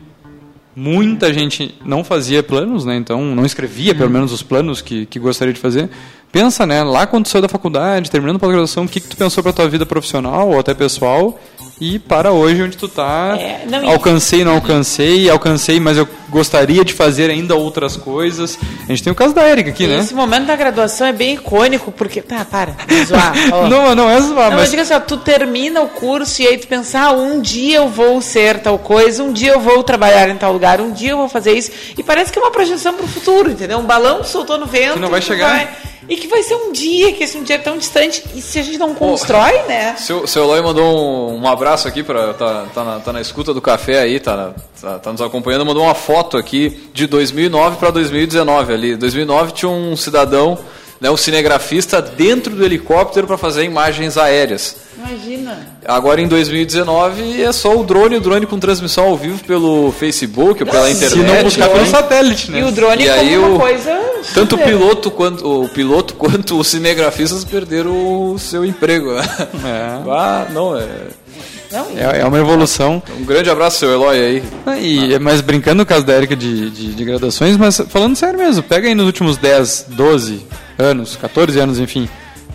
muita 0.76 1.34
gente 1.34 1.76
não 1.86 2.04
fazia 2.04 2.42
planos, 2.42 2.86
né? 2.86 2.96
Então, 2.96 3.24
não 3.36 3.46
escrevia 3.46 3.94
pelo 3.94 4.08
uhum. 4.08 4.14
menos 4.14 4.32
os 4.32 4.42
planos 4.42 4.82
que, 4.82 5.06
que 5.06 5.20
gostaria 5.20 5.54
de 5.54 5.60
fazer. 5.60 5.90
Pensa, 6.32 6.66
né? 6.66 6.84
Lá 6.84 7.08
quando 7.08 7.26
tu 7.26 7.30
saiu 7.30 7.42
da 7.42 7.50
faculdade, 7.50 8.12
terminando 8.12 8.36
a 8.36 8.40
pós-graduação, 8.40 8.86
o 8.86 8.88
que, 8.88 9.00
que 9.00 9.08
tu 9.08 9.18
pensou 9.18 9.42
pra 9.42 9.52
tua 9.52 9.68
vida 9.68 9.86
profissional 9.86 10.50
ou 10.50 10.60
até 10.60 10.74
pessoal 10.74 11.40
e 11.82 11.98
para 11.98 12.32
hoje 12.32 12.62
onde 12.62 12.78
tu 12.78 12.88
tá. 12.88 13.38
É, 13.40 13.66
não, 13.66 13.90
alcancei, 13.90 14.44
não 14.44 14.54
alcancei, 14.54 15.30
alcancei, 15.30 15.80
mas 15.80 15.98
eu 15.98 16.08
gostaria 16.30 16.84
de 16.84 16.94
fazer 16.94 17.30
ainda 17.32 17.56
outras 17.56 17.96
coisas. 17.96 18.60
A 18.84 18.92
gente 18.92 19.04
tem 19.04 19.14
o 19.14 19.16
caso 19.16 19.34
da 19.34 19.44
Érica 19.44 19.70
aqui, 19.70 19.88
né? 19.88 20.00
Esse 20.00 20.14
momento 20.14 20.46
da 20.46 20.56
graduação 20.56 21.08
é 21.08 21.14
bem 21.14 21.36
icônico, 21.36 21.92
porque. 21.92 22.22
Tá, 22.22 22.44
para, 22.44 22.76
zoar. 23.08 23.34
não, 23.70 23.96
não 23.96 24.10
é 24.10 24.20
zoar, 24.22 24.52
não, 24.52 24.58
mas. 24.58 24.70
Diga 24.70 24.82
assim, 24.82 24.94
tu 25.08 25.18
termina 25.18 25.82
o 25.82 25.88
curso 25.88 26.42
e 26.42 26.48
aí 26.48 26.58
tu 26.58 26.68
pensa, 26.68 27.00
ah, 27.00 27.12
um 27.12 27.42
dia 27.42 27.78
eu 27.78 27.88
vou 27.88 28.22
ser 28.22 28.60
tal 28.60 28.78
coisa, 28.78 29.24
um 29.24 29.32
dia 29.32 29.54
eu 29.54 29.60
vou 29.60 29.82
trabalhar 29.82 30.30
em 30.30 30.38
tal 30.38 30.52
lugar, 30.52 30.82
um 30.82 30.92
dia 30.92 31.12
eu 31.12 31.18
vou 31.18 31.30
fazer 31.30 31.54
isso. 31.54 31.72
E 31.98 32.04
parece 32.04 32.32
que 32.32 32.38
é 32.38 32.42
uma 32.42 32.52
projeção 32.52 32.94
para 32.94 33.06
o 33.06 33.08
futuro, 33.08 33.50
entendeu? 33.50 33.80
Um 33.80 33.86
balão 33.86 34.20
que 34.20 34.28
soltou 34.28 34.58
no 34.58 34.66
vento. 34.66 34.94
Que 34.94 35.00
não 35.00 35.10
vai 35.10 35.22
chegar. 35.22 35.56
Vai 35.56 35.70
e 36.10 36.18
que 36.20 36.28
vai 36.28 36.44
ser 36.44 36.56
um 36.56 36.72
dia, 36.72 37.12
que 37.14 37.24
esse 37.24 37.38
um 37.38 37.44
dia 37.44 37.56
é 37.56 37.60
tão 37.60 37.78
distante, 37.78 38.24
e 38.36 38.42
se 38.42 38.60
a 38.60 38.64
gente 38.64 38.78
não 38.78 38.94
constrói, 38.94 39.62
oh, 39.64 39.68
né? 39.68 39.96
Seu, 39.98 40.28
seu 40.28 40.44
Eloy 40.44 40.62
mandou 40.62 41.32
um, 41.32 41.42
um 41.42 41.48
abraço 41.48 41.88
aqui, 41.88 42.04
para 42.04 42.34
tá, 42.34 42.66
tá, 42.74 42.84
na, 42.84 43.00
tá 43.00 43.14
na 43.14 43.22
escuta 43.22 43.54
do 43.54 43.62
café 43.62 44.00
aí, 44.00 44.20
tá, 44.20 44.54
tá, 44.80 45.00
tá 45.00 45.12
nos 45.12 45.22
acompanhando, 45.22 45.66
mandou 45.66 45.84
uma 45.84 45.96
foto 45.96 46.38
aqui 46.38 46.90
de 46.94 47.08
2009 47.08 47.78
para 47.78 47.92
2019 47.92 48.74
ali. 48.74 48.96
2009 48.96 49.52
tinha 49.54 49.70
um 49.70 49.96
cidadão 49.96 50.58
né, 51.00 51.10
um 51.10 51.18
cinegrafista 51.18 52.02
dentro 52.02 52.56
do 52.56 52.66
helicóptero 52.66 53.26
para 53.26 53.38
fazer 53.38 53.64
imagens 53.64 54.18
aéreas. 54.18 54.76
Imagina. 54.98 55.58
Agora 55.86 56.20
em 56.20 56.28
2019 56.28 57.42
é 57.42 57.52
só 57.54 57.78
o 57.78 57.84
drone, 57.84 58.18
o 58.18 58.22
drone 58.22 58.46
com 58.46 58.60
transmissão 58.60 59.06
ao 59.06 59.16
vivo 59.16 59.42
pelo 59.46 59.94
Facebook 59.94 60.62
ou 60.62 60.70
pela 60.70 60.90
internet. 60.90 61.12
Se 61.12 61.20
não 61.20 61.44
buscar 61.44 61.70
pelo 61.70 61.86
satélite, 61.86 62.52
né? 62.52 62.60
E 62.60 62.64
o 62.64 62.72
drone 62.72 63.06
e 63.06 63.10
aí 63.10 63.38
uma 63.38 63.56
o, 63.56 63.60
coisa. 63.60 63.98
Tanto 64.34 64.56
o 64.56 64.60
piloto 64.60 65.12
quanto 65.12 65.64
o 65.64 65.70
piloto 65.70 66.14
quanto 66.16 66.60
os 66.60 66.68
cinegrafistas 66.68 67.44
perderam 67.44 68.32
o 68.32 68.40
seu 68.40 68.66
emprego. 68.66 69.14
Né? 69.14 69.24
É. 69.66 70.10
Ah, 70.10 70.48
não 70.52 70.78
é. 70.78 70.88
É, 71.72 72.22
é, 72.22 72.26
uma 72.26 72.40
evolução. 72.40 73.02
Um 73.20 73.24
grande 73.24 73.50
abraço, 73.50 73.78
seu 73.78 73.92
Eloy 73.92 74.18
aí. 74.18 74.44
Ah, 74.66 74.78
e, 74.78 75.14
ah. 75.14 75.20
Mas 75.20 75.42
brincando 75.42 75.78
no 75.78 75.86
caso 75.86 76.04
da 76.04 76.16
Erika 76.16 76.36
de, 76.36 76.70
de, 76.72 76.94
de, 76.96 77.06
graduações, 77.06 77.58
mas 77.58 77.80
falando 77.90 78.16
sério 78.16 78.40
mesmo, 78.40 78.64
pega 78.64 78.88
aí 78.88 78.96
nos 78.96 79.06
últimos 79.06 79.38
10, 79.38 79.86
12 79.90 80.46
anos, 80.78 81.16
14 81.16 81.60
anos, 81.60 81.80
enfim. 81.80 82.10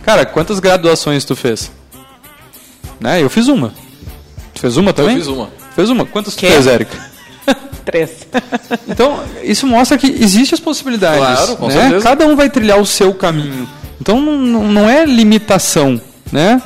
Cara, 0.04 0.26
quantas 0.26 0.58
graduações 0.58 1.24
tu 1.24 1.36
fez? 1.36 1.70
Né? 3.00 3.22
Eu 3.22 3.30
fiz 3.30 3.46
uma. 3.46 3.72
Tu 4.52 4.60
fez 4.60 4.76
uma 4.76 4.92
também? 4.92 5.14
Eu 5.14 5.20
fiz 5.20 5.28
uma. 5.28 5.50
Fez 5.76 5.90
uma. 5.90 6.04
Quantas 6.06 6.34
tu 6.34 6.40
fez, 6.40 6.66
Érica? 6.66 7.13
Três. 7.84 8.26
então, 8.88 9.22
isso 9.42 9.66
mostra 9.66 9.98
que 9.98 10.06
existem 10.06 10.54
as 10.54 10.60
possibilidades. 10.60 11.18
Claro, 11.18 11.56
com 11.56 11.66
né? 11.68 11.72
certeza. 11.74 12.02
Cada 12.02 12.26
um 12.26 12.34
vai 12.34 12.48
trilhar 12.48 12.80
o 12.80 12.86
seu 12.86 13.12
caminho. 13.14 13.68
Então, 14.00 14.20
não, 14.20 14.64
não 14.64 14.90
é 14.90 15.04
limitação, 15.04 16.00
né? 16.32 16.60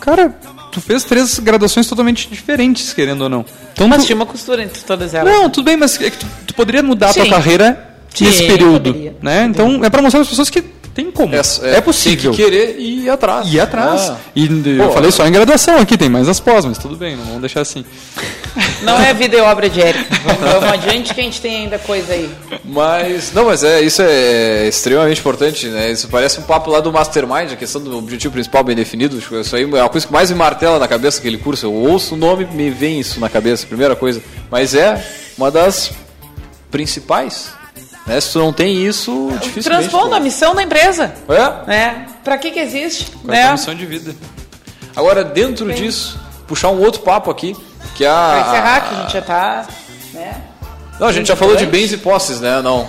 Cara, 0.00 0.34
tu 0.72 0.80
fez 0.80 1.04
três 1.04 1.38
graduações 1.38 1.86
totalmente 1.86 2.28
diferentes, 2.28 2.92
querendo 2.92 3.22
ou 3.22 3.28
não. 3.28 3.44
Então, 3.72 3.88
mas 3.88 4.02
tu... 4.02 4.06
tinha 4.06 4.16
uma 4.16 4.26
costura 4.26 4.62
entre 4.62 4.82
todas 4.82 5.14
elas. 5.14 5.32
Não, 5.32 5.50
tudo 5.50 5.64
bem, 5.64 5.76
mas 5.76 6.00
é 6.00 6.10
que 6.10 6.18
tu, 6.18 6.26
tu 6.46 6.54
poderia 6.54 6.82
mudar 6.82 7.12
Sim. 7.12 7.20
a 7.20 7.24
tua 7.24 7.34
carreira 7.34 7.96
Sim, 8.14 8.24
nesse 8.24 8.46
período. 8.46 8.94
Né? 9.22 9.44
Então, 9.44 9.84
é 9.84 9.90
para 9.90 10.02
mostrar 10.02 10.20
às 10.20 10.28
pessoas 10.28 10.50
que 10.50 10.64
tem 10.98 11.12
como. 11.12 11.32
É, 11.32 11.40
é, 11.62 11.76
é 11.76 11.80
possível. 11.80 12.32
Tem 12.32 12.44
que 12.44 12.50
querer 12.50 12.76
e 12.76 13.04
ir 13.04 13.10
atrás. 13.10 13.46
Ir 13.46 13.60
atrás. 13.60 14.10
Ah. 14.10 14.16
E 14.34 14.48
Pô, 14.48 14.68
eu 14.68 14.92
falei 14.92 15.12
só 15.12 15.24
em 15.24 15.30
graduação 15.30 15.78
aqui, 15.78 15.96
tem 15.96 16.08
mais 16.08 16.28
as 16.28 16.40
pós, 16.40 16.64
mas 16.64 16.76
tudo 16.76 16.96
bem, 16.96 17.16
não 17.16 17.24
vamos 17.24 17.40
deixar 17.40 17.60
assim. 17.60 17.84
Não 18.82 18.98
é 19.00 19.12
vida 19.12 19.36
e 19.36 19.40
obra 19.40 19.68
de 19.68 19.80
Érica. 19.80 20.06
Vamos, 20.24 20.40
vamos 20.40 20.72
adiante 20.72 21.14
que 21.14 21.20
a 21.20 21.24
gente 21.24 21.40
tem 21.40 21.56
ainda 21.56 21.78
coisa 21.78 22.12
aí. 22.12 22.30
Mas, 22.64 23.32
não, 23.32 23.44
mas 23.44 23.62
é, 23.62 23.80
isso 23.80 24.02
é 24.02 24.66
extremamente 24.66 25.20
importante, 25.20 25.66
né? 25.66 25.90
Isso 25.90 26.08
parece 26.08 26.40
um 26.40 26.42
papo 26.42 26.70
lá 26.70 26.80
do 26.80 26.92
Mastermind, 26.92 27.52
a 27.52 27.56
questão 27.56 27.80
do 27.80 27.96
objetivo 27.98 28.32
principal 28.32 28.64
bem 28.64 28.74
definido. 28.74 29.18
Isso 29.18 29.54
aí 29.54 29.68
é 29.74 29.80
a 29.80 29.88
coisa 29.88 30.06
que 30.06 30.12
mais 30.12 30.30
me 30.30 30.36
martela 30.36 30.78
na 30.78 30.88
cabeça 30.88 31.18
aquele 31.18 31.38
curso. 31.38 31.66
Eu 31.66 31.74
ouço 31.74 32.14
o 32.14 32.18
nome, 32.18 32.46
me 32.46 32.70
vem 32.70 33.00
isso 33.00 33.20
na 33.20 33.28
cabeça, 33.28 33.66
primeira 33.66 33.94
coisa. 33.94 34.22
Mas 34.50 34.74
é 34.74 35.04
uma 35.36 35.50
das 35.50 35.92
principais 36.70 37.57
né? 38.08 38.20
Se 38.20 38.32
tu 38.32 38.38
não 38.38 38.52
tem 38.52 38.84
isso, 38.84 39.28
é, 39.32 39.38
dificilmente. 39.38 39.88
Transpondo 39.90 40.14
a 40.14 40.20
missão 40.20 40.54
da 40.54 40.62
empresa. 40.62 41.12
É? 41.28 41.74
é. 41.74 42.06
Para 42.24 42.38
que, 42.38 42.50
que 42.50 42.58
existe? 42.58 43.12
Qual 43.24 43.34
é 43.34 43.44
a 43.44 43.52
missão 43.52 43.74
de 43.74 43.86
vida? 43.86 44.14
Agora, 44.96 45.22
dentro 45.22 45.66
Sim. 45.68 45.74
disso, 45.74 46.18
puxar 46.46 46.70
um 46.70 46.80
outro 46.80 47.02
papo 47.02 47.30
aqui, 47.30 47.54
que 47.94 48.04
é 48.04 48.08
a. 48.08 48.30
Pra 48.30 48.48
encerrar, 48.48 48.80
que 48.80 48.94
a 48.94 49.00
gente 49.02 49.12
já 49.12 49.22
tá. 49.22 49.66
Né? 50.12 50.42
Não, 50.98 51.06
a 51.06 51.12
gente 51.12 51.28
já 51.28 51.36
falou 51.36 51.54
de 51.54 51.66
bens 51.66 51.92
e 51.92 51.98
posses, 51.98 52.40
né? 52.40 52.60
Não. 52.62 52.88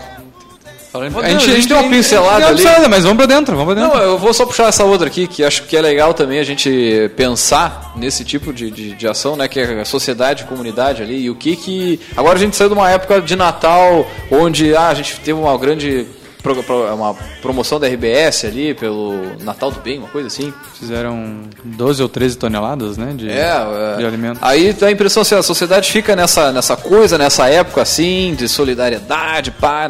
A 0.91 1.03
gente, 1.03 1.19
a 1.19 1.29
gente, 1.29 1.51
a 1.51 1.53
gente 1.53 1.67
tem 1.67 1.77
uma 1.77 1.89
pincelada 1.89 2.47
ali. 2.47 2.63
mas 2.89 3.03
vamos 3.03 3.17
pra 3.17 3.27
dentro, 3.27 3.55
vamos 3.55 3.73
pra 3.73 3.83
dentro. 3.83 3.97
Não, 3.97 4.03
eu 4.03 4.17
vou 4.17 4.33
só 4.33 4.43
puxar 4.43 4.69
essa 4.69 4.83
outra 4.83 5.05
aqui, 5.05 5.27
que 5.27 5.43
acho 5.43 5.63
que 5.63 5.77
é 5.77 5.81
legal 5.81 6.15
também 6.15 6.39
a 6.39 6.43
gente 6.43 7.11
pensar 7.15 7.93
nesse 7.95 8.25
tipo 8.25 8.51
de, 8.51 8.71
de, 8.71 8.95
de 8.95 9.07
ação, 9.07 9.35
né? 9.35 9.47
Que 9.47 9.59
é 9.59 9.81
a 9.81 9.85
sociedade, 9.85 10.43
a 10.43 10.47
comunidade 10.47 11.03
ali, 11.03 11.21
e 11.21 11.29
o 11.29 11.35
que 11.35 11.55
que... 11.55 11.99
Agora 12.17 12.37
a 12.37 12.41
gente 12.41 12.55
saiu 12.55 12.69
de 12.69 12.73
uma 12.73 12.89
época 12.89 13.21
de 13.21 13.35
Natal, 13.35 14.09
onde 14.31 14.75
ah, 14.75 14.87
a 14.87 14.93
gente 14.95 15.19
teve 15.19 15.39
uma 15.39 15.55
grande 15.59 16.07
é 16.41 16.93
uma 16.93 17.13
promoção 17.41 17.79
da 17.79 17.87
RBS 17.87 18.45
ali 18.45 18.73
pelo 18.73 19.13
Natal 19.41 19.71
do 19.71 19.81
Bem, 19.81 19.99
uma 19.99 20.07
coisa 20.07 20.27
assim. 20.27 20.53
Fizeram 20.73 21.41
12 21.63 22.01
ou 22.01 22.07
13 22.07 22.37
toneladas, 22.37 22.97
né, 22.97 23.13
de, 23.13 23.29
é, 23.29 23.97
de 23.97 24.05
alimento. 24.05 24.39
Aí 24.41 24.71
dá 24.71 24.87
a 24.87 24.91
impressão 24.91 25.21
assim, 25.21 25.35
a 25.35 25.43
sociedade 25.43 25.91
fica 25.91 26.15
nessa, 26.15 26.53
nessa 26.53 26.77
coisa, 26.77 27.17
nessa 27.17 27.49
época 27.49 27.81
assim, 27.81 28.33
de 28.37 28.47
solidariedade, 28.47 29.51
pá, 29.51 29.87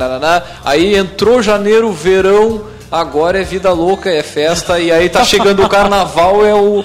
aí 0.66 0.96
entrou 0.96 1.42
janeiro, 1.42 1.92
verão, 1.94 2.66
agora 2.92 3.40
é 3.40 3.44
vida 3.44 3.72
louca, 3.72 4.10
é 4.10 4.24
festa, 4.24 4.80
e 4.80 4.92
aí 4.92 5.08
tá 5.08 5.24
chegando 5.24 5.64
o 5.64 5.70
carnaval, 5.70 6.44
é 6.44 6.56
o 6.56 6.84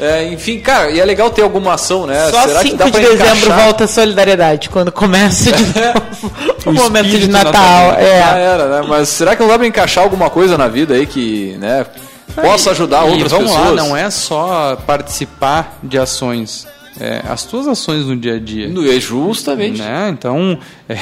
é, 0.00 0.32
enfim, 0.32 0.58
cara, 0.60 0.90
e 0.90 0.98
é 0.98 1.04
legal 1.04 1.30
ter 1.30 1.42
alguma 1.42 1.74
ação, 1.74 2.06
né? 2.06 2.30
Só 2.30 2.46
Será 2.46 2.60
5 2.60 2.84
de 2.84 2.90
dezembro 2.90 3.14
encaixar? 3.14 3.64
volta 3.64 3.84
a 3.84 3.88
solidariedade, 3.88 4.70
quando 4.70 4.90
começa 4.90 5.52
de 5.52 5.62
novo 5.78 6.32
o, 6.64 6.70
o 6.70 6.72
momento 6.72 7.08
de 7.08 7.28
Natal. 7.28 7.92
É. 7.98 8.18
Já 8.18 8.38
era, 8.38 8.68
né? 8.68 8.86
Mas 8.88 9.10
será 9.10 9.36
que 9.36 9.42
não 9.42 9.48
dá 9.48 9.58
pra 9.58 9.66
encaixar 9.66 10.02
alguma 10.02 10.30
coisa 10.30 10.56
na 10.56 10.68
vida 10.68 10.94
aí 10.94 11.06
que, 11.06 11.54
né? 11.58 11.84
Possa 12.34 12.70
ajudar 12.70 13.06
e, 13.06 13.10
outras 13.10 13.30
vamos 13.30 13.50
pessoas? 13.50 13.70
Lá, 13.70 13.76
não 13.76 13.94
é 13.94 14.08
só 14.08 14.76
participar 14.86 15.78
de 15.82 15.98
ações. 15.98 16.66
É, 16.98 17.22
as 17.28 17.44
tuas 17.44 17.68
ações 17.68 18.06
no 18.06 18.16
dia 18.16 18.36
a 18.36 18.38
dia. 18.38 18.72
É 18.96 19.00
justamente. 19.00 19.80
Né? 19.80 20.08
Então, 20.10 20.58
é, 20.88 20.94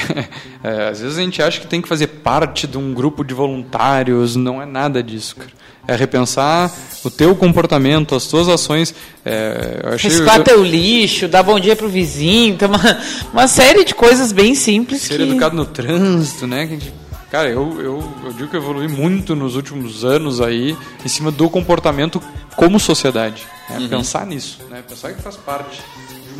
é, 0.64 0.88
às 0.88 1.01
vezes 1.01 1.18
a 1.18 1.22
gente 1.22 1.40
acha 1.40 1.61
que 1.61 1.66
tem 1.66 1.80
que 1.80 1.88
fazer 1.88 2.09
parte 2.09 2.66
de 2.66 2.76
um 2.76 2.92
grupo 2.92 3.22
de 3.24 3.32
voluntários, 3.32 4.34
não 4.34 4.61
é 4.61 4.66
nada 4.66 5.03
disso, 5.03 5.36
cara 5.36 5.59
é 5.89 5.97
repensar 5.97 6.70
o 7.03 7.11
teu 7.11 7.34
comportamento, 7.34 8.14
as 8.14 8.26
tuas 8.26 8.47
ações. 8.47 8.95
É, 9.24 9.80
eu 9.82 9.95
achei, 9.95 10.11
Reciclar 10.11 10.39
eu, 10.39 10.45
teu 10.45 10.64
lixo, 10.64 11.26
dar 11.26 11.43
bom 11.43 11.59
dia 11.59 11.74
pro 11.74 11.89
vizinho, 11.89 12.57
tem 12.57 12.68
uma, 12.68 13.01
uma 13.32 13.49
série 13.49 13.84
de 13.84 13.95
coisas 13.95 14.30
bem 14.30 14.55
simples. 14.55 15.01
Ser 15.01 15.16
que... 15.16 15.22
educado 15.22 15.57
no 15.57 15.64
trânsito, 15.64 16.47
né? 16.47 16.66
Que 16.66 16.74
gente, 16.74 16.93
cara, 17.30 17.49
eu, 17.49 17.80
eu, 17.80 18.12
eu 18.24 18.32
digo 18.34 18.49
que 18.49 18.57
eu 18.57 18.61
evolui 18.61 18.86
muito 18.86 19.34
nos 19.34 19.57
últimos 19.57 20.05
anos 20.05 20.41
aí 20.43 20.76
em 21.03 21.09
cima 21.09 21.30
do 21.30 21.49
comportamento 21.49 22.22
como 22.55 22.78
sociedade. 22.78 23.47
Né? 23.70 23.78
Uhum. 23.78 23.89
Pensar 23.89 24.26
nisso, 24.26 24.59
né? 24.68 24.82
Pensar 24.86 25.14
que 25.14 25.22
faz 25.22 25.36
parte 25.36 25.80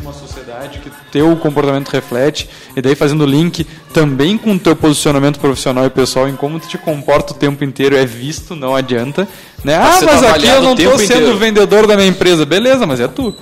uma 0.01 0.13
sociedade 0.13 0.79
que 0.79 0.91
teu 1.11 1.35
comportamento 1.37 1.89
reflete 1.89 2.49
e 2.75 2.81
daí 2.81 2.95
fazendo 2.95 3.25
link 3.25 3.65
também 3.93 4.37
com 4.37 4.53
o 4.53 4.59
teu 4.59 4.75
posicionamento 4.75 5.39
profissional 5.39 5.85
e 5.85 5.89
pessoal 5.89 6.27
em 6.27 6.35
como 6.35 6.59
tu 6.59 6.67
te 6.67 6.77
comporta 6.77 7.33
o 7.33 7.35
tempo 7.35 7.63
inteiro 7.63 7.95
é 7.95 8.05
visto, 8.05 8.55
não 8.55 8.75
adianta, 8.75 9.27
né? 9.63 9.75
Ah, 9.75 9.99
mas 10.03 10.23
aqui 10.23 10.47
eu 10.47 10.61
não 10.61 10.73
estou 10.73 10.97
sendo 10.97 11.13
inteiro. 11.13 11.37
vendedor 11.37 11.87
da 11.87 11.95
minha 11.95 12.07
empresa, 12.07 12.45
beleza, 12.45 12.85
mas 12.85 12.99
é 12.99 13.07
tu. 13.07 13.35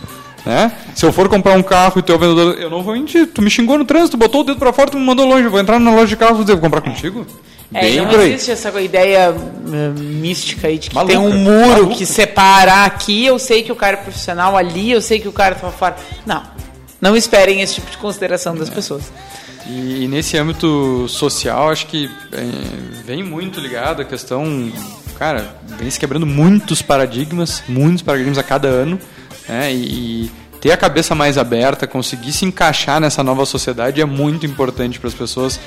Né? 0.45 0.71
Se 0.95 1.05
eu 1.05 1.11
for 1.11 1.27
comprar 1.27 1.53
um 1.53 1.63
carro 1.63 1.99
e 1.99 2.01
tu 2.01 2.11
é 2.11 2.15
o 2.15 2.19
vendedor, 2.19 2.57
eu 2.57 2.69
não 2.69 2.81
vou 2.81 2.93
mentir. 2.93 3.27
Tu 3.27 3.41
me 3.41 3.49
xingou 3.49 3.77
no 3.77 3.83
trânsito, 3.83 4.15
botou 4.15 4.41
o 4.41 4.43
dedo 4.45 4.57
para 4.57 4.71
fora, 4.71 4.89
tu 4.89 4.97
me 4.97 5.05
mandou 5.05 5.27
longe. 5.27 5.43
Eu 5.43 5.51
vou 5.51 5.59
entrar 5.59 5.77
na 5.77 5.91
loja 5.91 6.07
de 6.07 6.15
carro 6.15 6.41
e 6.41 6.45
vou 6.45 6.57
comprar 6.57 6.79
contigo? 6.79 7.27
É, 7.73 8.01
não 8.01 8.21
existe 8.21 8.51
essa 8.51 8.81
ideia 8.81 9.31
uh, 9.31 9.99
mística 9.99 10.67
aí 10.67 10.77
de 10.77 10.89
que 10.89 10.95
Maluca. 10.95 11.13
tem 11.13 11.21
um 11.21 11.33
muro 11.37 11.67
Maluca. 11.67 11.95
que 11.95 12.05
separa 12.05 12.85
aqui, 12.85 13.25
eu 13.25 13.37
sei 13.37 13.61
que 13.61 13.71
o 13.71 13.75
cara 13.75 13.97
é 13.97 14.01
profissional, 14.01 14.55
ali 14.55 14.91
eu 14.91 15.01
sei 15.01 15.19
que 15.19 15.27
o 15.27 15.33
cara 15.33 15.53
tá 15.53 15.69
fora. 15.69 15.97
Não. 16.25 16.43
Não 17.01 17.15
esperem 17.15 17.61
esse 17.61 17.75
tipo 17.75 17.91
de 17.91 17.97
consideração 17.97 18.55
das 18.55 18.69
é. 18.69 18.71
pessoas. 18.71 19.11
E, 19.67 20.03
e, 20.03 20.07
nesse 20.07 20.37
âmbito 20.37 21.07
social, 21.09 21.69
acho 21.69 21.87
que 21.87 22.09
é, 22.31 23.03
vem 23.05 23.21
muito 23.21 23.59
ligado 23.59 24.01
a 24.01 24.05
questão, 24.05 24.71
cara, 25.19 25.57
vem 25.77 25.89
se 25.89 25.99
quebrando 25.99 26.25
muitos 26.25 26.81
paradigmas, 26.81 27.61
muitos 27.67 28.01
paradigmas 28.01 28.37
a 28.37 28.43
cada 28.43 28.69
ano, 28.69 28.97
né? 29.47 29.73
E, 29.73 30.25
e 30.25 30.31
ter 30.59 30.71
a 30.71 30.77
cabeça 30.77 31.13
mais 31.13 31.37
aberta, 31.37 31.85
conseguir 31.85 32.31
se 32.31 32.45
encaixar 32.45 32.99
nessa 32.99 33.23
nova 33.23 33.45
sociedade 33.45 34.01
é 34.01 34.05
muito 34.05 34.45
importante 34.45 34.99
para 34.99 35.07
as 35.07 35.13
pessoas 35.13 35.59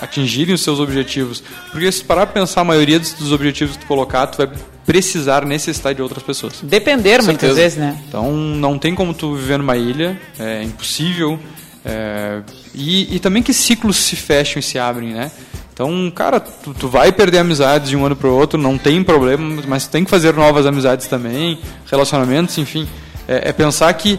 atingirem 0.00 0.54
os 0.54 0.62
seus 0.62 0.80
objetivos. 0.80 1.42
Porque 1.70 1.90
se 1.90 2.04
parar 2.04 2.26
para 2.26 2.40
pensar 2.40 2.62
a 2.62 2.64
maioria 2.64 2.98
dos 2.98 3.32
objetivos 3.32 3.76
que 3.76 3.82
tu 3.82 3.86
colocar, 3.86 4.26
tu 4.26 4.38
vai 4.38 4.50
precisar 4.84 5.44
necessitar 5.44 5.94
de 5.94 6.02
outras 6.02 6.22
pessoas. 6.22 6.60
Depender 6.62 7.22
muitas 7.22 7.56
vezes, 7.56 7.78
né? 7.78 8.00
Então 8.08 8.32
não 8.32 8.78
tem 8.78 8.94
como 8.94 9.12
tu 9.12 9.34
viver 9.34 9.58
numa 9.58 9.76
ilha, 9.76 10.20
é 10.38 10.62
impossível. 10.62 11.38
É, 11.84 12.40
e, 12.74 13.14
e 13.14 13.20
também 13.20 13.42
que 13.42 13.54
ciclos 13.54 13.96
se 13.96 14.16
fecham 14.16 14.58
e 14.58 14.62
se 14.62 14.78
abrem, 14.78 15.12
né? 15.12 15.30
Então, 15.72 16.10
cara, 16.10 16.40
tu, 16.40 16.72
tu, 16.72 16.88
vai 16.88 17.12
perder 17.12 17.38
amizades 17.38 17.90
de 17.90 17.96
um 17.96 18.06
ano 18.06 18.16
para 18.16 18.28
o 18.28 18.34
outro, 18.34 18.58
não 18.58 18.78
tem 18.78 19.04
problema, 19.04 19.62
mas 19.68 19.86
tem 19.86 20.04
que 20.04 20.10
fazer 20.10 20.32
novas 20.32 20.64
amizades 20.64 21.06
também, 21.06 21.58
relacionamentos, 21.90 22.56
enfim. 22.56 22.88
É, 23.28 23.50
é 23.50 23.52
pensar 23.52 23.92
que 23.94 24.18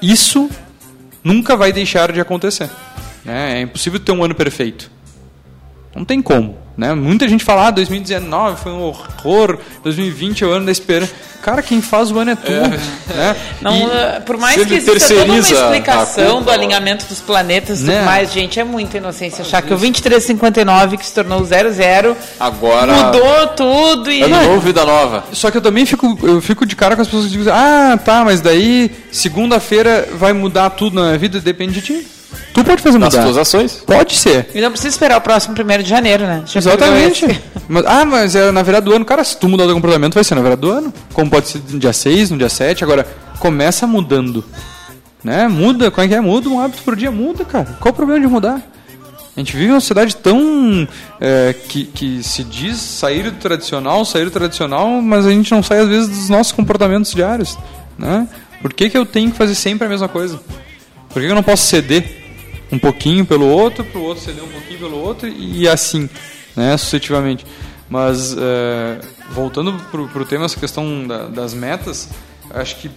isso 0.00 0.50
nunca 1.22 1.56
vai 1.56 1.72
deixar 1.72 2.12
de 2.12 2.20
acontecer. 2.20 2.70
Né? 3.24 3.58
É 3.58 3.60
impossível 3.62 4.00
ter 4.00 4.12
um 4.12 4.24
ano 4.24 4.34
perfeito. 4.34 4.90
Não 5.94 6.04
tem 6.04 6.22
como. 6.22 6.56
Né? 6.78 6.94
Muita 6.94 7.26
gente 7.26 7.44
fala, 7.44 7.66
ah, 7.66 7.70
2019 7.72 8.62
foi 8.62 8.70
um 8.70 8.82
horror, 8.82 9.58
2020 9.82 10.44
é 10.44 10.46
o 10.46 10.50
ano 10.50 10.66
da 10.66 10.70
esperança. 10.70 11.12
Cara, 11.42 11.60
quem 11.60 11.82
faz 11.82 12.12
o 12.12 12.18
ano 12.20 12.30
é 12.30 12.36
tu. 12.36 12.52
É. 12.52 12.68
Né? 13.14 13.36
Não, 13.60 13.92
eh, 13.92 14.20
por 14.20 14.36
mais 14.36 14.54
que 14.64 14.74
exista 14.74 15.14
toda 15.14 15.24
uma 15.24 15.38
explicação 15.38 16.40
do 16.40 16.50
alinhamento 16.50 17.06
dos 17.06 17.20
planetas 17.20 17.80
e 17.80 17.84
né? 17.84 17.94
tudo 17.94 18.04
mais, 18.04 18.32
gente, 18.32 18.60
é 18.60 18.64
muita 18.64 18.98
inocência 18.98 19.42
achar 19.42 19.60
que 19.60 19.74
o 19.74 19.76
2359, 19.76 20.96
que 20.98 21.06
se 21.06 21.14
tornou 21.14 21.44
00, 21.44 22.16
agora 22.38 22.92
mudou 22.92 23.46
tudo 23.56 24.12
e. 24.12 24.22
É 24.22 24.28
novo 24.28 24.60
vida 24.60 24.84
nova. 24.84 25.24
Só 25.32 25.50
que 25.50 25.56
eu 25.56 25.62
também 25.62 25.84
fico, 25.84 26.16
eu 26.22 26.40
fico 26.40 26.64
de 26.64 26.76
cara 26.76 26.94
com 26.94 27.02
as 27.02 27.08
pessoas 27.08 27.26
que 27.26 27.36
dizem, 27.38 27.52
ah, 27.52 27.98
tá, 28.04 28.24
mas 28.24 28.40
daí 28.40 28.90
segunda-feira 29.10 30.08
vai 30.12 30.32
mudar 30.32 30.70
tudo 30.70 30.94
na 30.94 31.06
minha 31.06 31.18
vida, 31.18 31.40
depende 31.40 31.80
de 31.80 31.82
ti. 31.82 32.17
Tu 32.52 32.64
pode 32.64 32.82
fazer 32.82 32.98
mudar. 32.98 33.16
Nas 33.16 33.24
tuas 33.24 33.36
ações? 33.36 33.82
Pode 33.86 34.14
ser. 34.14 34.50
E 34.54 34.60
não 34.60 34.70
precisa 34.70 34.88
esperar 34.88 35.18
o 35.18 35.20
próximo 35.20 35.54
primeiro 35.54 35.82
de 35.82 35.88
janeiro, 35.88 36.24
né? 36.24 36.42
Já 36.46 36.58
Exatamente. 36.58 37.26
Mas, 37.68 37.84
ah, 37.86 38.04
mas 38.06 38.34
é 38.34 38.50
na 38.50 38.62
virada 38.62 38.86
do 38.86 38.94
ano. 38.94 39.04
Cara, 39.04 39.22
se 39.22 39.36
tu 39.36 39.46
mudar 39.46 39.64
o 39.64 39.66
teu 39.66 39.74
comportamento, 39.74 40.14
vai 40.14 40.24
ser 40.24 40.34
na 40.34 40.40
virada 40.40 40.62
do 40.62 40.70
ano. 40.70 40.90
Como 41.12 41.30
pode 41.30 41.48
ser 41.48 41.60
no 41.68 41.78
dia 41.78 41.92
6, 41.92 42.30
no 42.30 42.38
dia 42.38 42.48
7. 42.48 42.82
Agora, 42.82 43.06
começa 43.38 43.86
mudando. 43.86 44.42
Né? 45.22 45.46
Muda, 45.48 45.90
como 45.90 46.02
é 46.02 46.08
que 46.08 46.14
é? 46.14 46.20
Muda 46.20 46.48
um 46.48 46.58
hábito 46.58 46.82
por 46.82 46.96
dia, 46.96 47.10
muda, 47.10 47.44
cara. 47.44 47.76
Qual 47.78 47.92
o 47.92 47.94
problema 47.94 48.20
de 48.20 48.26
mudar? 48.26 48.62
A 49.36 49.40
gente 49.40 49.54
vive 49.54 49.70
uma 49.70 49.80
sociedade 49.80 50.16
tão. 50.16 50.88
É, 51.20 51.54
que, 51.68 51.84
que 51.84 52.22
se 52.22 52.42
diz 52.42 52.78
sair 52.78 53.24
do 53.24 53.32
tradicional, 53.32 54.04
sair 54.04 54.24
do 54.24 54.30
tradicional, 54.30 55.02
mas 55.02 55.26
a 55.26 55.30
gente 55.30 55.52
não 55.52 55.62
sai 55.62 55.80
às 55.80 55.88
vezes 55.88 56.08
dos 56.08 56.28
nossos 56.28 56.52
comportamentos 56.52 57.12
diários. 57.12 57.58
Né? 57.98 58.26
Por 58.60 58.72
que, 58.72 58.90
que 58.90 58.98
eu 58.98 59.06
tenho 59.06 59.30
que 59.30 59.36
fazer 59.36 59.54
sempre 59.54 59.86
a 59.86 59.90
mesma 59.90 60.08
coisa? 60.08 60.40
Por 61.08 61.20
que, 61.20 61.26
que 61.26 61.30
eu 61.30 61.36
não 61.36 61.42
posso 61.42 61.64
ceder? 61.66 62.17
Um 62.70 62.78
pouquinho 62.78 63.24
pelo 63.24 63.46
outro, 63.46 63.84
para 63.84 63.98
o 63.98 64.04
outro 64.04 64.24
ceder 64.24 64.44
um 64.44 64.48
pouquinho 64.48 64.78
pelo 64.78 64.98
outro 64.98 65.28
e 65.28 65.68
assim, 65.68 66.08
né, 66.54 66.76
sucessivamente. 66.76 67.44
Mas 67.88 68.36
é, 68.36 69.00
voltando 69.30 69.72
para 69.90 70.00
o 70.00 70.24
tema, 70.24 70.44
essa 70.44 70.58
questão 70.58 71.06
da, 71.06 71.28
das 71.28 71.54
metas, 71.54 72.10
acho 72.50 72.76
que 72.76 72.90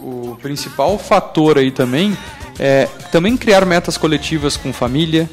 o 0.00 0.36
principal 0.40 0.98
fator 0.98 1.58
aí 1.58 1.70
também 1.70 2.16
é 2.58 2.86
também 3.12 3.36
criar 3.36 3.66
metas 3.66 3.96
coletivas 3.96 4.56
com 4.56 4.72
família, 4.72 5.28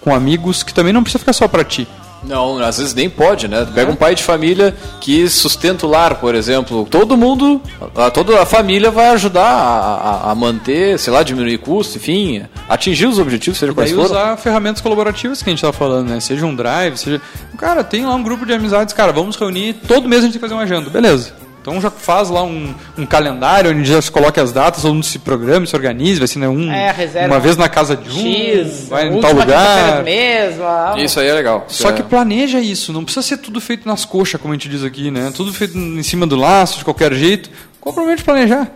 com 0.00 0.14
amigos, 0.14 0.62
que 0.62 0.74
também 0.74 0.92
não 0.92 1.02
precisa 1.02 1.20
ficar 1.20 1.32
só 1.32 1.48
para 1.48 1.64
ti. 1.64 1.88
Não, 2.24 2.58
às 2.58 2.78
vezes 2.78 2.94
nem 2.94 3.10
pode, 3.10 3.48
né? 3.48 3.66
Pega 3.74 3.90
um 3.90 3.96
pai 3.96 4.14
de 4.14 4.22
família 4.22 4.74
que 5.00 5.28
sustenta 5.28 5.86
o 5.86 5.90
lar, 5.90 6.16
por 6.16 6.34
exemplo. 6.34 6.86
Todo 6.88 7.16
mundo, 7.16 7.60
a, 7.96 8.10
toda 8.10 8.40
a 8.40 8.46
família 8.46 8.90
vai 8.90 9.10
ajudar 9.10 9.44
a, 9.44 10.28
a, 10.28 10.30
a, 10.30 10.34
manter, 10.34 10.98
sei 10.98 11.12
lá, 11.12 11.22
diminuir 11.22 11.58
custo, 11.58 11.98
enfim, 11.98 12.44
atingir 12.68 13.06
os 13.06 13.18
objetivos, 13.18 13.58
seja 13.58 13.74
quais 13.74 13.90
forem. 13.90 14.06
usar 14.06 14.36
ferramentas 14.36 14.80
colaborativas 14.80 15.42
que 15.42 15.50
a 15.50 15.52
gente 15.52 15.62
tá 15.62 15.72
falando, 15.72 16.10
né? 16.10 16.20
Seja 16.20 16.46
um 16.46 16.54
drive, 16.54 16.96
seja... 16.96 17.20
Cara, 17.58 17.82
tem 17.82 18.06
lá 18.06 18.14
um 18.14 18.22
grupo 18.22 18.46
de 18.46 18.52
amizades, 18.52 18.94
cara, 18.94 19.12
vamos 19.12 19.36
reunir, 19.36 19.74
todo 19.86 20.08
mês 20.08 20.22
a 20.22 20.26
gente 20.26 20.32
tem 20.34 20.40
que 20.40 20.46
fazer 20.46 20.54
uma 20.54 20.62
agenda, 20.62 20.90
beleza. 20.90 21.32
Então 21.62 21.80
já 21.80 21.92
faz 21.92 22.28
lá 22.28 22.42
um, 22.42 22.74
um 22.98 23.06
calendário 23.06 23.70
onde 23.70 23.84
já 23.84 24.02
se 24.02 24.10
coloque 24.10 24.40
as 24.40 24.50
datas, 24.50 24.84
ou 24.84 25.00
se 25.00 25.20
programa, 25.20 25.64
se 25.64 25.76
organize, 25.76 26.18
vai 26.18 26.26
ser 26.26 26.40
né, 26.40 26.48
um, 26.48 26.70
é, 26.72 26.92
uma 27.24 27.38
vez 27.38 27.56
na 27.56 27.68
casa 27.68 27.96
de 27.96 28.10
um, 28.10 28.32
X, 28.32 28.88
vai 28.88 29.06
em 29.06 29.20
tal 29.20 29.32
lugar. 29.32 30.02
Mesmo, 30.02 30.64
isso 30.98 31.20
aí 31.20 31.28
é 31.28 31.32
legal. 31.32 31.64
Só 31.68 31.90
é. 31.90 31.92
que 31.92 32.02
planeja 32.02 32.58
isso, 32.58 32.92
não 32.92 33.04
precisa 33.04 33.24
ser 33.24 33.36
tudo 33.36 33.60
feito 33.60 33.86
nas 33.86 34.04
coxas, 34.04 34.40
como 34.40 34.52
a 34.52 34.56
gente 34.56 34.68
diz 34.68 34.82
aqui, 34.82 35.08
né? 35.08 35.32
Tudo 35.34 35.52
feito 35.54 35.78
em 35.78 36.02
cima 36.02 36.26
do 36.26 36.34
laço, 36.34 36.78
de 36.78 36.84
qualquer 36.84 37.14
jeito. 37.14 37.48
Qual 37.80 37.92
o 37.92 37.94
problema 37.94 38.16
de 38.16 38.24
planejar? 38.24 38.68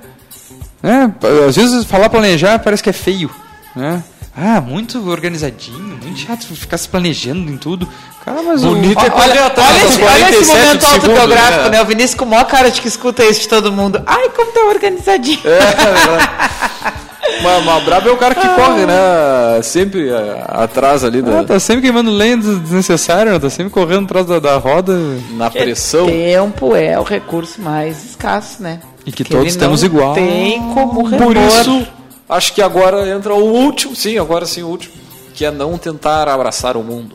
Né? 0.80 1.12
Às 1.48 1.56
vezes 1.56 1.84
falar 1.86 2.08
planejar 2.08 2.60
parece 2.60 2.84
que 2.84 2.90
é 2.90 2.92
feio, 2.92 3.30
né? 3.74 4.04
Ah, 4.36 4.60
muito 4.60 5.08
organizadinho, 5.10 5.95
muito 6.16 6.26
chato 6.26 6.46
ficar 6.56 6.78
se 6.78 6.88
planejando 6.88 7.50
em 7.50 7.56
tudo. 7.56 7.86
Cara, 8.24 8.42
mas 8.42 8.62
Bonito 8.62 8.98
o... 8.98 9.06
é 9.06 9.10
olha, 9.10 9.52
olha, 9.56 9.84
esse, 9.84 10.02
olha 10.02 10.30
esse 10.30 10.46
momento 10.46 10.86
autobiográfico, 10.86 11.64
né? 11.64 11.70
né? 11.70 11.82
O 11.82 11.84
Vinícius 11.84 12.14
com 12.14 12.24
a 12.24 12.28
maior 12.28 12.46
cara 12.46 12.70
de 12.70 12.80
que 12.80 12.88
escuta 12.88 13.24
isso 13.24 13.42
de 13.42 13.48
todo 13.48 13.70
mundo. 13.70 14.02
Ai, 14.06 14.30
como 14.30 14.50
tá 14.50 14.60
organizadinho. 14.60 15.40
É, 15.44 15.58
é 15.58 17.42
mas, 17.42 17.64
mas 17.64 17.84
brabo 17.84 18.08
é 18.08 18.12
o 18.12 18.16
cara 18.16 18.34
que 18.34 18.46
ah. 18.46 18.54
corre, 18.54 18.86
né? 18.86 19.62
Sempre 19.62 20.08
é, 20.08 20.44
atrás 20.48 21.04
ali. 21.04 21.22
Da... 21.22 21.40
Ah, 21.40 21.44
tá 21.44 21.60
sempre 21.60 21.82
queimando 21.82 22.10
lenha 22.10 22.36
desnecessário, 22.36 23.32
né? 23.32 23.38
Tá 23.38 23.50
sempre 23.50 23.72
correndo 23.72 24.04
atrás 24.04 24.26
da, 24.26 24.38
da 24.38 24.56
roda. 24.56 24.96
Na 25.32 25.50
pressão. 25.50 26.06
O 26.06 26.10
tempo 26.10 26.74
é 26.74 26.98
o 26.98 27.02
recurso 27.02 27.60
mais 27.60 28.04
escasso, 28.04 28.62
né? 28.62 28.80
E 29.04 29.12
que 29.12 29.22
Porque 29.22 29.36
todos 29.36 29.54
temos 29.54 29.84
igual. 29.84 30.14
Tem 30.14 30.60
como 30.72 31.04
repor. 31.04 31.26
Por 31.26 31.36
isso 31.36 31.86
Acho 32.28 32.52
que 32.52 32.60
agora 32.60 33.08
entra 33.08 33.34
o 33.34 33.44
último, 33.44 33.94
sim, 33.94 34.18
agora 34.18 34.46
sim 34.46 34.62
o 34.62 34.68
último, 34.68 34.94
que 35.36 35.44
é 35.44 35.50
não 35.50 35.76
tentar 35.76 36.28
abraçar 36.28 36.78
o 36.78 36.82
mundo. 36.82 37.14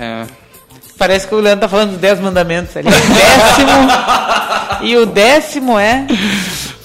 É. 0.00 0.24
Parece 0.96 1.26
que 1.26 1.34
o 1.34 1.40
Leandro 1.40 1.62
tá 1.62 1.68
falando 1.68 1.90
dos 1.90 1.98
10 1.98 2.20
mandamentos 2.20 2.76
ali. 2.76 2.88
O 2.88 2.92
décimo. 2.92 4.86
e 4.86 4.96
o 4.96 5.06
décimo 5.06 5.78
é. 5.78 6.06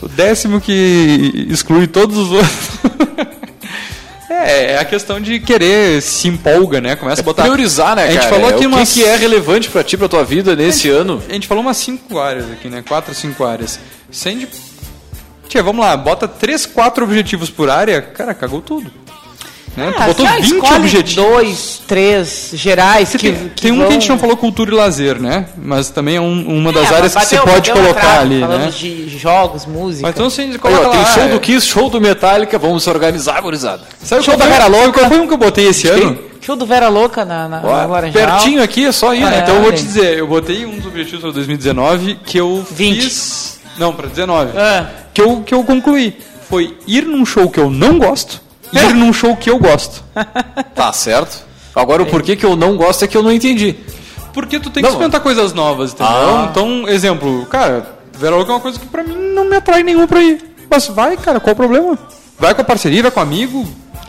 O 0.01 0.07
décimo 0.09 0.59
que 0.59 1.47
exclui 1.49 1.85
todos 1.87 2.17
os 2.17 2.31
outros. 2.31 2.55
É, 4.27 4.73
é 4.73 4.77
a 4.79 4.85
questão 4.85 5.19
de 5.19 5.39
querer 5.39 6.01
se 6.01 6.27
empolga, 6.27 6.79
né? 6.79 6.95
Começa 6.95 7.21
é 7.21 7.23
a 7.23 7.25
botar. 7.25 7.43
Priorizar, 7.43 7.95
né, 7.95 8.03
a 8.03 8.11
gente 8.11 8.23
cara? 8.23 8.35
falou 8.35 8.49
aqui 8.49 8.65
é, 8.65 8.67
umas... 8.67 8.91
O 8.91 8.93
que, 8.93 8.99
que, 8.99 9.05
é 9.07 9.15
relevante 9.15 9.69
para 9.69 9.83
ti, 9.83 9.97
pra 9.97 10.07
tua 10.07 10.23
vida 10.23 10.55
nesse 10.55 10.89
a 10.89 10.91
gente, 10.91 11.01
ano? 11.01 11.23
A 11.27 11.33
gente 11.33 11.47
falou 11.47 11.63
umas 11.63 11.77
cinco 11.77 12.19
áreas 12.19 12.51
aqui, 12.51 12.67
né? 12.67 12.83
Quatro, 12.87 13.15
cinco 13.15 13.43
áreas. 13.43 13.79
Sem 14.11 14.39
de 14.39 14.47
Tia, 15.47 15.63
vamos 15.63 15.83
lá, 15.83 15.95
bota 15.97 16.27
3, 16.27 16.65
4 16.65 17.03
objetivos 17.03 17.49
por 17.49 17.69
área, 17.69 18.01
cara, 18.01 18.35
cagou 18.35 18.61
tudo. 18.61 18.91
Né? 19.75 19.93
Ah, 19.97 20.07
botou 20.07 20.25
20 20.25 20.73
objetivos. 20.73 21.15
Dois, 21.15 21.81
três 21.85 22.51
gerais. 22.53 23.09
Que, 23.11 23.17
tem, 23.17 23.33
que 23.33 23.61
tem 23.61 23.71
um 23.71 23.79
vão... 23.79 23.87
que 23.87 23.91
a 23.91 23.99
gente 23.99 24.09
não 24.09 24.17
falou 24.17 24.37
cultura 24.37 24.71
e 24.71 24.73
lazer, 24.73 25.21
né? 25.21 25.47
Mas 25.57 25.89
também 25.89 26.15
é 26.15 26.21
um, 26.21 26.57
uma 26.57 26.71
das 26.71 26.91
é, 26.91 26.95
áreas 26.95 27.13
bateu, 27.13 27.41
que 27.41 27.45
você 27.45 27.53
pode 27.53 27.71
colocar 27.71 28.19
ali, 28.21 28.39
né? 28.39 28.69
de 28.71 29.17
jogos, 29.17 29.65
música. 29.65 30.03
Mas 30.03 30.15
então 30.15 30.29
você 30.29 30.57
coloca 30.57 30.81
Aí, 30.81 30.85
ó, 30.85 30.89
lá, 30.89 31.03
Tem 31.03 31.13
show 31.13 31.23
é... 31.23 31.27
do 31.27 31.39
Kiss, 31.39 31.67
show 31.67 31.89
do 31.89 31.99
Metallica, 31.99 32.57
vamos 32.57 32.83
se 32.83 32.89
organizar, 32.89 33.41
gurizada. 33.41 33.83
Sabe 34.01 34.23
show 34.23 34.37
da 34.37 34.45
Vera 34.45 34.67
Louca? 34.67 34.99
Qual 34.99 35.09
foi 35.09 35.19
um 35.19 35.27
que 35.27 35.33
eu 35.33 35.37
botei 35.37 35.67
esse 35.67 35.87
ano? 35.87 36.17
Show 36.39 36.55
do 36.55 36.65
Vera 36.65 36.87
Louca 36.87 37.25
na, 37.25 37.49
na, 37.49 37.61
Ó, 37.63 37.87
na 37.87 38.11
Pertinho 38.11 38.61
aqui, 38.61 38.85
é 38.85 38.91
só 38.91 39.13
ir, 39.13 39.23
ah, 39.23 39.29
né? 39.29 39.39
Então 39.39 39.55
eu 39.55 39.61
vou 39.63 39.73
te 39.73 39.81
dizer, 39.81 40.17
eu 40.17 40.27
botei 40.27 40.65
um 40.65 40.77
dos 40.77 40.85
objetivos 40.85 41.21
para 41.21 41.31
2019 41.31 42.19
que 42.23 42.37
eu 42.37 42.65
20. 42.71 43.01
fiz... 43.01 43.59
Não, 43.77 43.91
para 43.93 44.07
19. 44.07 44.57
É. 44.57 44.85
Que, 45.13 45.21
eu, 45.21 45.41
que 45.41 45.53
eu 45.53 45.63
concluí. 45.63 46.15
Foi 46.47 46.77
ir 46.87 47.05
num 47.05 47.25
show 47.25 47.49
que 47.49 47.59
eu 47.59 47.69
não 47.69 47.97
gosto 47.97 48.44
ir 48.73 48.93
num 48.93 49.13
show 49.13 49.35
que 49.35 49.49
eu 49.49 49.57
gosto. 49.57 50.03
Tá 50.75 50.91
certo. 50.91 51.45
Agora 51.73 52.03
o 52.03 52.05
porquê 52.05 52.35
que 52.35 52.45
eu 52.45 52.55
não 52.55 52.75
gosto 52.75 53.03
é 53.05 53.07
que 53.07 53.15
eu 53.15 53.23
não 53.23 53.31
entendi. 53.31 53.75
Porque 54.33 54.59
tu 54.59 54.69
tem 54.69 54.81
que 54.81 54.81
não. 54.81 54.89
experimentar 54.89 55.21
coisas 55.21 55.53
novas, 55.53 55.93
entendeu? 55.93 56.13
Ah. 56.13 56.47
Então, 56.51 56.87
exemplo, 56.89 57.45
cara, 57.45 57.87
Vera 58.17 58.35
Louca 58.35 58.51
é 58.51 58.55
uma 58.55 58.61
coisa 58.61 58.77
que 58.77 58.85
pra 58.85 59.03
mim 59.03 59.15
não 59.33 59.45
me 59.45 59.55
atrai 59.55 59.83
nenhum 59.83 60.05
pra 60.05 60.21
ir. 60.21 60.43
Mas 60.69 60.87
vai, 60.87 61.15
cara, 61.15 61.39
qual 61.39 61.53
o 61.53 61.55
problema? 61.55 61.97
Vai 62.37 62.53
com 62.53 62.61
a 62.61 62.65
parceria, 62.65 63.01
vai 63.01 63.11
com 63.11 63.19
o 63.19 63.23
amigo, 63.23 63.65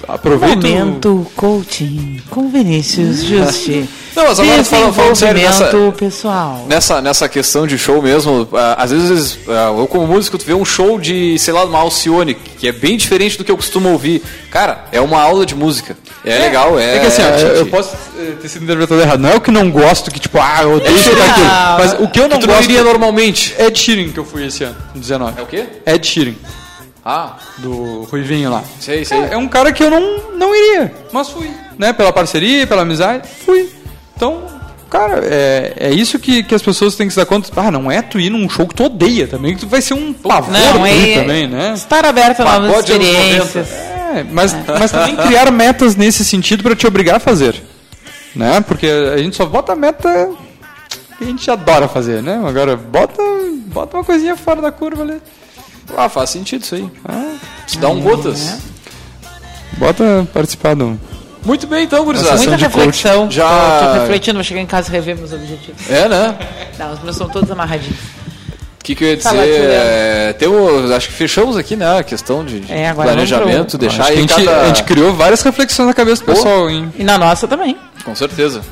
aproveita. 0.06 0.56
Momento 0.56 1.26
coaching 1.34 2.20
com 2.30 2.48
Vinícius 2.48 3.22
Justi. 3.24 3.88
Não, 4.14 4.24
mas 4.24 4.40
agora 4.40 4.64
falando, 4.64 4.94
falando 4.94 5.14
sério 5.14 5.42
nessa, 5.42 5.70
pessoal. 5.98 6.64
Nessa, 6.66 7.02
nessa 7.02 7.28
questão 7.28 7.66
de 7.66 7.76
show 7.76 8.00
mesmo, 8.00 8.48
às 8.78 8.90
vezes 8.90 9.38
eu 9.46 9.86
como 9.86 10.06
músico, 10.06 10.38
tu 10.38 10.44
vê 10.46 10.54
um 10.54 10.64
show 10.64 10.98
de, 10.98 11.38
sei 11.38 11.52
lá, 11.52 11.64
uma 11.64 11.80
Alcione, 11.80 12.34
que 12.34 12.66
é 12.66 12.72
bem 12.72 12.96
diferente 12.96 13.36
do 13.36 13.44
que 13.44 13.50
eu 13.50 13.56
costumo 13.56 13.90
ouvir. 13.90 14.22
Cara, 14.50 14.86
é 14.90 15.02
uma 15.02 15.20
aula 15.20 15.44
de 15.44 15.54
música. 15.54 15.98
É, 16.24 16.36
é 16.36 16.38
legal, 16.38 16.78
é. 16.78 16.96
É 16.96 17.00
que 17.00 17.06
assim, 17.06 17.22
é, 17.22 17.60
eu 17.60 17.66
posso 17.66 17.94
eh, 18.18 18.32
ter 18.40 18.48
sido 18.48 18.64
interpretado 18.64 19.00
errado. 19.00 19.20
Não 19.20 19.30
é 19.30 19.36
o 19.36 19.40
que 19.40 19.50
não 19.50 19.70
gosto, 19.70 20.10
que 20.10 20.18
tipo, 20.18 20.38
ah, 20.40 20.62
eu 20.62 20.76
odeio 20.76 20.96
é, 20.96 21.30
aquilo. 21.30 21.46
Mas 21.78 21.92
o 22.00 22.08
que 22.08 22.18
eu 22.18 22.28
não 22.28 22.38
que 22.38 22.46
tu 22.46 22.46
gosto. 22.46 22.62
não 22.62 22.70
iria 22.70 22.82
normalmente. 22.82 23.54
É 23.58 23.66
Ed 23.66 23.78
Sheeran 23.78 24.08
que 24.08 24.18
eu 24.18 24.24
fui 24.24 24.46
esse 24.46 24.64
ano, 24.64 24.76
19. 24.94 25.38
É 25.38 25.42
o 25.42 25.46
quê? 25.46 25.66
Ed 25.84 26.06
Sheeran. 26.06 26.34
Ah. 27.08 27.36
Do 27.58 28.02
Ruivinho 28.10 28.50
lá. 28.50 28.64
Sei, 28.80 29.04
sei. 29.04 29.16
É, 29.16 29.34
é 29.34 29.36
um 29.36 29.46
cara 29.46 29.70
que 29.70 29.80
eu 29.80 29.88
não, 29.88 30.32
não 30.32 30.52
iria, 30.52 30.92
mas 31.12 31.28
fui. 31.28 31.48
Né? 31.78 31.92
Pela 31.92 32.12
parceria, 32.12 32.66
pela 32.66 32.82
amizade, 32.82 33.28
fui. 33.44 33.70
Então, 34.16 34.42
cara, 34.90 35.20
é, 35.24 35.72
é 35.76 35.90
isso 35.92 36.18
que, 36.18 36.42
que 36.42 36.52
as 36.52 36.62
pessoas 36.62 36.96
têm 36.96 37.06
que 37.06 37.12
se 37.12 37.20
dar 37.20 37.24
conta. 37.24 37.48
Ah, 37.54 37.70
não 37.70 37.88
é 37.88 38.02
tu 38.02 38.18
ir 38.18 38.28
num 38.28 38.50
show 38.50 38.66
que 38.66 38.74
tu 38.74 38.86
odeia 38.86 39.28
também, 39.28 39.54
que 39.54 39.60
tu 39.60 39.68
vai 39.68 39.80
ser 39.80 39.94
um 39.94 40.12
pavor 40.12 40.50
não, 40.52 40.84
é, 40.84 41.14
também, 41.14 41.46
né? 41.46 41.74
Estar 41.76 42.04
aberto 42.04 42.40
a 42.40 42.58
novas 42.58 42.80
experiências. 42.80 43.70
É, 43.70 44.26
mas, 44.28 44.52
é. 44.52 44.64
mas 44.66 44.90
também 44.90 45.14
criar 45.28 45.48
metas 45.52 45.94
nesse 45.94 46.24
sentido 46.24 46.64
para 46.64 46.74
te 46.74 46.88
obrigar 46.88 47.16
a 47.16 47.20
fazer. 47.20 47.62
Né? 48.34 48.60
Porque 48.62 48.88
a 48.88 49.18
gente 49.18 49.36
só 49.36 49.46
bota 49.46 49.76
meta 49.76 50.28
que 51.16 51.22
a 51.22 51.26
gente 51.28 51.48
adora 51.48 51.86
fazer, 51.86 52.20
né? 52.20 52.42
Agora, 52.44 52.76
bota, 52.76 53.22
bota 53.66 53.96
uma 53.96 54.02
coisinha 54.02 54.36
fora 54.36 54.60
da 54.60 54.72
curva 54.72 55.04
ali. 55.04 55.22
Ah, 55.96 56.08
faz 56.08 56.30
sentido 56.30 56.62
isso 56.62 56.74
aí. 56.74 56.90
Ah, 57.04 57.36
se 57.66 57.78
dá 57.78 57.88
um 57.88 58.00
gotas. 58.00 58.48
É. 58.48 58.58
Bota 59.78 60.26
participar 60.32 60.74
do. 60.74 60.98
Muito 61.44 61.66
bem, 61.66 61.84
então, 61.84 62.04
gurizada. 62.04 62.36
Muita 62.38 62.56
reflexão. 62.56 63.22
Coach. 63.22 63.36
Já... 63.36 63.78
Tô, 63.80 63.86
tô 63.86 64.00
refletindo, 64.00 64.34
vou 64.34 64.44
chegar 64.44 64.60
em 64.60 64.66
casa 64.66 64.88
e 64.88 64.92
rever 64.92 65.16
meus 65.16 65.32
objetivos. 65.32 65.88
É, 65.88 66.08
né? 66.08 66.36
Não, 66.78 66.92
os 66.92 67.02
meus 67.02 67.16
são 67.16 67.28
todos 67.28 67.50
amarradinhos. 67.50 67.96
que, 68.82 68.94
que 68.94 69.04
eu 69.04 69.08
ia 69.08 69.16
dizer? 69.16 69.36
É, 69.36 70.32
temos, 70.32 70.90
acho 70.90 71.08
que 71.08 71.14
fechamos 71.14 71.56
aqui, 71.56 71.76
né? 71.76 71.98
A 71.98 72.02
questão 72.04 72.44
de, 72.44 72.60
de 72.60 72.72
é, 72.72 72.92
planejamento, 72.92 73.76
deixar 73.76 74.06
aí. 74.06 74.18
A 74.18 74.20
gente, 74.20 74.34
cada... 74.34 74.62
a 74.62 74.66
gente, 74.66 74.82
criou 74.84 75.12
várias 75.12 75.42
reflexões 75.42 75.88
na 75.88 75.94
cabeça 75.94 76.22
do 76.22 76.26
pessoal, 76.26 76.70
hein? 76.70 76.92
E 76.96 77.04
na 77.04 77.18
nossa 77.18 77.48
também. 77.48 77.76
Com 78.04 78.14
certeza. 78.14 78.62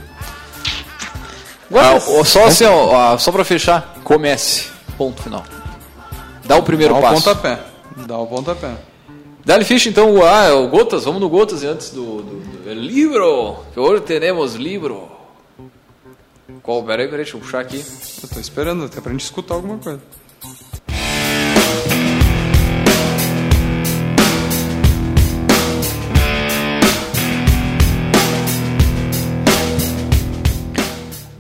Ah, 1.73 1.99
só 2.25 2.47
assim, 2.47 2.65
ó, 2.65 3.19
só 3.19 3.33
pra 3.33 3.45
fechar, 3.45 3.95
comece. 4.05 4.67
Ponto 4.97 5.21
final. 5.23 5.45
Dá 6.45 6.57
o 6.57 6.63
primeiro 6.63 6.95
Dá 6.95 7.01
o 7.01 7.03
passo. 7.03 7.23
Pontapé. 7.23 7.59
Dá 8.07 8.19
o 8.19 8.27
pontapé. 8.27 8.75
Dali 9.45 9.65
Fish, 9.65 9.87
então, 9.87 10.23
ah, 10.25 10.55
o 10.55 10.69
Gotas, 10.69 11.05
vamos 11.05 11.21
no 11.21 11.29
Gotas 11.29 11.63
antes 11.65 11.91
do, 11.91 12.23
do, 12.23 12.65
do 12.65 12.73
livro, 12.73 13.59
que 13.73 13.81
hoje 13.81 14.03
teremos 14.03 14.55
livro. 14.55 15.09
Qual? 16.63 16.83
Peraí, 16.83 17.07
peraí, 17.07 17.25
deixa 17.25 17.37
eu 17.37 17.41
puxar 17.41 17.61
aqui. 17.61 17.85
Eu 18.23 18.29
tô 18.29 18.41
esperando 18.41 18.85
até 18.85 19.01
pra 19.01 19.13
gente 19.13 19.25
escutar 19.25 19.55
alguma 19.55 19.77
coisa. 19.77 20.01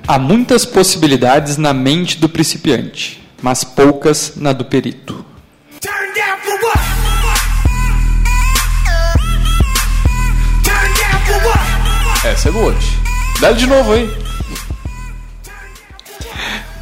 Há 0.07 0.19
muitas 0.19 0.67
possibilidades 0.67 1.57
na 1.57 1.73
mente 1.73 2.19
do 2.19 2.29
principiante, 2.29 3.24
mas 3.45 3.63
poucas 3.63 4.37
na 4.37 4.55
do 4.55 4.65
perito. 4.65 5.23
Essa 12.25 12.49
é 12.49 12.53
boa. 12.53 12.75
Dá 13.43 13.53
de 13.53 13.67
novo 13.67 13.93
aí. 13.93 14.11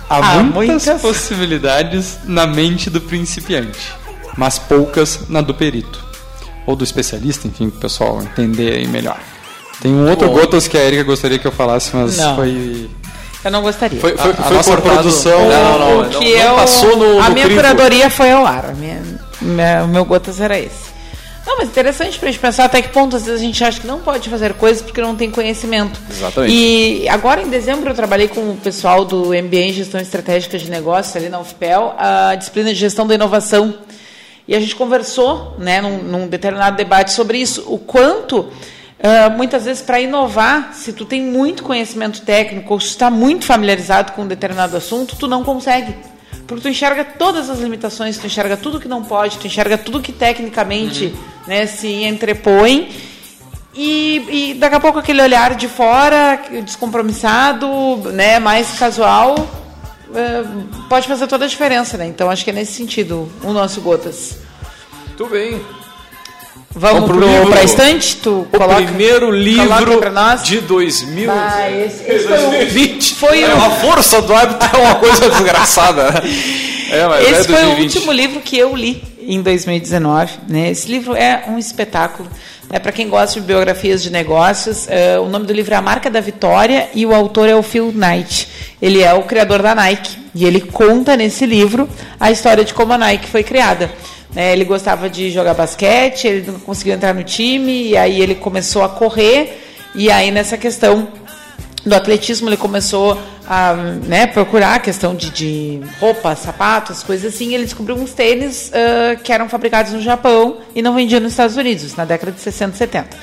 Há, 0.08 0.18
Há 0.18 0.42
muitas, 0.44 0.54
muitas 0.54 1.02
possibilidades 1.02 2.20
na 2.26 2.46
mente 2.46 2.88
do 2.88 3.00
principiante, 3.00 3.92
mas 4.36 4.56
poucas 4.56 5.28
na 5.28 5.40
do 5.40 5.52
perito. 5.52 5.98
Ou 6.64 6.76
do 6.76 6.84
especialista, 6.84 7.48
enfim, 7.48 7.70
para 7.70 7.78
o 7.78 7.80
pessoal 7.80 8.22
entender 8.22 8.74
aí 8.74 8.86
melhor. 8.86 9.18
Tem 9.80 9.92
um 9.92 10.08
outro 10.08 10.28
Bom. 10.28 10.34
Gotas 10.34 10.68
que 10.68 10.78
a 10.78 10.84
Erika 10.84 11.02
gostaria 11.02 11.40
que 11.40 11.46
eu 11.46 11.50
falasse, 11.50 11.90
mas 11.92 12.18
não. 12.18 12.36
foi. 12.36 12.88
Eu 13.44 13.50
não 13.50 13.62
gostaria. 13.62 14.00
Foi, 14.00 14.16
foi, 14.16 14.30
a, 14.30 14.34
foi 14.34 14.58
a 14.58 14.64
por 14.64 14.80
produção. 14.80 15.48
Não, 15.48 15.78
não, 15.78 16.02
não, 16.02 16.20
que 16.20 16.34
não, 16.34 16.40
eu, 16.40 16.54
passou 16.54 16.96
no. 16.96 17.20
A 17.20 17.28
no 17.28 17.34
minha 17.34 17.48
curadoria 17.48 18.08
foi 18.08 18.30
ao 18.30 18.46
ar. 18.46 18.74
Minha, 18.74 19.02
minha, 19.40 19.84
o 19.84 19.88
meu 19.88 20.04
Gotas 20.04 20.40
era 20.40 20.58
esse. 20.58 20.92
Não, 21.44 21.58
mas 21.58 21.68
interessante 21.68 22.18
para 22.18 22.28
a 22.28 22.32
gente 22.32 22.40
pensar 22.40 22.64
até 22.64 22.80
que 22.80 22.90
ponto 22.90 23.16
às 23.16 23.24
vezes 23.24 23.40
a 23.40 23.44
gente 23.44 23.64
acha 23.64 23.80
que 23.80 23.86
não 23.86 24.00
pode 24.00 24.30
fazer 24.30 24.54
coisas 24.54 24.80
porque 24.80 25.00
não 25.00 25.16
tem 25.16 25.28
conhecimento. 25.28 26.00
Exatamente. 26.08 26.54
E 26.54 27.08
agora 27.08 27.42
em 27.42 27.48
dezembro 27.48 27.90
eu 27.90 27.94
trabalhei 27.94 28.28
com 28.28 28.52
o 28.52 28.56
pessoal 28.56 29.04
do 29.04 29.30
MBA 29.30 29.56
em 29.56 29.72
Gestão 29.72 30.00
Estratégica 30.00 30.56
de 30.56 30.70
Negócios 30.70 31.14
ali 31.16 31.28
na 31.28 31.40
UFPEL, 31.40 31.94
a 31.98 32.36
disciplina 32.36 32.72
de 32.72 32.78
Gestão 32.78 33.06
da 33.06 33.16
Inovação. 33.16 33.74
E 34.46 34.54
a 34.54 34.60
gente 34.60 34.76
conversou, 34.76 35.56
né, 35.58 35.80
num, 35.80 35.98
num 35.98 36.28
determinado 36.28 36.76
debate 36.76 37.12
sobre 37.12 37.38
isso, 37.38 37.64
o 37.66 37.78
quanto 37.78 38.48
uh, 39.02 39.36
muitas 39.36 39.64
vezes 39.64 39.82
para 39.82 40.00
inovar, 40.00 40.72
se 40.72 40.92
tu 40.92 41.04
tem 41.04 41.20
muito 41.20 41.62
conhecimento 41.62 42.22
técnico 42.22 42.72
ou 42.72 42.80
se 42.80 42.88
está 42.88 43.10
muito 43.10 43.44
familiarizado 43.44 44.12
com 44.12 44.22
um 44.22 44.26
determinado 44.26 44.76
assunto, 44.76 45.16
tu 45.16 45.26
não 45.26 45.42
consegue. 45.42 45.94
Porque 46.46 46.62
tu 46.62 46.68
enxerga 46.68 47.04
todas 47.04 47.48
as 47.50 47.60
limitações, 47.60 48.18
tu 48.18 48.26
enxerga 48.26 48.56
tudo 48.56 48.80
que 48.80 48.88
não 48.88 49.02
pode, 49.02 49.38
tu 49.38 49.46
enxerga 49.46 49.76
tudo 49.78 50.00
que 50.00 50.12
tecnicamente 50.12 51.06
uhum. 51.06 51.14
né, 51.46 51.66
se 51.66 52.04
entrepõe. 52.04 52.90
E, 53.74 54.50
e, 54.50 54.54
daqui 54.54 54.74
a 54.74 54.80
pouco 54.80 54.98
aquele 54.98 55.22
olhar 55.22 55.54
de 55.54 55.66
fora, 55.66 56.38
descompromissado, 56.62 57.96
né, 58.12 58.38
mais 58.38 58.78
casual, 58.78 59.34
uh, 59.38 60.84
pode 60.90 61.08
fazer 61.08 61.26
toda 61.26 61.46
a 61.46 61.48
diferença. 61.48 61.96
Né? 61.96 62.06
Então 62.06 62.30
acho 62.30 62.44
que 62.44 62.50
é 62.50 62.52
nesse 62.52 62.72
sentido 62.72 63.30
o 63.42 63.52
nosso 63.52 63.80
Gotas. 63.80 64.36
Muito 65.08 65.26
bem. 65.26 65.81
Vamos 66.74 67.10
para 67.50 67.60
a 67.60 67.64
estante? 67.64 68.16
Tu 68.16 68.30
o 68.30 68.44
coloca, 68.46 68.82
primeiro 68.82 69.30
livro 69.30 70.00
de 70.42 70.60
2000. 70.60 71.30
Ah, 71.30 71.70
esse, 71.70 72.10
esse 72.10 72.26
2020. 72.26 73.14
Foi, 73.14 73.28
foi 73.28 73.42
é, 73.42 73.52
a 73.52 73.70
força 73.70 74.22
do 74.22 74.34
hábito 74.34 74.64
é 74.74 74.78
uma 74.78 74.94
coisa 74.96 75.28
desgraçada. 75.28 76.22
É, 76.92 77.08
mas 77.08 77.26
esse 77.26 77.40
é 77.50 77.56
foi 77.56 77.64
o 77.64 77.78
último 77.78 78.12
livro 78.12 78.38
que 78.40 78.58
eu 78.58 78.76
li 78.76 79.02
em 79.18 79.40
2019. 79.40 80.30
Né? 80.46 80.70
Esse 80.70 80.90
livro 80.90 81.16
é 81.16 81.44
um 81.48 81.58
espetáculo. 81.58 82.28
É 82.68 82.78
para 82.78 82.92
quem 82.92 83.08
gosta 83.08 83.40
de 83.40 83.46
biografias 83.46 84.02
de 84.02 84.10
negócios, 84.10 84.86
é, 84.88 85.18
o 85.18 85.26
nome 85.26 85.46
do 85.46 85.54
livro 85.54 85.72
é 85.72 85.76
A 85.76 85.80
Marca 85.80 86.10
da 86.10 86.20
Vitória 86.20 86.90
e 86.94 87.06
o 87.06 87.14
autor 87.14 87.48
é 87.48 87.54
o 87.54 87.62
Phil 87.62 87.92
Knight. 87.92 88.46
Ele 88.80 89.02
é 89.02 89.12
o 89.14 89.22
criador 89.22 89.62
da 89.62 89.74
Nike 89.74 90.18
e 90.34 90.44
ele 90.44 90.60
conta 90.60 91.16
nesse 91.16 91.46
livro 91.46 91.88
a 92.20 92.30
história 92.30 92.62
de 92.62 92.74
como 92.74 92.92
a 92.92 92.98
Nike 92.98 93.26
foi 93.26 93.42
criada. 93.42 93.90
Né? 94.34 94.52
Ele 94.52 94.64
gostava 94.64 95.08
de 95.08 95.30
jogar 95.30 95.54
basquete, 95.54 96.26
ele 96.26 96.50
não 96.50 96.60
conseguiu 96.60 96.94
entrar 96.94 97.14
no 97.14 97.22
time, 97.22 97.88
e 97.88 97.96
aí 97.96 98.20
ele 98.20 98.34
começou 98.34 98.82
a 98.82 98.88
correr, 98.88 99.60
e 99.94 100.10
aí 100.10 100.30
nessa 100.30 100.56
questão 100.56 101.08
do 101.84 101.94
atletismo 101.94 102.48
ele 102.48 102.56
começou 102.56 103.18
a 103.46 103.74
né, 103.74 104.26
procurar 104.26 104.76
a 104.76 104.78
questão 104.78 105.14
de, 105.14 105.30
de 105.30 105.80
roupa, 106.00 106.34
sapatos, 106.36 107.02
coisas 107.02 107.34
assim. 107.34 107.54
Ele 107.54 107.64
descobriu 107.64 107.96
uns 107.96 108.12
tênis 108.12 108.70
uh, 108.70 109.20
que 109.22 109.32
eram 109.32 109.48
fabricados 109.48 109.92
no 109.92 110.00
Japão 110.00 110.58
e 110.74 110.80
não 110.80 110.94
vendiam 110.94 111.20
nos 111.20 111.32
Estados 111.32 111.56
Unidos, 111.56 111.94
na 111.96 112.04
década 112.04 112.32
de 112.32 112.40
60 112.40 112.74
e 112.74 112.78
70. 112.78 113.16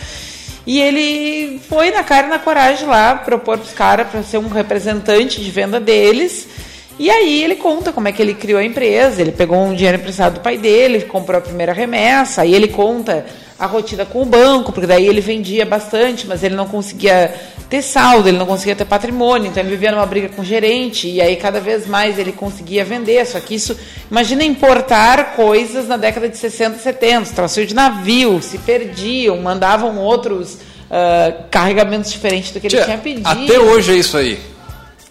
E 0.67 0.79
ele 0.79 1.59
foi 1.67 1.89
na 1.89 2.03
cara 2.03 2.27
e 2.27 2.29
na 2.29 2.37
coragem 2.37 2.87
lá 2.87 3.15
propor 3.15 3.57
para 3.57 3.65
os 3.65 3.73
caras 3.73 4.07
para 4.07 4.21
ser 4.21 4.37
um 4.37 4.49
representante 4.49 5.41
de 5.41 5.49
venda 5.49 5.79
deles. 5.79 6.47
E 6.99 7.09
aí 7.09 7.41
ele 7.41 7.55
conta 7.55 7.93
como 7.93 8.09
é 8.09 8.11
que 8.11 8.21
ele 8.21 8.33
criou 8.33 8.59
a 8.59 8.63
empresa, 8.63 9.21
ele 9.21 9.31
pegou 9.31 9.57
um 9.57 9.73
dinheiro 9.73 9.97
emprestado 9.97 10.33
do 10.33 10.39
pai 10.41 10.57
dele, 10.57 11.01
comprou 11.03 11.37
a 11.37 11.41
primeira 11.41 11.71
remessa, 11.71 12.41
aí 12.41 12.53
ele 12.53 12.67
conta 12.67 13.25
a 13.57 13.65
rotina 13.65 14.05
com 14.05 14.21
o 14.21 14.25
banco, 14.25 14.73
porque 14.73 14.85
daí 14.85 15.07
ele 15.07 15.21
vendia 15.21 15.65
bastante, 15.65 16.27
mas 16.27 16.43
ele 16.43 16.55
não 16.55 16.65
conseguia 16.65 17.33
ter 17.69 17.81
saldo, 17.81 18.27
ele 18.27 18.37
não 18.37 18.45
conseguia 18.45 18.75
ter 18.75 18.83
patrimônio, 18.83 19.49
então 19.49 19.63
ele 19.63 19.69
vivia 19.69 19.91
numa 19.91 20.05
briga 20.05 20.27
com 20.27 20.41
o 20.41 20.45
gerente, 20.45 21.07
e 21.07 21.21
aí 21.21 21.37
cada 21.37 21.61
vez 21.61 21.87
mais 21.87 22.19
ele 22.19 22.33
conseguia 22.33 22.83
vender, 22.83 23.25
só 23.25 23.39
que 23.39 23.55
isso, 23.55 23.77
imagina 24.11 24.43
importar 24.43 25.35
coisas 25.37 25.87
na 25.87 25.95
década 25.95 26.27
de 26.27 26.37
60 26.37 26.77
e 26.77 26.79
70, 26.81 27.33
troços 27.33 27.65
de 27.65 27.73
navio, 27.73 28.41
se 28.41 28.57
perdiam, 28.57 29.37
mandavam 29.41 29.97
outros 29.97 30.55
uh, 30.55 31.43
carregamentos 31.49 32.11
diferentes 32.11 32.51
do 32.51 32.59
que 32.59 32.67
ele 32.67 32.75
Tia, 32.75 32.85
tinha 32.85 32.97
pedido. 32.97 33.27
Até 33.27 33.57
hoje 33.57 33.93
é 33.93 33.95
isso 33.95 34.17
aí. 34.17 34.37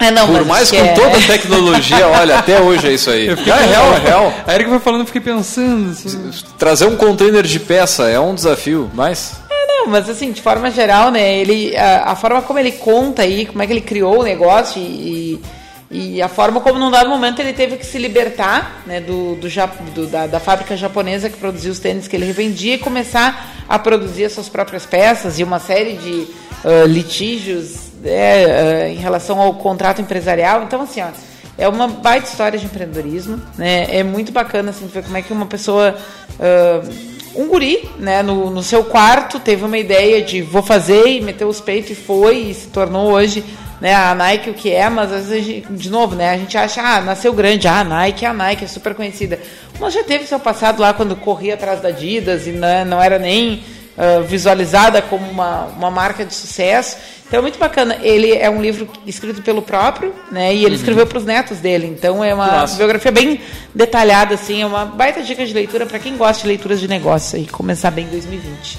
É, 0.01 0.13
não, 0.13 0.29
Por 0.29 0.45
mais 0.45 0.71
com 0.71 0.77
é... 0.77 0.95
toda 0.95 1.19
a 1.19 1.21
tecnologia, 1.21 2.07
olha, 2.07 2.39
até 2.39 2.61
hoje 2.61 2.87
é 2.87 2.93
isso 2.93 3.11
aí. 3.11 3.29
é 3.29 3.35
real, 3.35 3.95
é 3.95 3.99
real. 3.99 4.33
A 4.47 4.55
Erika 4.55 4.71
foi 4.71 4.79
falando, 4.79 5.01
eu 5.01 5.07
fiquei 5.07 5.21
pensando. 5.21 5.91
Assim... 5.91 6.31
Trazer 6.57 6.87
um 6.87 6.97
container 6.97 7.43
de 7.43 7.59
peça 7.59 8.09
é 8.09 8.19
um 8.21 8.33
desafio, 8.33 8.89
mas. 8.95 9.41
É, 9.51 9.67
não, 9.67 9.89
mas 9.89 10.09
assim, 10.09 10.31
de 10.31 10.41
forma 10.41 10.71
geral, 10.71 11.11
né? 11.11 11.39
Ele, 11.39 11.77
a, 11.77 12.13
a 12.13 12.17
forma 12.17 12.41
como 12.43 12.61
ele 12.61 12.73
conta 12.73 13.23
aí, 13.23 13.45
como 13.47 13.61
é 13.61 13.67
que 13.67 13.73
ele 13.73 13.81
criou 13.81 14.21
o 14.21 14.23
negócio 14.23 14.81
e, 14.81 15.43
e 15.91 16.23
a 16.23 16.29
forma 16.29 16.61
como 16.61 16.79
num 16.79 16.93
dado 16.93 17.11
momento 17.11 17.41
ele 17.41 17.53
teve 17.53 17.77
que 17.77 17.85
se 17.85 17.99
libertar 17.99 18.83
né, 18.87 19.01
do, 19.01 19.35
do, 19.35 19.49
do 19.95 20.07
da, 20.07 20.29
da, 20.29 20.39
fábrica 20.39 20.77
japonesa 20.77 21.29
que 21.29 21.39
produzia 21.39 21.73
os 21.73 21.81
tênis 21.81 22.07
que 22.07 22.15
ele 22.15 22.27
revendia 22.27 22.75
e 22.75 22.79
começar 22.79 23.65
a 23.69 23.79
produzir 23.79 24.27
as 24.27 24.33
suas 24.33 24.49
próprias 24.49 24.87
peças 24.87 25.41
e 25.41 25.45
uma 25.45 25.59
série 25.59 25.95
de 25.95 26.29
uh, 26.65 26.87
litígios 26.87 27.88
é, 28.05 28.89
em 28.91 28.97
relação 28.97 29.41
ao 29.41 29.55
contrato 29.55 30.01
empresarial. 30.01 30.63
Então, 30.63 30.83
assim, 30.83 31.01
ó, 31.03 31.09
é 31.57 31.69
uma 31.69 31.89
baita 31.89 32.29
história 32.29 32.59
de 32.59 32.67
empreendedorismo, 32.67 33.41
né? 33.57 33.87
É 33.91 34.03
muito 34.03 34.31
bacana 34.33 34.71
assim, 34.71 34.87
ver 34.87 35.03
como 35.03 35.17
é 35.17 35.23
que 35.23 35.33
uma 35.33 35.47
pessoa, 35.47 35.97
uh, 36.39 37.41
um 37.41 37.49
guri, 37.49 37.89
né, 37.99 38.23
no, 38.23 38.51
no 38.51 38.63
seu 38.63 38.85
quarto, 38.85 39.41
teve 39.41 39.65
uma 39.65 39.77
ideia 39.77 40.23
de 40.23 40.41
vou 40.41 40.63
fazer 40.63 41.07
e 41.09 41.21
meteu 41.21 41.49
os 41.49 41.61
peitos 41.61 41.91
e 41.91 41.95
foi 41.95 42.37
e 42.39 42.55
se 42.55 42.69
tornou 42.69 43.13
hoje 43.13 43.45
né, 43.81 43.95
a 43.95 44.15
Nike 44.15 44.51
o 44.51 44.55
que 44.55 44.73
é, 44.73 44.89
mas 44.89 45.13
às 45.13 45.29
vezes, 45.29 45.65
de 45.69 45.91
novo, 45.91 46.15
né, 46.15 46.31
a 46.31 46.37
gente 46.37 46.57
acha, 46.57 46.83
ah, 46.83 47.01
nasceu 47.01 47.33
grande, 47.33 47.69
ah, 47.69 47.81
a 47.81 47.85
Nike 47.85 48.25
é 48.25 48.29
a 48.29 48.35
Nike, 48.35 48.65
é 48.65 48.69
super 48.69 48.95
conhecida. 48.95 49.39
Mas 49.79 49.95
já 49.95 50.03
teve 50.03 50.27
seu 50.27 50.41
passado 50.41 50.81
lá 50.81 50.93
quando 50.93 51.15
corria 51.15 51.55
atrás 51.55 51.81
da 51.81 51.89
Adidas 51.89 52.47
e 52.47 52.53
não, 52.53 52.85
não 52.85 53.03
era 53.03 53.19
nem 53.19 53.63
uh, 53.99 54.23
visualizada 54.23 55.03
como 55.03 55.29
uma, 55.29 55.65
uma 55.77 55.91
marca 55.91 56.25
de 56.25 56.33
sucesso. 56.33 56.97
Então 57.27 57.41
é 57.41 57.43
muito 57.43 57.59
bacana. 57.59 57.99
Ele 58.01 58.33
é 58.33 58.49
um 58.49 58.63
livro 58.63 58.89
escrito 59.07 59.43
pelo 59.43 59.61
próprio, 59.61 60.15
né? 60.31 60.55
E 60.55 60.59
ele 60.59 60.69
uhum. 60.69 60.75
escreveu 60.75 61.07
para 61.07 61.19
os 61.19 61.25
netos 61.25 61.59
dele. 61.59 61.87
Então 61.87 62.25
é 62.25 62.33
uma 62.33 62.61
Nossa. 62.61 62.77
biografia 62.77 63.13
bem 63.13 63.41
detalhada, 63.75 64.35
assim. 64.35 64.63
É 64.63 64.67
uma 64.67 64.87
baita 64.87 65.23
dica 65.23 65.45
de 65.45 65.53
leitura 65.53 65.85
para 65.85 65.99
quem 65.99 66.17
gosta 66.17 66.43
de 66.43 66.49
leituras 66.49 66.81
de 66.81 66.89
negócio 66.89 67.39
e 67.39 67.47
começar 67.47 67.91
bem 67.91 68.07
em 68.07 68.11
2020. 68.11 68.79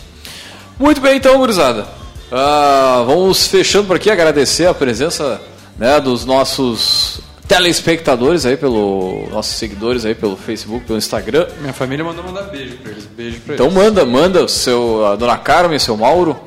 Muito 0.80 1.02
bem, 1.02 1.18
então, 1.18 1.38
gurizada. 1.38 1.84
Uh, 2.32 3.06
vamos 3.06 3.48
fechando 3.48 3.88
por 3.88 3.98
aqui, 3.98 4.10
agradecer 4.10 4.66
a 4.68 4.74
presença 4.74 5.42
né, 5.78 6.00
dos 6.00 6.26
nossos 6.26 7.22
telespectadores 7.50 8.46
aí, 8.46 8.56
pelo 8.56 9.28
nossos 9.32 9.56
seguidores 9.56 10.06
aí 10.06 10.14
pelo 10.14 10.38
Facebook, 10.38 10.86
pelo 10.86 11.00
Instagram. 11.00 11.48
Minha 11.60 11.74
família 11.74 12.06
mandou 12.06 12.24
mandar 12.24 12.44
beijo 12.44 12.78
para 12.78 12.92
eles. 12.92 13.06
Beijo 13.06 13.42
pra 13.42 13.56
então 13.56 13.66
eles. 13.66 13.78
manda, 13.78 14.06
manda, 14.06 14.48
seu, 14.48 15.06
a 15.08 15.16
dona 15.16 15.36
Carmen, 15.36 15.80
seu 15.80 15.98
Mauro. 15.98 16.40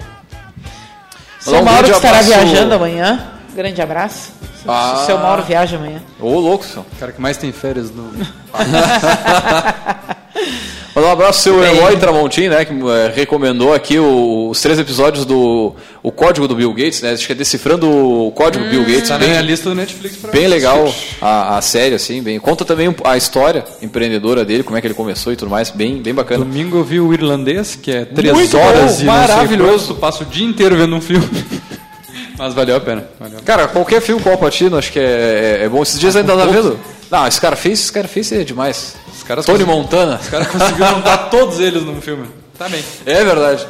Seu 1.41 1.59
um 1.59 1.65
Mauro 1.65 1.85
que 1.85 1.91
estará 1.91 2.23
viajando 2.23 2.75
amanhã. 2.75 3.33
Grande 3.53 3.83
abraço. 3.83 4.33
Ah. 4.67 5.01
O 5.03 5.07
seu 5.07 5.19
Mauro 5.19 5.43
viaja 5.43 5.77
amanhã. 5.77 6.01
Ô, 6.21 6.39
louco, 6.39 6.65
senhor. 6.65 6.87
O 6.93 6.97
cara 6.97 7.11
que 7.11 7.21
mais 7.21 7.37
tem 7.37 7.51
férias 7.51 7.91
no. 7.91 8.13
Mandar 10.95 11.09
um 11.09 11.13
abraço 11.13 11.49
ao 11.49 11.55
seu 11.55 11.61
Bem... 11.61 11.77
Eloy 11.77 11.97
Tramontim, 11.97 12.49
né, 12.49 12.65
que 12.65 12.73
é, 12.73 13.13
recomendou 13.15 13.73
aqui 13.73 13.99
o, 13.99 14.51
os 14.51 14.61
três 14.61 14.79
episódios 14.79 15.25
do 15.25 15.75
o 16.03 16.11
código 16.11 16.47
do 16.47 16.55
Bill 16.55 16.73
Gates, 16.75 17.01
né? 17.01 17.13
Acho 17.13 17.27
que 17.27 17.33
é 17.33 17.35
decifrando 17.35 17.89
o 17.89 18.31
código 18.33 18.65
hum, 18.65 18.69
Bill 18.69 18.85
Gates. 18.85 19.09
Tá 19.09 19.17
bem, 19.17 19.37
a 19.37 19.41
lista 19.41 19.71
do 19.71 19.75
Netflix 19.75 20.17
pra 20.17 20.33
Bem 20.33 20.49
legal 20.49 20.93
a, 21.21 21.57
a, 21.57 21.63
série, 21.63 21.95
assim, 21.95 22.23
bem. 22.23 22.39
Conta 22.41 22.65
também 22.65 22.95
a 23.05 23.17
história 23.17 23.65
empreendedora 23.81 24.45
dele, 24.45 24.65
como 24.65 24.77
é 24.77 24.81
que 24.81 24.87
ele 24.87 24.95
começou 24.95 25.33
e 25.33 25.37
tudo 25.37 25.51
mais, 25.51 25.71
bem, 25.71 26.03
bem 26.03 26.13
bacana. 26.13 26.45
Domingo 26.45 26.79
eu 26.79 26.85
vi 26.85 27.01
o 27.01 27.15
irlandês, 27.15 27.77
que 27.81 27.91
é 27.91 28.05
três 28.05 28.35
Muito 28.35 28.59
horas 28.59 28.97
bom, 28.97 29.03
e 29.03 29.05
maravilhoso. 29.05 29.95
Passo 29.95 30.25
o 30.25 30.27
dia 30.27 30.47
inteiro 30.47 30.77
vendo 30.77 30.95
um 30.95 31.01
filme. 31.01 31.29
Mas 32.37 32.55
valeu 32.55 32.77
a 32.77 32.81
pena. 32.81 33.07
Valeu. 33.21 33.39
Cara, 33.45 33.69
qualquer 33.69 34.01
filme 34.01 34.21
com 34.21 34.29
o 34.29 34.33
Alpatino, 34.33 34.77
acho 34.77 34.91
que 34.91 34.99
é, 34.99 35.59
é, 35.61 35.65
é 35.65 35.69
bom. 35.69 35.83
Esses 35.83 35.99
dias 36.01 36.17
ainda 36.17 36.37
tá 36.37 36.47
vendo? 36.47 36.79
Não, 37.11 37.27
esse 37.27 37.41
cara 37.41 37.55
fez, 37.55 37.81
esse 37.81 37.93
cara 37.93 38.09
fez 38.09 38.33
é 38.33 38.43
demais. 38.43 38.97
Os 39.23 39.29
caras 39.29 39.47
Tony 39.47 39.65
Montana. 39.65 40.19
Os 40.21 40.29
caras 40.29 40.49
conseguiram 40.49 40.97
montar 40.97 41.17
todos 41.31 41.61
eles 41.61 41.85
num 41.85 42.01
filme. 42.03 42.27
Tá 42.59 42.69
bem. 42.69 42.83
É 43.07 43.25
verdade. 43.25 43.65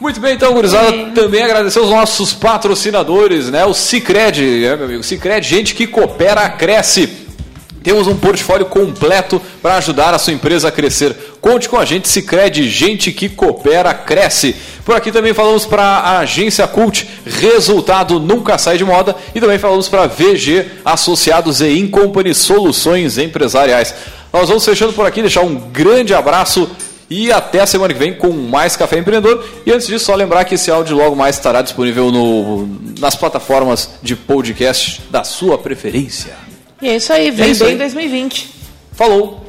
Muito 0.00 0.18
bem, 0.20 0.34
então, 0.34 0.54
gurizada, 0.54 0.90
também 1.14 1.42
agradecer 1.42 1.80
os 1.80 1.90
nossos 1.90 2.32
patrocinadores, 2.32 3.50
né? 3.50 3.66
O 3.66 3.74
Cicred, 3.74 4.42
né, 4.42 4.74
meu 4.74 4.86
amigo? 4.86 5.02
Cicred, 5.02 5.46
gente 5.46 5.74
que 5.74 5.86
coopera, 5.86 6.48
cresce. 6.48 7.26
Temos 7.82 8.06
um 8.06 8.16
portfólio 8.16 8.66
completo 8.66 9.40
para 9.62 9.76
ajudar 9.76 10.14
a 10.14 10.18
sua 10.18 10.32
empresa 10.32 10.68
a 10.68 10.72
crescer. 10.72 11.14
Conte 11.40 11.68
com 11.68 11.76
a 11.76 11.84
gente, 11.84 12.08
Cicred, 12.08 12.66
gente 12.68 13.12
que 13.12 13.28
coopera, 13.28 13.92
cresce. 13.92 14.56
Por 14.82 14.96
aqui 14.96 15.12
também 15.12 15.34
falamos 15.34 15.66
para 15.66 15.82
a 15.82 16.18
agência 16.20 16.66
Cult, 16.66 17.06
resultado 17.24 18.18
nunca 18.18 18.56
sai 18.56 18.78
de 18.78 18.84
moda. 18.84 19.14
E 19.34 19.40
também 19.40 19.58
falamos 19.58 19.88
para 19.88 20.06
VG 20.06 20.66
Associados 20.84 21.60
e 21.60 21.78
Incompany 21.78 22.34
Soluções 22.34 23.18
Empresariais. 23.18 23.94
Nós 24.36 24.50
vamos 24.50 24.66
fechando 24.66 24.92
por 24.92 25.06
aqui, 25.06 25.22
deixar 25.22 25.40
um 25.40 25.54
grande 25.54 26.12
abraço 26.12 26.70
e 27.08 27.32
até 27.32 27.60
a 27.60 27.66
semana 27.66 27.94
que 27.94 27.98
vem 27.98 28.12
com 28.12 28.30
mais 28.30 28.76
Café 28.76 28.98
Empreendedor. 28.98 29.42
E 29.64 29.72
antes 29.72 29.86
disso, 29.86 30.04
só 30.04 30.14
lembrar 30.14 30.44
que 30.44 30.56
esse 30.56 30.70
áudio 30.70 30.94
logo 30.94 31.16
mais 31.16 31.36
estará 31.36 31.62
disponível 31.62 32.12
no, 32.12 32.68
nas 33.00 33.16
plataformas 33.16 33.92
de 34.02 34.14
podcast 34.14 35.00
da 35.10 35.24
sua 35.24 35.56
preferência. 35.56 36.34
E 36.82 36.88
é 36.90 36.96
isso 36.96 37.14
aí, 37.14 37.30
vem 37.30 37.46
é 37.46 37.50
isso 37.50 37.64
bem 37.64 37.72
aí. 37.72 37.78
2020. 37.78 38.50
Falou! 38.92 39.45